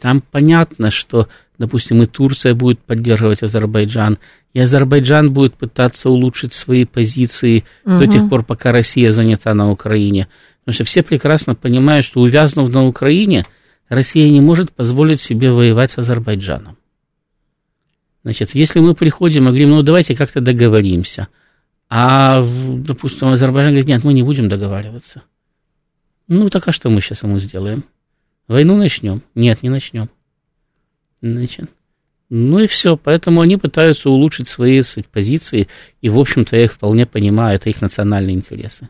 там 0.00 0.22
понятно, 0.30 0.90
что 0.90 1.28
допустим, 1.58 2.02
и 2.02 2.06
Турция 2.06 2.54
будет 2.54 2.80
поддерживать 2.80 3.42
Азербайджан, 3.42 4.18
и 4.52 4.60
Азербайджан 4.60 5.32
будет 5.32 5.54
пытаться 5.54 6.10
улучшить 6.10 6.54
свои 6.54 6.84
позиции 6.84 7.64
угу. 7.84 7.98
до 7.98 8.06
тех 8.06 8.28
пор, 8.28 8.44
пока 8.44 8.72
Россия 8.72 9.10
занята 9.10 9.54
на 9.54 9.70
Украине. 9.70 10.28
Потому 10.60 10.74
что 10.74 10.84
все 10.84 11.02
прекрасно 11.02 11.54
понимают, 11.54 12.04
что 12.04 12.20
увязнув 12.20 12.70
на 12.70 12.86
Украине, 12.86 13.46
Россия 13.88 14.30
не 14.30 14.40
может 14.40 14.72
позволить 14.72 15.20
себе 15.20 15.50
воевать 15.50 15.90
с 15.90 15.98
Азербайджаном. 15.98 16.76
Значит, 18.22 18.54
если 18.54 18.80
мы 18.80 18.94
приходим 18.94 19.44
и 19.44 19.48
говорим, 19.48 19.70
ну 19.70 19.82
давайте 19.82 20.16
как-то 20.16 20.40
договоримся, 20.40 21.28
а, 21.96 22.42
допустим, 22.42 23.28
Азербайджан 23.28 23.70
говорит, 23.70 23.86
нет, 23.86 24.02
мы 24.02 24.14
не 24.14 24.24
будем 24.24 24.48
договариваться. 24.48 25.22
Ну, 26.26 26.48
так 26.48 26.66
а 26.66 26.72
что 26.72 26.90
мы 26.90 27.00
сейчас 27.00 27.22
ему 27.22 27.38
сделаем? 27.38 27.84
Войну 28.48 28.76
начнем? 28.76 29.22
Нет, 29.36 29.62
не 29.62 29.68
начнем. 29.68 30.10
Значит, 31.22 31.70
ну 32.30 32.58
и 32.58 32.66
все. 32.66 32.96
Поэтому 32.96 33.42
они 33.42 33.58
пытаются 33.58 34.10
улучшить 34.10 34.48
свои 34.48 34.82
позиции, 35.12 35.68
и, 36.00 36.08
в 36.08 36.18
общем-то, 36.18 36.56
я 36.56 36.64
их 36.64 36.72
вполне 36.72 37.06
понимаю, 37.06 37.54
это 37.54 37.70
их 37.70 37.80
национальные 37.80 38.34
интересы. 38.34 38.88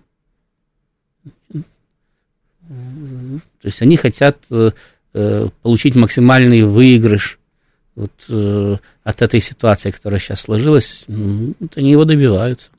То 2.67 3.65
есть 3.65 3.83
они 3.83 3.97
хотят 3.97 4.39
э, 4.49 4.71
э 5.13 5.49
получить 5.61 5.95
максимальный 5.95 6.63
выигрыш 6.63 7.39
вот, 7.95 8.13
э, 8.31 8.77
от 9.03 9.21
этой 9.21 9.41
ситуации, 9.41 9.91
которая 9.91 10.19
сейчас 10.19 10.41
сложилась. 10.41 11.05
Вот 11.07 11.77
они 11.77 11.91
его 11.91 12.07
добиваются. 12.07 12.71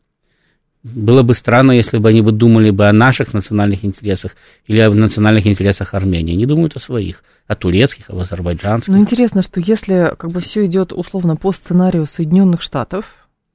Было 0.93 1.23
бы 1.23 1.33
странно, 1.33 1.71
если 1.71 1.97
бы 1.97 2.09
они 2.09 2.21
бы 2.21 2.31
думали 2.31 2.69
бы 2.69 2.87
о 2.87 2.93
наших 2.93 3.33
национальных 3.33 3.83
интересах 3.83 4.35
или 4.67 4.81
о 4.81 4.91
национальных 4.91 5.47
интересах 5.47 5.95
Армении. 5.95 6.35
Они 6.35 6.45
думают 6.45 6.75
о 6.75 6.79
своих, 6.79 7.23
о 7.47 7.55
турецких, 7.55 8.11
о 8.11 8.19
азербайджанских. 8.19 8.93
Ну, 8.93 8.99
интересно, 8.99 9.41
что 9.41 9.59
если 9.59 10.13
как 10.15 10.29
бы 10.29 10.41
все 10.41 10.63
идет 10.67 10.93
условно 10.93 11.37
по 11.37 11.51
сценарию 11.53 12.05
Соединенных 12.05 12.61
Штатов, 12.61 13.05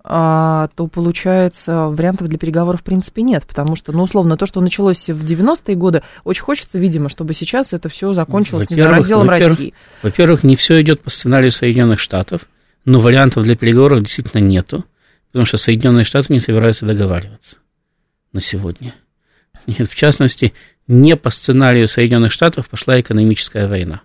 а, 0.02 0.70
то 0.74 0.88
получается 0.88 1.86
вариантов 1.86 2.26
для 2.26 2.36
переговоров 2.36 2.80
в 2.80 2.84
принципе 2.84 3.22
нет, 3.22 3.44
потому 3.46 3.76
что, 3.76 3.92
ну, 3.92 4.02
условно, 4.02 4.36
то, 4.36 4.46
что 4.46 4.60
началось 4.60 5.08
в 5.08 5.24
90-е 5.24 5.76
годы, 5.76 6.02
очень 6.24 6.42
хочется, 6.42 6.78
видимо, 6.78 7.08
чтобы 7.08 7.34
сейчас 7.34 7.72
это 7.72 7.88
все 7.88 8.12
закончилось 8.12 8.68
не 8.70 8.74
знаю, 8.74 8.90
разделом 8.90 9.28
во-первых, 9.28 9.58
России. 9.58 9.74
Во-первых, 10.02 10.42
не 10.42 10.56
все 10.56 10.80
идет 10.80 11.00
по 11.00 11.10
сценарию 11.10 11.52
Соединенных 11.52 12.00
Штатов, 12.00 12.48
но 12.84 12.98
вариантов 12.98 13.44
для 13.44 13.54
переговоров 13.54 14.02
действительно 14.02 14.40
нету. 14.40 14.84
Потому 15.32 15.46
что 15.46 15.58
Соединенные 15.58 16.04
Штаты 16.04 16.32
не 16.32 16.40
собираются 16.40 16.86
договариваться 16.86 17.56
на 18.32 18.40
сегодня. 18.40 18.94
Нет, 19.66 19.88
в 19.88 19.94
частности, 19.94 20.52
не 20.86 21.16
по 21.16 21.30
сценарию 21.30 21.86
Соединенных 21.86 22.32
Штатов 22.32 22.68
пошла 22.68 22.98
экономическая 22.98 23.68
война. 23.68 24.02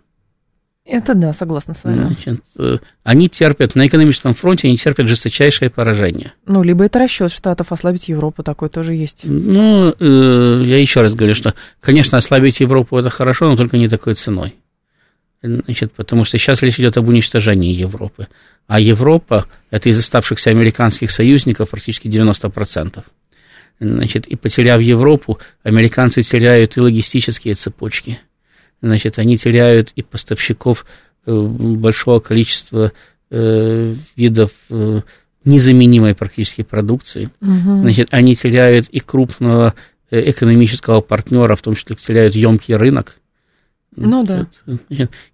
Это 0.86 1.16
да, 1.16 1.34
согласна 1.34 1.74
с 1.74 1.84
вами. 1.84 2.04
Значит, 2.04 2.44
э, 2.60 2.78
они 3.04 3.28
терпят, 3.28 3.74
на 3.74 3.88
экономическом 3.88 4.36
фронте 4.36 4.68
они 4.68 4.78
терпят 4.78 5.08
жесточайшее 5.08 5.72
поражение. 5.72 6.34
Ну, 6.46 6.62
либо 6.62 6.86
это 6.86 7.00
расчет 7.00 7.32
Штатов 7.32 7.72
ослабить 7.72 8.08
Европу, 8.08 8.44
такой 8.44 8.70
тоже 8.70 8.94
есть. 8.94 9.22
Ну, 9.24 9.96
э, 10.00 10.64
я 10.64 10.80
еще 10.80 11.02
раз 11.02 11.16
говорю, 11.16 11.34
что, 11.34 11.56
конечно, 11.82 12.20
ослабить 12.20 12.60
Европу 12.60 13.00
это 13.00 13.10
хорошо, 13.10 13.50
но 13.50 13.56
только 13.56 13.78
не 13.78 13.88
такой 13.88 14.14
ценой. 14.14 14.54
Значит, 15.42 15.92
потому 15.94 16.26
что 16.26 16.38
сейчас 16.38 16.62
речь 16.64 16.80
идет 16.80 16.98
об 16.98 17.08
уничтожении 17.08 17.74
Европы. 17.74 18.28
А 18.68 18.80
Европа– 18.80 19.46
это 19.70 19.90
из 19.90 20.00
оставшихся 20.00 20.50
американских 20.50 21.12
союзников 21.12 21.70
практически 21.70 22.08
90%. 22.08 23.04
Значит, 23.80 24.28
и 24.28 24.36
потеряв 24.36 24.82
Европу, 24.82 25.40
американцы 25.64 26.22
теряют 26.22 26.78
и 26.78 26.82
логистические 26.82 27.56
цепочки. 27.56 28.20
Значит, 28.82 29.20
они 29.20 29.38
теряют 29.38 29.92
и 29.96 30.02
поставщиков 30.02 30.86
э, 31.26 31.32
большого 31.36 32.20
количества 32.20 32.92
э, 33.30 33.94
видов 34.16 34.52
э, 34.70 35.02
незаменимой 35.44 36.16
практически 36.16 36.64
продукции. 36.64 37.30
Угу. 37.42 37.82
Значит, 37.82 38.08
они 38.12 38.36
теряют 38.36 38.88
и 38.90 39.00
крупного 39.00 39.76
э, 40.10 40.30
экономического 40.30 41.02
партнера, 41.02 41.56
в 41.56 41.62
том 41.62 41.76
числе 41.76 41.96
теряют 41.96 42.36
емкий 42.36 42.76
рынок. 42.76 43.20
Ну 43.96 44.26
да. 44.26 44.48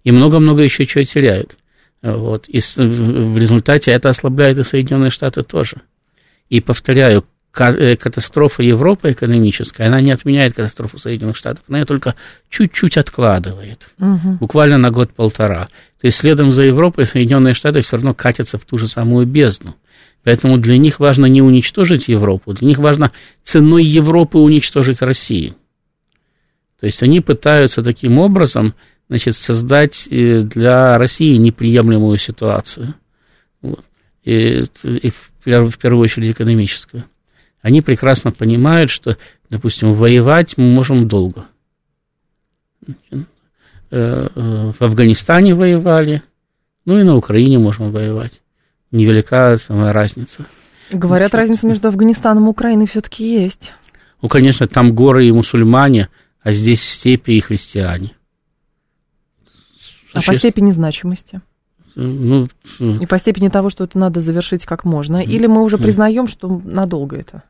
И 0.04 0.12
много-много 0.12 0.62
еще 0.62 0.84
чего 0.84 1.04
теряют. 1.04 1.56
Вот. 2.02 2.48
И 2.48 2.58
в 2.58 3.38
результате 3.38 3.92
это 3.92 4.08
ослабляет 4.08 4.58
и 4.58 4.64
Соединенные 4.64 5.10
Штаты 5.10 5.42
тоже. 5.42 5.76
И 6.48 6.60
повторяю, 6.60 7.24
э, 7.58 7.96
катастрофа 7.96 8.62
Европы 8.62 9.12
экономическая, 9.12 9.86
она 9.86 10.00
не 10.00 10.10
отменяет 10.10 10.54
катастрофу 10.54 10.98
Соединенных 10.98 11.36
Штатов, 11.36 11.64
она 11.68 11.78
ее 11.78 11.84
только 11.84 12.16
чуть-чуть 12.50 12.96
откладывает, 12.96 13.90
угу. 13.98 14.32
буквально 14.40 14.78
на 14.78 14.90
год-полтора. 14.90 15.68
То 16.00 16.06
есть 16.06 16.18
следом 16.18 16.50
за 16.50 16.64
Европой 16.64 17.06
Соединенные 17.06 17.54
Штаты 17.54 17.80
все 17.80 17.96
равно 17.96 18.14
катятся 18.14 18.58
в 18.58 18.64
ту 18.64 18.78
же 18.78 18.88
самую 18.88 19.26
бездну. 19.26 19.76
Поэтому 20.24 20.58
для 20.58 20.78
них 20.78 21.00
важно 21.00 21.26
не 21.26 21.42
уничтожить 21.42 22.08
Европу, 22.08 22.52
для 22.52 22.68
них 22.68 22.78
важно 22.78 23.12
ценой 23.42 23.84
Европы 23.84 24.38
уничтожить 24.38 25.02
Россию. 25.02 25.54
То 26.82 26.86
есть 26.86 27.00
они 27.04 27.20
пытаются 27.20 27.80
таким 27.80 28.18
образом 28.18 28.74
значит, 29.08 29.36
создать 29.36 30.08
э, 30.10 30.40
для 30.40 30.98
России 30.98 31.36
неприемлемую 31.36 32.18
ситуацию. 32.18 32.94
Вот. 33.60 33.84
И, 34.24 34.64
и 34.82 35.10
в, 35.10 35.30
в 35.44 35.78
первую 35.78 36.02
очередь 36.02 36.32
экономическую. 36.32 37.04
Они 37.60 37.82
прекрасно 37.82 38.32
понимают, 38.32 38.90
что, 38.90 39.16
допустим, 39.48 39.94
воевать 39.94 40.58
мы 40.58 40.64
можем 40.64 41.06
долго. 41.06 41.44
Э, 42.88 42.90
э, 43.92 44.72
в 44.76 44.82
Афганистане 44.82 45.54
воевали, 45.54 46.24
ну 46.84 46.98
и 46.98 47.04
на 47.04 47.14
Украине 47.14 47.60
можем 47.60 47.92
воевать. 47.92 48.42
Невелика 48.90 49.56
самая 49.56 49.92
разница. 49.92 50.46
Говорят, 50.90 51.30
Значит, 51.30 51.48
разница 51.48 51.66
между 51.68 51.86
Афганистаном 51.86 52.46
и 52.46 52.48
Украиной 52.48 52.88
все-таки 52.88 53.40
есть. 53.40 53.70
Ну, 54.20 54.28
конечно, 54.28 54.66
там 54.66 54.96
горы 54.96 55.28
и 55.28 55.32
мусульмане, 55.32 56.08
а 56.42 56.52
здесь 56.52 56.82
степи 56.82 57.32
и 57.32 57.40
христиане. 57.40 58.14
А 60.14 60.20
по 60.20 60.34
степени 60.34 60.70
значимости? 60.72 61.40
Ну, 61.94 62.46
и 62.78 63.06
по 63.06 63.18
степени 63.18 63.48
того, 63.48 63.70
что 63.70 63.84
это 63.84 63.98
надо 63.98 64.20
завершить 64.20 64.64
как 64.64 64.84
можно? 64.84 65.22
Или 65.22 65.46
мы 65.46 65.62
уже 65.62 65.78
признаем, 65.78 66.26
что 66.26 66.60
надолго 66.64 67.16
это? 67.16 67.42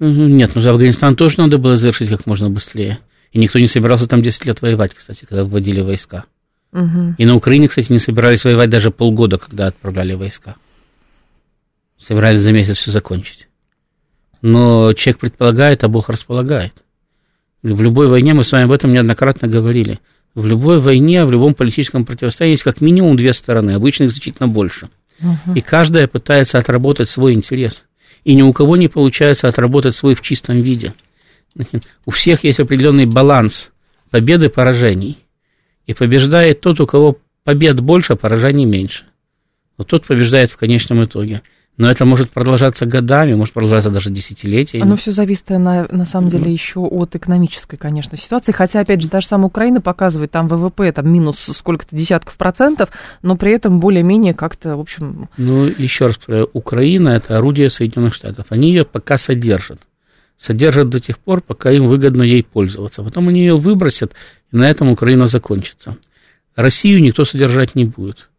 Нет, 0.00 0.52
ну 0.54 0.68
Афганистан 0.68 1.16
тоже 1.16 1.38
надо 1.38 1.58
было 1.58 1.74
завершить 1.74 2.08
как 2.08 2.26
можно 2.26 2.50
быстрее. 2.50 2.98
И 3.32 3.38
никто 3.38 3.58
не 3.58 3.66
собирался 3.66 4.08
там 4.08 4.22
10 4.22 4.46
лет 4.46 4.62
воевать, 4.62 4.94
кстати, 4.94 5.24
когда 5.24 5.44
вводили 5.44 5.80
войска. 5.80 6.24
Угу. 6.72 7.16
И 7.18 7.26
на 7.26 7.34
Украине, 7.34 7.68
кстати, 7.68 7.90
не 7.92 7.98
собирались 7.98 8.44
воевать 8.44 8.70
даже 8.70 8.90
полгода, 8.90 9.38
когда 9.38 9.66
отправляли 9.66 10.14
войска. 10.14 10.56
Собирались 11.98 12.40
за 12.40 12.52
месяц 12.52 12.76
все 12.76 12.90
закончить. 12.90 13.48
Но 14.40 14.92
человек 14.92 15.20
предполагает, 15.20 15.82
а 15.82 15.88
Бог 15.88 16.08
располагает. 16.08 16.72
В 17.62 17.82
любой 17.82 18.08
войне 18.08 18.34
мы 18.34 18.44
с 18.44 18.52
вами 18.52 18.64
об 18.64 18.72
этом 18.72 18.92
неоднократно 18.92 19.48
говорили– 19.48 20.00
в 20.38 20.46
любой 20.46 20.78
войне, 20.78 21.24
в 21.24 21.32
любом 21.32 21.54
политическом 21.54 22.04
противостоянии 22.04 22.52
есть 22.52 22.62
как 22.62 22.80
минимум 22.80 23.16
две 23.16 23.32
стороны, 23.32 23.72
обычно 23.72 24.04
их 24.04 24.12
значительно 24.12 24.48
больше. 24.48 24.88
Угу. 25.20 25.56
И 25.56 25.60
каждая 25.60 26.06
пытается 26.06 26.58
отработать 26.58 27.08
свой 27.08 27.32
интерес. 27.32 27.86
И 28.22 28.36
ни 28.36 28.42
у 28.42 28.52
кого 28.52 28.76
не 28.76 28.86
получается 28.86 29.48
отработать 29.48 29.96
свой 29.96 30.14
в 30.14 30.22
чистом 30.22 30.60
виде. 30.60 30.92
У 32.06 32.12
всех 32.12 32.44
есть 32.44 32.60
определенный 32.60 33.06
баланс 33.06 33.72
победы 34.10 34.46
и 34.46 34.48
поражений. 34.48 35.18
И 35.86 35.94
побеждает 35.94 36.60
тот, 36.60 36.78
у 36.78 36.86
кого 36.86 37.18
побед 37.42 37.80
больше, 37.80 38.12
а 38.12 38.16
поражений 38.16 38.64
меньше. 38.64 39.06
Вот 39.76 39.88
тот 39.88 40.06
побеждает 40.06 40.52
в 40.52 40.56
конечном 40.56 41.02
итоге. 41.02 41.42
Но 41.78 41.88
это 41.88 42.04
может 42.04 42.32
продолжаться 42.32 42.86
годами, 42.86 43.34
может 43.34 43.54
продолжаться 43.54 43.90
даже 43.90 44.10
десятилетиями. 44.10 44.84
Оно 44.84 44.96
все 44.96 45.12
зависит, 45.12 45.48
на, 45.48 45.86
на 45.88 46.04
самом 46.06 46.28
деле, 46.28 46.52
еще 46.52 46.80
от 46.80 47.14
экономической, 47.14 47.76
конечно, 47.76 48.18
ситуации. 48.18 48.50
Хотя, 48.50 48.80
опять 48.80 49.00
же, 49.00 49.08
даже 49.08 49.28
сама 49.28 49.46
Украина 49.46 49.80
показывает, 49.80 50.32
там 50.32 50.48
ВВП 50.48 50.90
там 50.90 51.08
минус 51.08 51.38
сколько-то 51.38 51.94
десятков 51.94 52.36
процентов, 52.36 52.90
но 53.22 53.36
при 53.36 53.52
этом 53.52 53.78
более-менее 53.78 54.34
как-то, 54.34 54.76
в 54.76 54.80
общем... 54.80 55.28
Ну, 55.36 55.66
еще 55.66 56.06
раз 56.06 56.16
повторяю, 56.16 56.50
Украина– 56.52 57.08
это 57.10 57.38
орудие 57.38 57.70
Соединенных 57.70 58.14
Штатов. 58.14 58.46
Они 58.50 58.70
ее 58.70 58.84
пока 58.84 59.16
содержат. 59.16 59.82
Содержат 60.36 60.88
до 60.88 60.98
тех 60.98 61.20
пор, 61.20 61.42
пока 61.42 61.70
им 61.70 61.86
выгодно 61.86 62.24
ей 62.24 62.42
пользоваться. 62.42 63.04
Потом 63.04 63.28
они 63.28 63.40
ее 63.40 63.56
выбросят, 63.56 64.14
и 64.50 64.56
на 64.56 64.68
этом 64.68 64.88
Украина 64.88 65.28
закончится. 65.28 65.96
Россию 66.56 67.00
никто 67.02 67.24
содержать 67.24 67.76
не 67.76 67.84
будет. 67.84 68.30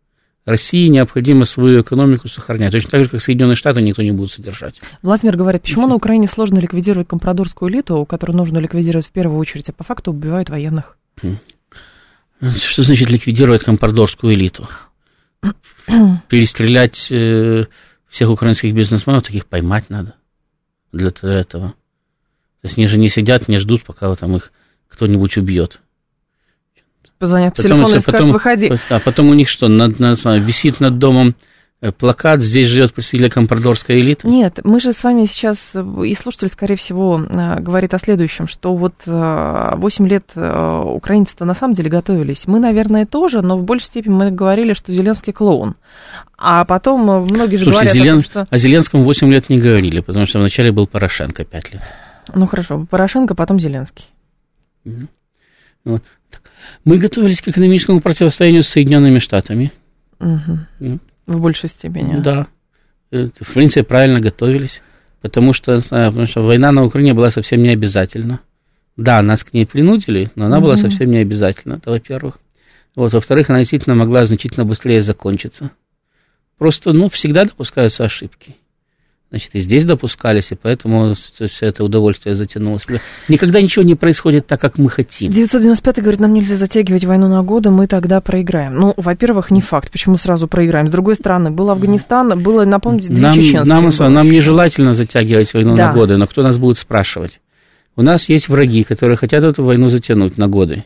России 0.46 0.88
необходимо 0.88 1.46
свою 1.46 1.82
экономику 1.82 2.28
сохранять. 2.28 2.72
Точно 2.72 2.90
так 2.90 3.04
же, 3.04 3.10
как 3.10 3.22
Соединенные 3.22 3.56
Штаты 3.56 3.82
никто 3.82 4.02
не 4.02 4.12
будет 4.12 4.32
содержать. 4.32 4.82
Владимир 5.02 5.38
говорит, 5.38 5.62
почему 5.62 5.88
на 5.88 5.96
Украине 5.96 6.28
сложно 6.28 6.60
ликвидировать 6.60 7.08
компрадорскую 7.08 7.72
элиту, 7.72 8.06
которую 8.06 8.38
нужно 8.38 8.58
ликвидировать 8.58 9.08
в 9.08 9.12
первую 9.12 9.40
очередь, 9.40 9.70
а 9.70 9.74
по 9.74 9.84
факту 9.84 10.12
убивают 10.12 10.50
военных? 10.50 10.98
Что 12.42 12.84
значит 12.84 13.10
ликвидировать 13.10 13.64
компрадорскую 13.64 14.34
элиту? 14.34 14.68
Перестрелять 16.30 17.12
э, 17.12 17.66
всех 18.08 18.30
украинских 18.30 18.74
бизнесменов, 18.74 19.24
таких 19.24 19.46
поймать 19.46 19.90
надо 19.90 20.16
для 20.92 21.12
этого. 21.22 21.74
То 22.62 22.66
есть 22.68 22.78
они 22.78 22.88
же 22.88 22.98
не 22.98 23.10
сидят, 23.10 23.48
не 23.48 23.58
ждут, 23.58 23.84
пока 23.84 24.14
там 24.16 24.36
их 24.36 24.52
кто-нибудь 24.88 25.38
убьет. 25.38 25.82
Позвонят 27.20 27.56
по 27.56 27.62
телефону 27.62 27.96
и 27.96 28.00
скажут, 28.00 28.32
выходи. 28.32 28.72
А 28.90 29.00
потом 29.00 29.30
у 29.30 29.34
них 29.34 29.50
что, 29.50 29.68
над, 29.68 30.00
над, 30.00 30.20
висит 30.40 30.80
над 30.80 30.98
домом 30.98 31.36
Э, 31.82 31.94
плакат 31.94 32.42
«Здесь 32.42 32.68
живет 32.68 32.94
представитель 32.94 33.32
компрадорской 33.32 34.02
элиты»? 34.02 34.28
Нет, 34.28 34.60
мы 34.64 34.82
же 34.82 34.92
с 34.92 35.02
вами 35.02 35.26
сейчас, 35.26 35.74
и 35.76 36.14
слушатель, 36.14 36.50
скорее 36.50 36.76
всего, 36.76 37.22
э, 37.22 37.60
говорит 37.62 37.94
о 37.94 38.00
следующем, 38.00 38.48
что 38.48 38.76
вот 38.76 38.96
8 39.06 40.06
э, 40.06 40.10
лет 40.10 40.32
украинцы-то 40.36 41.46
на 41.46 41.54
самом 41.54 41.74
деле 41.74 41.90
готовились. 41.90 42.48
Мы, 42.48 42.60
наверное, 42.60 43.06
тоже, 43.06 43.42
но 43.42 43.58
в 43.58 43.64
большей 43.64 43.88
степени 43.88 44.14
мы 44.14 44.32
говорили, 44.32 44.74
что 44.74 44.92
Зеленский 44.92 45.32
клоун. 45.32 45.76
А 46.38 46.66
потом 46.66 47.02
многие 47.26 47.56
же 47.56 47.64
Слушайте, 47.64 47.86
говорят 47.86 47.94
Зелен... 47.94 48.12
о 48.12 48.16
том, 48.16 48.24
что... 48.24 48.48
О 48.50 48.58
Зеленском 48.58 49.04
8 49.04 49.32
лет 49.32 49.50
не 49.50 49.58
говорили, 49.58 50.02
потому 50.02 50.26
что 50.26 50.40
вначале 50.40 50.74
был 50.74 50.86
Порошенко 50.86 51.46
5 51.46 51.74
лет. 51.74 51.82
Ну 52.36 52.46
хорошо, 52.46 52.86
Порошенко, 52.90 53.36
потом 53.36 53.58
Зеленский. 53.58 54.06
Вот. 55.86 56.04
Мы 56.86 56.98
готовились 56.98 57.42
к 57.42 57.48
экономическому 57.48 58.02
противостоянию 58.02 58.64
с 58.64 58.68
Соединенными 58.68 59.20
Штатами. 59.20 59.72
Угу. 60.20 61.00
В 61.28 61.42
большей 61.42 61.70
степени. 61.70 62.18
Да. 62.22 62.48
Э, 63.12 63.30
в 63.40 63.54
принципе, 63.54 63.84
правильно 63.84 64.20
готовились. 64.20 64.82
Потому 65.22 65.54
что, 65.54 65.74
э, 65.74 65.82
потому 65.82 66.26
что 66.26 66.42
война 66.42 66.72
на 66.72 66.84
Украине 66.84 67.14
была 67.14 67.30
совсем 67.30 67.62
не 67.62 67.70
обязательна. 67.70 68.40
Да, 68.98 69.22
нас 69.22 69.44
к 69.44 69.54
ней 69.54 69.66
принудили, 69.66 70.30
но 70.36 70.46
она 70.46 70.58
угу. 70.58 70.66
была 70.66 70.76
совсем 70.76 71.10
не 71.10 71.18
обязательна, 71.18 71.76
это 71.76 71.92
во-первых. 71.92 72.40
Вот, 72.96 73.14
во-вторых, 73.14 73.50
она 73.50 73.60
действительно 73.60 73.96
могла 73.96 74.24
значительно 74.24 74.66
быстрее 74.66 75.02
закончиться. 75.02 75.72
Просто, 76.58 76.92
ну, 76.92 77.10
всегда 77.10 77.46
допускаются 77.46 78.04
ошибки 78.04 78.58
значит, 79.30 79.52
и 79.54 79.60
здесь 79.60 79.86
допускались, 79.86 80.52
и 80.52 80.56
поэтому 80.56 81.14
все 81.14 81.66
это 81.66 81.84
удовольствие 81.84 82.36
затянулось. 82.36 82.86
Никогда 83.28 83.62
ничего 83.62 83.84
не 83.84 83.96
происходит 83.96 84.48
так, 84.48 84.60
как 84.60 84.78
мы 84.78 84.90
хотим. 84.90 85.32
995 85.32 86.00
говорит, 86.00 86.20
нам 86.20 86.34
нельзя 86.34 86.56
затягивать 86.56 87.06
войну 87.06 87.28
на 87.28 87.44
годы, 87.44 87.70
мы 87.70 87.88
тогда 87.88 88.22
проиграем. 88.22 88.76
Ну, 88.76 88.94
во-первых, 88.98 89.52
не 89.52 89.62
факт, 89.62 89.92
почему 89.92 90.18
сразу 90.18 90.48
проиграем. 90.48 90.88
С 90.88 90.92
другой 90.92 91.16
стороны, 91.16 91.52
был 91.52 91.70
Афганистан, 91.70 92.42
было, 92.42 92.66
напомните, 92.66 93.10
две 93.10 93.22
нам, 93.22 93.36
чеченские. 93.36 94.08
Нам, 94.08 94.14
нам 94.14 94.32
нежелательно 94.32 94.94
затягивать 94.94 95.54
войну 95.54 95.76
да. 95.76 95.88
на 95.88 95.94
годы, 95.94 96.18
но 96.18 96.26
кто 96.26 96.42
нас 96.42 96.58
будет 96.58 96.78
спрашивать? 96.78 97.40
У 97.96 98.02
нас 98.02 98.30
есть 98.30 98.50
враги, 98.50 98.84
которые 98.84 99.18
хотят 99.18 99.44
эту 99.44 99.64
войну 99.64 99.90
затянуть 99.90 100.38
на 100.38 100.48
годы. 100.48 100.86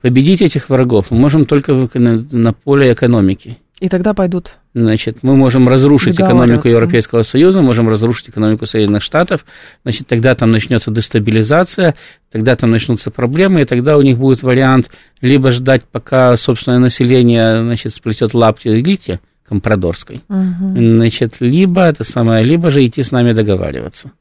Победить 0.00 0.42
этих 0.42 0.68
врагов 0.68 1.10
мы 1.10 1.18
можем 1.18 1.46
только 1.46 1.72
на, 1.72 2.26
на 2.30 2.52
поле 2.52 2.92
экономики. 2.92 3.58
И 3.84 3.88
тогда 3.90 4.14
пойдут. 4.14 4.52
Значит, 4.72 5.18
мы 5.20 5.36
можем 5.36 5.68
разрушить 5.68 6.18
экономику 6.18 6.68
Европейского 6.68 7.20
Союза, 7.20 7.60
можем 7.60 7.86
разрушить 7.86 8.30
экономику 8.30 8.64
Соединенных 8.64 9.02
Штатов, 9.02 9.44
значит, 9.82 10.06
тогда 10.06 10.34
там 10.34 10.50
начнется 10.50 10.90
дестабилизация, 10.90 11.94
тогда 12.32 12.54
там 12.54 12.70
начнутся 12.70 13.10
проблемы, 13.10 13.60
и 13.60 13.64
тогда 13.64 13.98
у 13.98 14.00
них 14.00 14.16
будет 14.18 14.42
вариант 14.42 14.90
либо 15.20 15.50
ждать, 15.50 15.84
пока 15.84 16.34
собственное 16.36 16.78
население, 16.78 17.62
значит, 17.62 17.92
сплетет 17.92 18.32
лапти 18.32 18.68
элите 18.68 19.20
компрадорской, 19.46 20.22
угу. 20.30 20.72
значит, 20.74 21.34
либо 21.40 21.82
это 21.82 22.02
самое, 22.04 22.42
либо 22.42 22.70
же 22.70 22.86
идти 22.86 23.02
с 23.02 23.12
нами 23.12 23.34
договариваться 23.34 24.12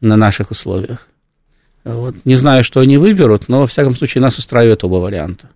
на 0.00 0.16
наших 0.16 0.50
условиях. 0.52 1.06
Вот. 1.84 2.14
Не 2.24 2.36
знаю, 2.36 2.64
что 2.64 2.80
они 2.80 2.96
выберут, 2.96 3.48
но, 3.48 3.60
во 3.60 3.66
всяком 3.66 3.94
случае, 3.94 4.22
нас 4.22 4.38
устраивает 4.38 4.82
оба 4.84 4.94
варианта 4.94 5.50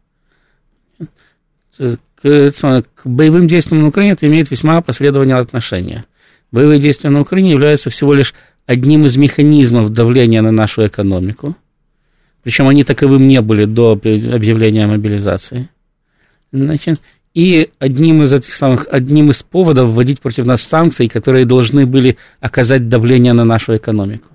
к, 2.22 2.50
к 2.50 3.06
боевым 3.06 3.46
действиям 3.46 3.82
на 3.82 3.88
Украине 3.88 4.12
это 4.12 4.26
имеет 4.26 4.50
весьма 4.50 4.80
последовательное 4.82 5.40
отношение. 5.40 6.04
Боевые 6.52 6.80
действия 6.80 7.10
на 7.10 7.20
Украине 7.20 7.52
являются 7.52 7.90
всего 7.90 8.12
лишь 8.14 8.34
одним 8.66 9.06
из 9.06 9.16
механизмов 9.16 9.90
давления 9.90 10.42
на 10.42 10.50
нашу 10.50 10.86
экономику. 10.86 11.56
Причем 12.42 12.68
они 12.68 12.84
таковым 12.84 13.26
не 13.28 13.40
были 13.40 13.64
до 13.64 13.92
объявления 13.92 14.86
мобилизации. 14.86 15.68
Значит, 16.52 17.00
и 17.34 17.70
одним 17.78 18.22
из 18.22 18.32
этих 18.32 18.54
самых, 18.54 18.86
одним 18.90 19.30
из 19.30 19.42
поводов 19.42 19.90
вводить 19.90 20.20
против 20.20 20.46
нас 20.46 20.62
санкции, 20.62 21.06
которые 21.06 21.46
должны 21.46 21.86
были 21.86 22.16
оказать 22.40 22.88
давление 22.88 23.32
на 23.32 23.44
нашу 23.44 23.76
экономику. 23.76 24.28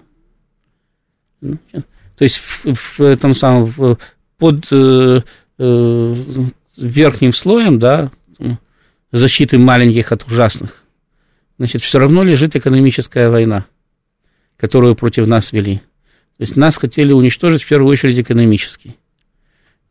То 1.42 2.24
есть 2.24 2.38
в, 2.38 2.74
в 2.74 3.02
этом 3.02 3.34
самом, 3.34 3.98
под 4.38 4.66
э, 4.72 5.22
э, 5.60 6.16
верхним 6.78 7.34
слоем, 7.34 7.80
да, 7.80 8.12
защиты 9.12 9.58
маленьких 9.58 10.12
от 10.12 10.26
ужасных, 10.26 10.84
значит, 11.58 11.82
все 11.82 12.00
равно 12.00 12.24
лежит 12.24 12.56
экономическая 12.56 13.30
война, 13.30 13.66
которую 14.58 14.96
против 14.96 15.28
нас 15.28 15.54
вели. 15.54 15.78
То 16.38 16.42
есть 16.42 16.58
нас 16.58 16.78
хотели 16.78 17.14
уничтожить 17.14 17.64
в 17.64 17.68
первую 17.68 17.92
очередь 17.92 18.20
экономически. 18.20 18.98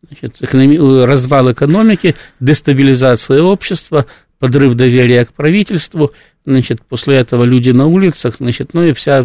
Значит, 0.07 0.37
экономи... 0.41 0.77
развал 1.07 1.51
экономики, 1.51 2.15
дестабилизация 2.39 3.41
общества, 3.41 4.07
подрыв 4.39 4.75
доверия 4.75 5.25
к 5.25 5.33
правительству, 5.33 6.13
значит, 6.45 6.83
после 6.83 7.17
этого 7.17 7.45
люди 7.45 7.71
на 7.71 7.87
улицах, 7.87 8.37
значит, 8.39 8.75
ну 8.75 8.83
и 8.85 8.93
вся 8.93 9.25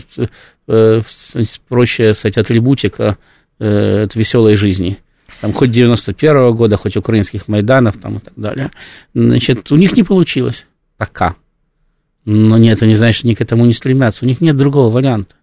э, 0.67 1.01
прочая, 1.67 2.13
кстати, 2.13 2.39
атрибутика 2.39 3.17
э, 3.59 4.03
от 4.03 4.15
веселой 4.15 4.55
жизни– 4.55 4.99
там, 5.41 5.53
хоть 5.53 5.69
91-го 5.69 6.53
года, 6.53 6.77
хоть 6.77 6.97
украинских 6.97 7.47
майданов 7.47 7.97
там, 7.97 8.17
и 8.17 8.19
так 8.19 8.33
далее. 8.35 8.71
Значит, 9.13 9.71
у 9.71 9.75
них 9.75 9.95
не 9.95 10.03
получилось 10.03 10.65
пока. 10.97 11.35
Но 12.25 12.57
нет, 12.57 12.77
это 12.77 12.85
не 12.85 12.95
значит, 12.95 13.19
что 13.19 13.27
они 13.27 13.35
к 13.35 13.41
этому 13.41 13.65
не 13.65 13.73
стремятся. 13.73 14.25
У 14.25 14.27
них 14.27 14.41
нет 14.41 14.55
другого 14.57 14.89
варианта. 14.89 15.35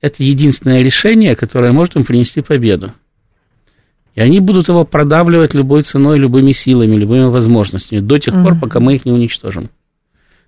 Это 0.00 0.22
единственное 0.22 0.82
решение, 0.82 1.34
которое 1.34 1.72
может 1.72 1.96
им 1.96 2.04
принести 2.04 2.40
победу. 2.40 2.92
И 4.14 4.20
они 4.20 4.40
будут 4.40 4.68
его 4.68 4.84
продавливать 4.84 5.54
любой 5.54 5.82
ценой, 5.82 6.18
любыми 6.18 6.52
силами, 6.52 6.96
любыми 6.96 7.24
возможностями 7.24 8.00
до 8.00 8.18
тех 8.18 8.34
пор, 8.34 8.58
пока 8.58 8.80
мы 8.80 8.94
их 8.94 9.04
не 9.04 9.12
уничтожим. 9.12 9.70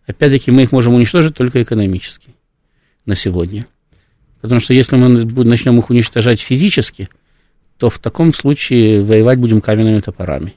Опять-таки, 0.06 0.50
мы 0.50 0.62
их 0.62 0.72
можем 0.72 0.94
уничтожить 0.94 1.34
только 1.34 1.62
экономически 1.62 2.34
на 3.06 3.16
сегодня. 3.16 3.66
Потому 4.40 4.60
что 4.60 4.74
если 4.74 4.96
мы 4.96 5.08
начнем 5.44 5.78
их 5.78 5.90
уничтожать 5.90 6.40
физически– 6.40 7.08
то 7.78 7.90
в 7.90 7.98
таком 7.98 8.32
случае 8.32 9.02
воевать 9.02 9.38
будем 9.38 9.60
каменными 9.60 10.00
топорами. 10.00 10.54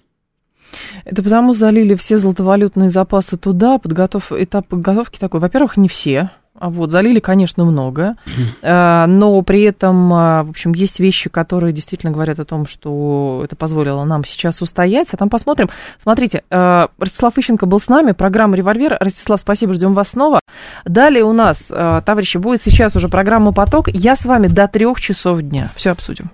Это 1.06 1.24
потому 1.24 1.54
залили 1.56 1.96
все 1.96 2.18
золотовалютные 2.18 2.90
запасы 2.90 3.38
туда, 3.38 3.80
подготов... 3.80 4.32
этап 4.32 4.68
подготовки 4.68 5.18
такой. 5.18 5.40
Во-первых, 5.40 5.78
не 5.78 5.88
все, 5.90 6.30
а 6.60 6.70
вот, 6.70 6.92
залили, 6.92 7.20
конечно, 7.20 7.64
много, 7.64 8.18
а, 8.62 9.08
но 9.08 9.42
при 9.44 9.64
этом, 9.64 10.14
а, 10.14 10.44
в 10.44 10.50
общем, 10.50 10.74
есть 10.74 11.00
вещи, 11.00 11.30
которые 11.30 11.72
действительно 11.72 12.12
говорят 12.12 12.40
о 12.40 12.46
том, 12.46 12.68
что 12.68 13.42
это 13.46 13.56
позволило 13.56 14.04
нам 14.04 14.26
сейчас 14.26 14.62
устоять, 14.62 15.08
а 15.12 15.18
там 15.18 15.30
посмотрим. 15.30 15.70
Смотрите, 16.04 16.44
Ростислав 16.50 17.38
Ищенко 17.38 17.66
был 17.66 17.80
с 17.80 17.88
нами, 17.88 18.12
программа 18.12 18.58
«Револьвер». 18.58 18.98
Ростислав, 19.00 19.40
спасибо, 19.40 19.74
ждем 19.74 19.94
вас 19.94 20.10
снова. 20.10 20.42
Далее 20.84 21.24
у 21.24 21.32
нас, 21.32 21.68
товарищи, 21.68 22.38
будет 22.38 22.62
сейчас 22.62 22.96
уже 22.96 23.08
программа 23.08 23.54
«Поток». 23.54 23.88
Я 23.88 24.18
с 24.18 24.26
вами 24.26 24.48
до 24.48 24.68
трех 24.68 25.00
часов 25.00 25.42
дня. 25.42 25.72
Все 25.76 25.92
обсудим. 25.92 26.28